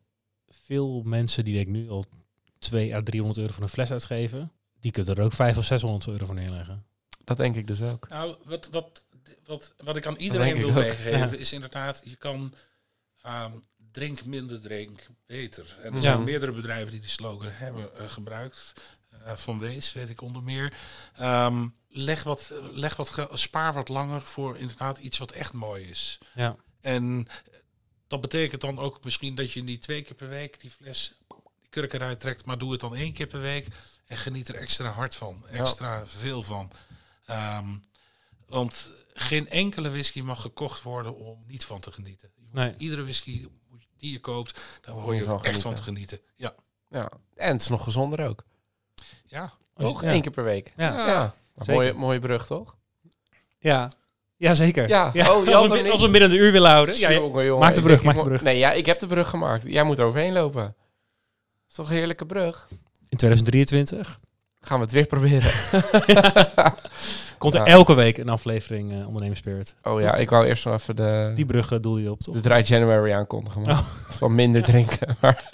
[0.66, 2.06] veel mensen die denk ik nu al
[2.60, 6.08] 2 à 300 euro voor een fles uitgeven, die kunnen er ook 500 of 600
[6.08, 6.86] euro voor neerleggen.
[7.24, 8.10] Dat denk ik dus ook.
[8.10, 9.06] Nou, wat, wat,
[9.46, 11.30] wat, wat ik aan denk iedereen ik wil meegeven Ja.
[11.38, 12.54] is inderdaad, je kan
[13.22, 13.52] ehm,
[13.98, 15.78] drink minder, drink beter.
[15.82, 18.74] En er zijn meerdere bedrijven die die slogan hebben eh, gebruikt.
[19.10, 20.74] Eh, van Wees, weet ik onder meer.
[21.16, 26.18] Ehm, leg wat, leg wat, spaar wat langer voor inderdaad iets wat echt mooi is.
[26.34, 26.56] Ja.
[26.82, 27.28] En
[28.08, 31.14] dat betekent dan ook misschien dat je niet twee keer per week die fles,
[31.62, 33.68] die kurk eruit trekt, maar doe het dan één keer per week
[34.06, 36.72] en geniet er extra hard van, extra veel van.
[37.26, 37.76] Ehm,
[38.48, 42.32] want geen enkele whisky mag gekocht worden om niet van te genieten.
[42.52, 42.74] Nee.
[42.78, 43.48] Iedere whisky
[43.98, 45.76] die je koopt, daar hoor je je echt van genieten.
[45.76, 46.20] te genieten.
[46.36, 46.54] Ja,
[46.90, 47.10] Ja.
[47.36, 48.44] En het is nog gezonder ook.
[49.26, 49.54] ja.
[49.76, 50.02] Toch?
[50.02, 50.12] Ja.
[50.14, 50.74] Eén keer per week.
[50.78, 51.08] Ja.
[51.08, 51.34] Ja.
[51.66, 52.76] Mooie, mooie brug, toch?
[53.60, 53.92] Ja.
[54.38, 54.88] Ja, zeker.
[54.88, 55.08] Ja.
[55.08, 56.98] Oh, je als, had we, als we binnen de uur willen houden.
[56.98, 57.16] Ja, ja.
[57.16, 58.42] Jongen, jongen, maak de brug, maak de brug.
[58.42, 59.64] Nee, ja, ik heb de brug gemaakt.
[59.68, 60.76] Jij moet er overheen lopen.
[61.68, 62.68] is toch een heerlijke brug?
[63.10, 64.20] In 2023
[64.62, 65.52] Gaan we het weer proberen.
[67.38, 67.66] komt er Ja.
[67.66, 69.76] elke week een aflevering eh Ondernemers Spirit.
[69.84, 72.34] Oh ja, ik wou eerst nog even de, Die brug eh, doel je op, toch?
[72.36, 73.62] de Dry January aankondigen.
[73.62, 73.72] man.
[73.72, 73.80] Oh.
[74.20, 75.16] Van minder drinken.
[75.22, 75.52] Maar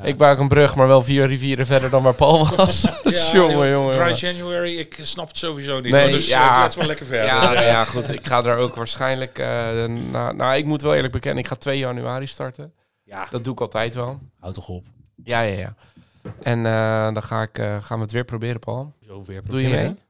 [0.00, 0.04] Ja.
[0.04, 2.80] ik maak een brug, maar wel vier rivieren verder dan waar Paul was.
[3.32, 4.16] jongen, joh, jongen, Dry jongen.
[4.16, 5.92] January, ik snap het sowieso niet.
[5.92, 6.54] Nee, dus ja.
[6.54, 6.62] ja.
[6.62, 7.26] het wel lekker verder.
[7.26, 8.08] Ja, nou ja, goed.
[8.14, 9.38] Ik ga daar ook waarschijnlijk...
[9.38, 9.46] eh
[10.10, 12.72] nou, nou, ik moet wel eerlijk bekennen, ik ga 2 januari starten.
[13.04, 13.26] Ja.
[13.30, 14.18] Dat doe ik altijd wel.
[14.40, 14.84] Houd toch op.
[15.24, 15.74] Ja, ja, ja.
[16.42, 18.92] En eh, dan ga ik, eh, gaan we het weer proberen, Paul.
[19.06, 19.92] Zo weer Doe je proberen.
[19.92, 20.04] mee?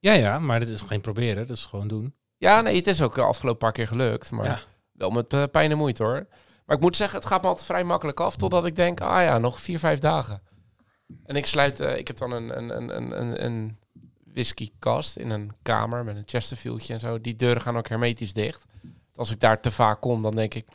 [0.00, 1.46] Ja, ja, maar dit is geen proberen.
[1.46, 2.14] Dat is gewoon doen.
[2.36, 4.30] Ja, nee, het is ook de afgelopen paar keer gelukt.
[4.30, 4.60] Maar Ja.
[4.92, 6.26] wel met eh, pijn en moeite, hoor.
[6.66, 8.36] Maar ik moet zeggen, het gaat me altijd vrij makkelijk af.
[8.36, 10.42] Totdat ik denk, ah ja, nog vier, vijf dagen.
[11.24, 11.80] En ik sluit...
[11.80, 13.78] eh, ik heb dan een, een, een, een, een, een
[14.34, 17.20] whiskykast in een kamer met een Chesterfieldje en zo.
[17.20, 18.64] Die deuren gaan ook hermetisch dicht.
[19.14, 20.66] Als ik daar te vaak kom, dan denk ik...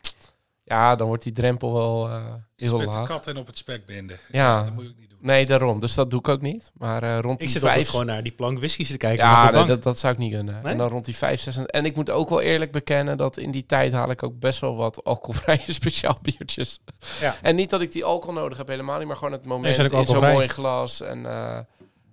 [0.68, 3.58] Ja, dan wordt die drempel wel eh Is heel met de kat en op het
[3.58, 4.18] spek binden.
[4.32, 4.62] Ja.
[4.64, 5.15] dat moet je ook niet doen.
[5.26, 5.80] Nee, daarom.
[5.80, 6.72] Dus dat doe ik ook niet.
[6.74, 7.72] Maar eh, rond die Ik zit vijf...
[7.74, 9.24] altijd gewoon naar die plank whiskies te kijken.
[9.24, 10.54] Ja, nee, dat, dat zou ik niet kunnen.
[10.62, 10.72] Nee?
[10.72, 11.56] En dan rond die 5, 6.
[11.56, 14.60] En ik moet ook wel eerlijk bekennen dat in die tijd haal ik ook best
[14.60, 16.80] wel wat alcoholvrije speciaal biertjes.
[17.20, 17.36] Ja.
[17.42, 19.92] En niet dat ik die alcohol nodig heb, helemaal niet, maar gewoon het moment ook
[19.92, 21.00] in zo'n mooi glas.
[21.00, 21.58] En eh,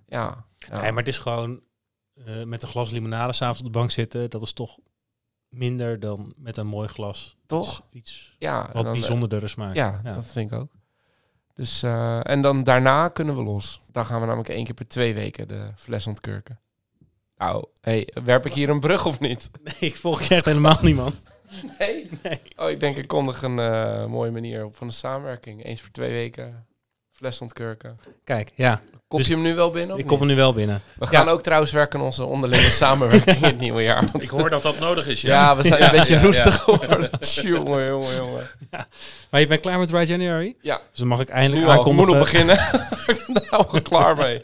[0.08, 0.44] ja.
[0.56, 0.80] ja.
[0.80, 1.60] Nee, maar het is gewoon
[2.24, 4.30] eh, met een glas limonade s'avonds op de bank zitten.
[4.30, 4.78] Dat is toch
[5.48, 7.36] minder dan met een mooi glas.
[7.46, 7.82] Toch?
[7.90, 9.74] Iets ja, wat dan, bijzonderdere smaak.
[9.74, 10.68] Ja, dat vind ik ook.
[11.54, 13.82] Dus, eh, en dan daarna kunnen we los.
[13.90, 16.60] Dan gaan we namelijk één keer per twee weken de fles ontkurken.
[17.36, 19.50] Nou, hey, werp ik hier een brug of niet?
[19.62, 21.14] Nee, ik volg je echt helemaal niet, man.
[21.78, 22.08] Nee?
[22.22, 22.40] Nee.
[22.56, 25.64] Oh, ik denk ik kondig een eh, mooie manier op van de samenwerking.
[25.64, 26.66] Eens per twee weken
[27.24, 27.98] fles ontkurken.
[28.24, 28.80] Kijk, ja.
[29.08, 29.94] Kop Dus je hem nu wel binnen?
[29.94, 30.28] of Ik kom niet?
[30.28, 30.80] nu wel binnen.
[30.98, 31.30] We gaan Ja.
[31.30, 34.04] ook trouwens werken aan onze onderlinge samenwerking in het nieuwe jaar.
[34.12, 35.20] Want- Ik hoor dat dat nodig is.
[35.20, 37.10] Ja, ja, we zijn Ja, een beetje ja, roestig geworden.
[37.42, 38.50] jongen, jongen, jongen.
[39.30, 40.54] Maar je bent klaar met Dry January?
[40.60, 41.86] Ja, Dus dan mag ik eindelijk nu al.
[41.86, 42.46] Ik moet nog aankondigen...
[42.46, 43.70] beginnen.
[43.72, 44.42] We klaar mee.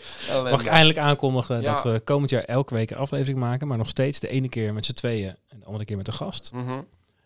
[0.50, 1.72] Mag ik eindelijk aankondigen Ja.
[1.72, 3.68] dat we komend jaar elke week een aflevering maken.
[3.68, 6.12] Maar nog steeds de ene keer met z'n tweeën en de andere keer met een
[6.12, 6.50] gast.
[6.54, 6.78] Mhm.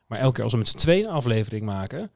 [0.06, 2.10] Maar elke keer als we met z'n tweeën een aflevering maken,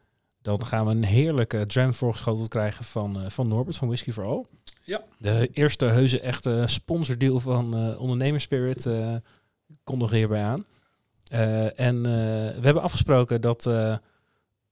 [0.56, 4.26] dan gaan we een heerlijke dram voorgeschoteld krijgen van, eh, van Norbert van Whisky for
[4.26, 4.44] All.
[4.84, 5.02] Ja.
[5.18, 9.14] De eerste heuse echte sponsordeal van eh Ondernemerspirit eh
[9.84, 10.64] kondigde hierbij aan.
[11.76, 13.70] En we hebben afgesproken dat,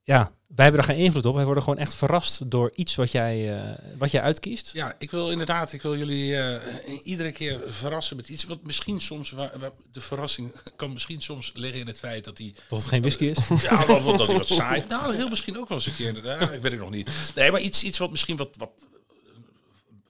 [0.07, 1.35] ja, wij hebben er geen invloed op.
[1.35, 4.73] Wij worden gewoon echt verrast door iets wat jij, eh, wat jij uitkiest.
[4.73, 6.61] Ja, ik wil inderdaad, ik wil jullie eh,
[7.03, 11.51] iedere keer verrassen met iets wat misschien soms, waar, waar- de verrassing kan misschien soms
[11.55, 13.37] liggen in het feit dat hij Dat het geen whisky is.
[13.69, 14.83] Ja, dat, dat, hij wat saai.
[14.87, 16.07] Nou, heel misschien ook wel eens een keer.
[16.07, 16.41] inderdaad.
[16.53, 17.09] ik weet het nog niet.
[17.35, 18.71] Nee, maar iets, iets wat misschien wat, wat,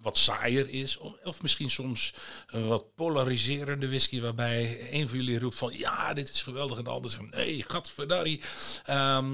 [0.01, 0.97] wat saaier is.
[0.97, 2.13] Of, of misschien soms
[2.47, 4.21] een wat polariserende whisky.
[4.21, 6.77] Waarbij een van jullie roept van ja, dit is geweldig.
[6.77, 8.41] En de ander zegt nee, gadverdarrie.
[8.83, 9.25] Ehm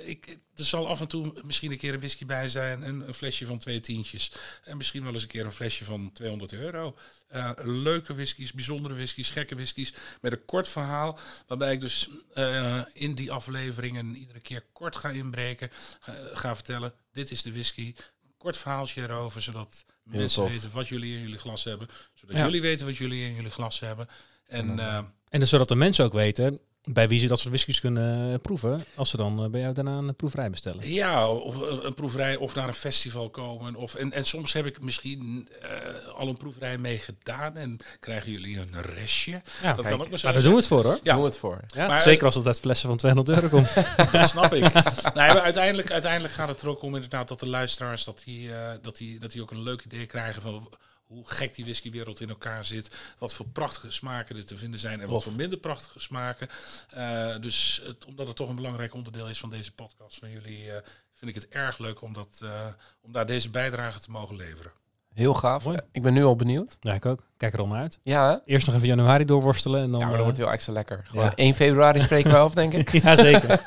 [0.00, 2.82] ik, er zal af en toe misschien een keer een whisky bij zijn.
[2.82, 4.32] Een, een flesje van twee tientjes.
[4.64, 6.96] En misschien wel eens een keer een flesje van 200 euro.
[7.28, 9.92] Eh, leuke whiskies, bijzondere whiskies, gekke whiskies.
[10.20, 11.18] Met een kort verhaal.
[11.46, 15.70] Waarbij ik dus eh, in die afleveringen iedere keer kort ga inbreken.
[16.00, 17.94] Ga, ga vertellen, dit is de whisky.
[18.38, 20.52] Kort verhaaltje erover, zodat Heel mensen tof.
[20.52, 21.88] weten wat jullie in jullie glas hebben.
[22.14, 22.44] Zodat Ja.
[22.44, 24.08] jullie weten wat jullie in jullie glas hebben.
[24.46, 24.96] En eh,
[25.28, 28.38] En dus zodat de mensen ook weten bij wie ze dat soort whiskies kunnen eh,
[28.40, 28.84] proeven.
[28.94, 30.90] Als ze dan eh, bij jou daarna een proeverij bestellen.
[30.90, 33.74] Ja, of een proeverij of naar een festival komen.
[33.74, 35.68] Of, en, en soms heb ik misschien eh,
[36.16, 39.42] al een proeverij mee gedaan en krijgen jullie een restje.
[39.62, 40.98] Ja, dat kan ook maar zo maar daar doen we het voor hoor.
[41.02, 41.12] Ja.
[41.12, 41.60] Doen we het voor.
[41.74, 43.74] Ja, Maar- zeker als het uit flessen van 200 euro komt.
[44.12, 44.72] Dat snap ik.
[45.14, 48.96] uiteindelijk, uiteindelijk gaat het er ook om inderdaad dat de luisteraars dat die, eh, dat
[48.96, 50.68] die, dat die ook een leuk idee krijgen van
[51.06, 52.96] hoe gek die whiskywereld in elkaar zit.
[53.18, 56.48] Wat voor prachtige smaken er te vinden zijn en wat voor minder prachtige smaken.
[56.90, 60.72] Eh, dus het, omdat het toch een belangrijk onderdeel is van deze podcast van jullie,
[60.72, 60.82] eh,
[61.12, 62.66] vind ik het erg leuk om, dat, eh,
[63.00, 64.72] om daar deze bijdrage te mogen leveren.
[65.12, 65.64] Heel gaaf.
[65.64, 65.78] Mooi.
[65.92, 66.76] Ik ben nu al benieuwd.
[66.80, 67.26] Ja, ik ook.
[67.36, 68.00] Kijk er al naar uit.
[68.02, 68.38] Ja, hè?
[68.44, 70.00] Eerst nog even januari doorworstelen en dan...
[70.00, 71.04] ja, maar dat wordt heel extra lekker.
[71.06, 71.34] Gewoon ja.
[71.34, 72.92] 1 februari spreken we af, denk ik.
[73.02, 73.64] ja, zeker.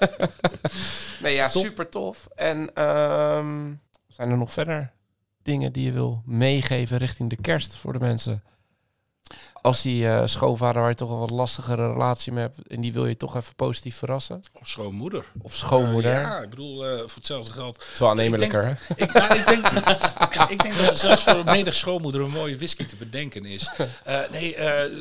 [1.21, 1.61] Nee, ja, Top.
[1.61, 2.27] super tof.
[2.35, 3.73] En ehm,
[4.07, 4.93] zijn er nog verder
[5.47, 8.43] dingen die je wil meegeven richting de kerst voor de mensen?
[9.61, 12.93] Als die eh, schoonvader waar je toch een wat lastigere relatie mee hebt en die
[12.93, 14.43] wil je toch even positief verrassen?
[14.53, 15.25] Of schoonmoeder.
[15.41, 16.13] Of schoonmoeder?
[16.13, 17.75] Eh, ja, ik bedoel, eh, voor hetzelfde geld.
[17.75, 18.71] Het is wel aannemelijker, hè?
[18.95, 19.67] Ik, nou, ik, denk,
[20.55, 23.69] ik denk dat er zelfs voor menig schoonmoeder een mooie whisky te bedenken is.
[24.03, 24.91] Eh, nee, eh,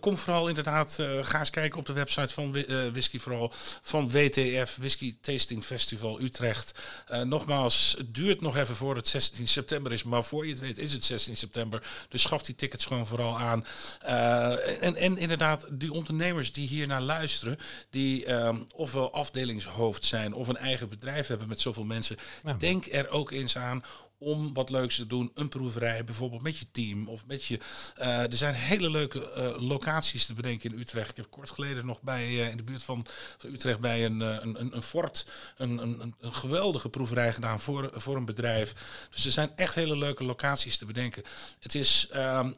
[0.00, 4.10] kom vooral inderdaad, eh, ga eens kijken op de website van eh, Whisky Vooral, van
[4.10, 6.74] WTF, Whisky Tasting Festival Utrecht.
[7.06, 10.60] Eh, nogmaals, het duurt nog even voor het 16 september is, maar voor je het
[10.60, 11.82] weet is het 16 september.
[12.08, 13.64] Dus schaf die tickets gewoon vooral aan.
[14.00, 17.56] Eh, en, en inderdaad, die ondernemers die hier naar luisteren,
[17.90, 22.52] die ehm, ofwel afdelingshoofd zijn of een eigen bedrijf hebben met zoveel mensen, Ja.
[22.52, 23.84] denk er ook eens aan
[24.20, 25.30] om wat leuks te doen.
[25.34, 27.58] Een proeverij, bijvoorbeeld met je team of met je.
[27.96, 31.10] eh, er zijn hele leuke eh, locaties te bedenken in Utrecht.
[31.10, 33.06] Ik heb kort geleden nog bij in de buurt van,
[33.46, 35.26] Utrecht bij een, een, een, fort
[35.56, 38.72] een, een, een- een geweldige proeverij gedaan voor, voor een bedrijf.
[39.10, 41.22] Dus er zijn echt hele leuke locaties te bedenken.
[41.60, 42.52] Het is ehm,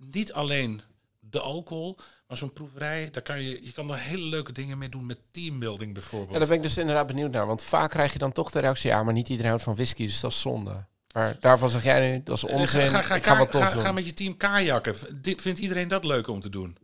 [0.00, 0.80] niet alleen
[1.18, 1.98] de alcohol.
[2.26, 5.18] Maar zo'n proeverij, daar kan je, je kan er hele leuke dingen mee doen met
[5.30, 6.32] teambuilding bijvoorbeeld.
[6.32, 7.46] Ja, daar ben ik dus inderdaad benieuwd naar.
[7.46, 10.06] Want vaak krijg je dan toch de reactie, ja, maar niet iedereen houdt van whisky,
[10.06, 10.86] dus dat is zonde.
[11.14, 14.04] Maar daarvan zeg jij nu, dat is Eh, onzin, Ga, ga, ik ga wat met
[14.06, 14.94] je team kajakken.
[15.22, 16.76] Vindt iedereen dat leuk om te doen?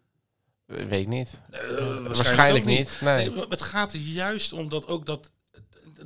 [0.66, 1.40] Weet ik niet.
[1.50, 2.96] Eh, Waarschijnlijk niet.
[3.00, 3.32] Nee.
[3.48, 5.30] Het gaat er juist om dat ook dat.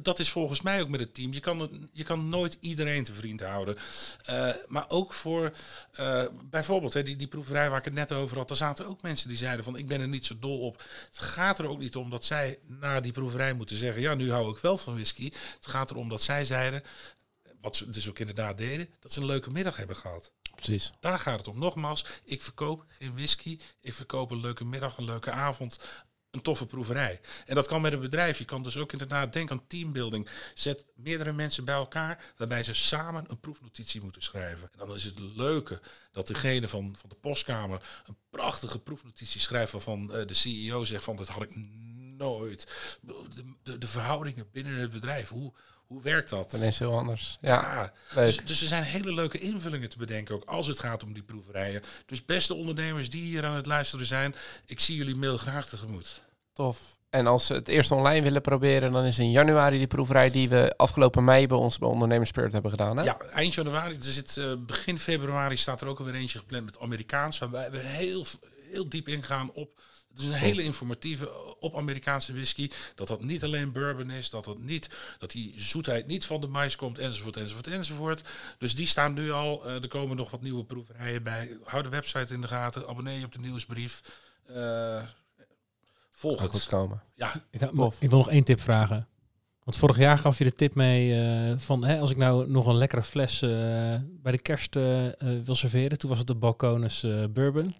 [0.02, 1.32] Dat is volgens mij ook met het team.
[1.32, 3.76] Je kan, het- je kan nooit iedereen te vriend houden.
[4.24, 5.52] Eh, maar ook voor
[5.92, 8.50] eh, bijvoorbeeld hè, die, die proeverij waar ik het net over had.
[8.50, 10.82] Er zaten ook mensen die zeiden van ik ben er niet zo dol op.
[11.06, 14.02] Het gaat er ook niet om dat zij na die proeverij moeten zeggen.
[14.02, 15.24] Ja, nu hou ik wel van whisky.
[15.54, 16.82] Het gaat erom dat zij zeiden.
[17.60, 18.88] Wat ze dus ook inderdaad deden.
[19.00, 20.32] Dat ze een leuke middag hebben gehad.
[20.54, 20.92] Precies.
[21.00, 21.58] Daar gaat het om.
[21.58, 23.58] Nogmaals, ik verkoop geen whisky.
[23.80, 25.78] Ik verkoop een leuke middag, een leuke avond,
[26.30, 27.20] een toffe proeverij.
[27.46, 28.38] En dat kan met een bedrijf.
[28.38, 30.28] Je kan dus ook inderdaad denken aan teambuilding.
[30.54, 34.70] Zet meerdere mensen bij elkaar waarbij ze samen een proefnotitie moeten schrijven.
[34.78, 35.80] En dan is het leuke
[36.12, 41.04] dat degene van, van de postkamer een prachtige proefnotitie schrijft waarvan eh, de CEO zegt
[41.04, 41.56] van dat had ik
[42.16, 42.98] nooit.
[43.00, 45.52] De, de, de verhoudingen binnen het bedrijf, hoe,
[45.90, 46.50] hoe werkt dat?
[46.50, 47.38] Dan is heel anders.
[47.40, 48.26] Ja, Ja, leuk.
[48.26, 51.22] dus, dus er zijn hele leuke invullingen te bedenken, ook als het gaat om die
[51.22, 51.82] proeverijen.
[52.06, 54.34] Dus beste ondernemers die hier aan het luisteren zijn,
[54.66, 56.22] ik zie jullie mail graag tegemoet.
[56.52, 56.98] tof.
[57.10, 60.48] En als ze het eerst online willen proberen, dan is in januari die proeverij die
[60.48, 62.96] we afgelopen mei bij ons bij Ondernemerspirit hebben gedaan.
[62.96, 63.04] Hè?
[63.04, 66.78] Ja, eind januari, er zit, eh, begin februari staat er ook alweer eentje gepland met
[66.80, 68.24] Amerikaans, waarbij we heel,
[68.70, 69.80] heel diep ingaan op.
[70.10, 72.70] Het is een hele informatieve op Amerikaanse whisky.
[72.94, 76.46] Dat dat niet alleen bourbon is, dat, dat, niet, dat die zoetheid niet van de
[76.46, 78.22] mais komt, enzovoort, enzovoort, enzovoort.
[78.58, 79.66] Dus die staan nu al.
[79.66, 81.56] Eh, er komen nog wat nieuwe proeverijen bij.
[81.64, 84.00] Hou de website in de gaten, abonneer je op de nieuwsbrief.
[84.46, 85.02] Eh
[86.10, 86.68] volg Gaat goed het.
[86.68, 87.00] komen.
[87.14, 87.96] Ja, Ik, Tof.
[88.02, 89.08] ik wil nog één tip vragen.
[89.64, 92.66] Want vorig jaar gaf je de tip mee eh, van hè, als ik nou nog
[92.66, 93.50] een lekkere fles eh,
[94.02, 95.12] bij de kerst eh, eh,
[95.44, 95.98] wil serveren.
[95.98, 97.74] Toen was het de Balcones eh, Bourbon.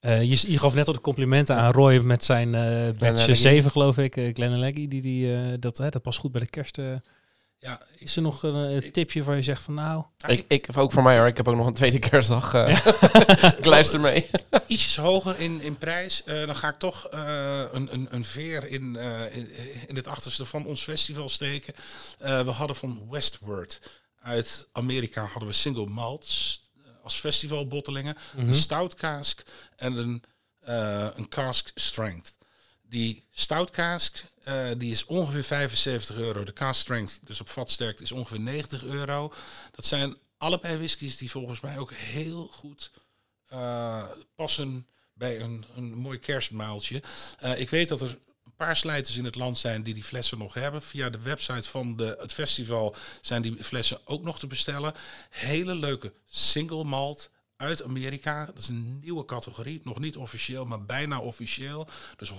[0.00, 3.34] Eh, je, je gaf net al de complimenten aan Roy met zijn eh batch Glenallaghy.
[3.34, 4.16] 7 geloof ik.
[4.16, 6.78] Uh, Glenallaghy, die, die, eh, dat, hè, dat past goed bij de kerst.
[6.78, 6.84] eh.
[7.60, 10.04] Ja, is er nog een tipje waar je zegt van nou...
[10.26, 12.54] Ik, ik, ook voor mij hoor, ik heb ook nog een tweede kerstdag.
[12.54, 12.86] eh,
[13.58, 14.26] ik luister mee.
[14.66, 16.24] ietsjes hoger in, in prijs.
[16.24, 19.48] Eh, dan ga ik toch eh, een, een, een veer in, eh, in,
[19.86, 21.74] in het achterste van ons festival steken.
[22.18, 23.80] Eh, we hadden van Westward
[24.22, 26.62] uit Amerika hadden we single malts
[27.08, 28.16] als festivalbottelingen.
[28.36, 28.48] Mhm.
[28.48, 29.42] Een stout cask
[29.76, 30.22] en een,
[30.60, 32.36] eh, een cask strength.
[32.82, 36.44] Die stout cask eh, die is ongeveer 75 euro.
[36.44, 39.32] De cask strength, dus op vatsterkte, is ongeveer 90 euro.
[39.70, 42.90] Dat zijn allebei whiskies die volgens mij ook heel goed
[43.48, 44.04] eh,
[44.34, 47.02] passen bij een, een mooi kerstmaaltje.
[47.56, 48.18] Ik weet dat er
[48.58, 50.82] paar slijters in het land zijn die die flessen nog hebben.
[50.82, 54.94] Via de website van de, het festival zijn die flessen ook nog te bestellen.
[55.30, 58.46] Hele leuke single malt uit Amerika.
[58.46, 59.80] Dat is een nieuwe categorie.
[59.84, 61.88] Nog niet officieel, maar bijna officieel.
[62.16, 62.34] Dus 100%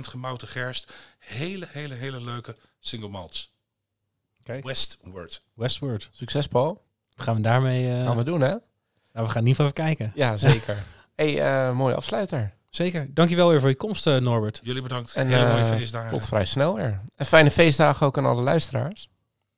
[0.00, 0.92] gemouten gerst.
[1.18, 3.54] Hele, hele, hele leuke single malts.
[4.42, 5.42] Kijk, Westward.
[5.54, 6.08] Westward.
[6.12, 6.84] Succes Paul.
[7.14, 7.90] Wat gaan we daarmee...
[7.92, 8.48] eh, Gaan we doen hè?
[8.48, 8.60] nou,
[9.12, 10.12] we gaan in ieder geval even kijken.
[10.14, 10.82] Ja, zeker.
[11.14, 12.54] hey, eh, mooie afsluiter.
[12.76, 13.06] Zeker.
[13.14, 14.60] Dankjewel weer voor je komst, eh, Norbert.
[14.62, 15.14] Jullie bedankt.
[15.14, 16.08] En Hele mooie eh, feestdagen.
[16.08, 17.00] tot vrij snel weer.
[17.16, 19.08] En fijne feestdagen ook aan alle luisteraars.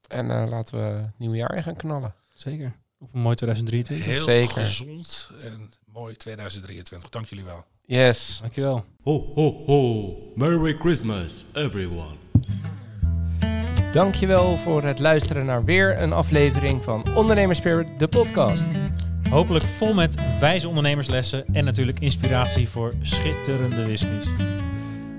[0.09, 2.14] En eh, laten we het nieuwe jaar in gaan knallen.
[2.35, 2.77] Zeker.
[2.99, 4.12] Op een mooi 2023.
[4.12, 4.66] Heel Zeker.
[4.66, 7.09] gezond en mooi 2023.
[7.09, 7.64] Dank jullie wel.
[7.85, 8.39] Yes.
[8.41, 8.85] Dankjewel.
[9.03, 10.14] Ho, ho, ho.
[10.35, 12.14] Merry Christmas, everyone.
[13.93, 18.66] Dankjewel voor het luisteren naar weer een aflevering van Ondernemerspirit, de podcast.
[19.31, 24.26] Hopelijk vol met wijze ondernemerslessen en natuurlijk inspiratie voor schitterende whiskies.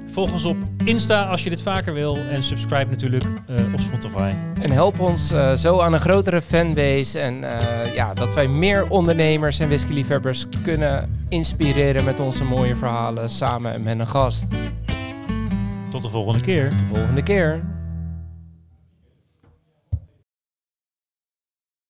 [0.07, 4.31] Volg ons op Insta als je dit vaker wil en subscribe natuurlijk eh, op Spotify.
[4.61, 7.19] En help ons eh, zo aan een grotere fanbase.
[7.19, 13.29] En eh, ja, dat wij meer ondernemers en whiskyliefhebbers kunnen inspireren met onze mooie verhalen
[13.29, 14.45] samen en met een gast.
[15.89, 16.69] Tot de volgende keer.
[16.69, 17.61] Tot de volgende keer.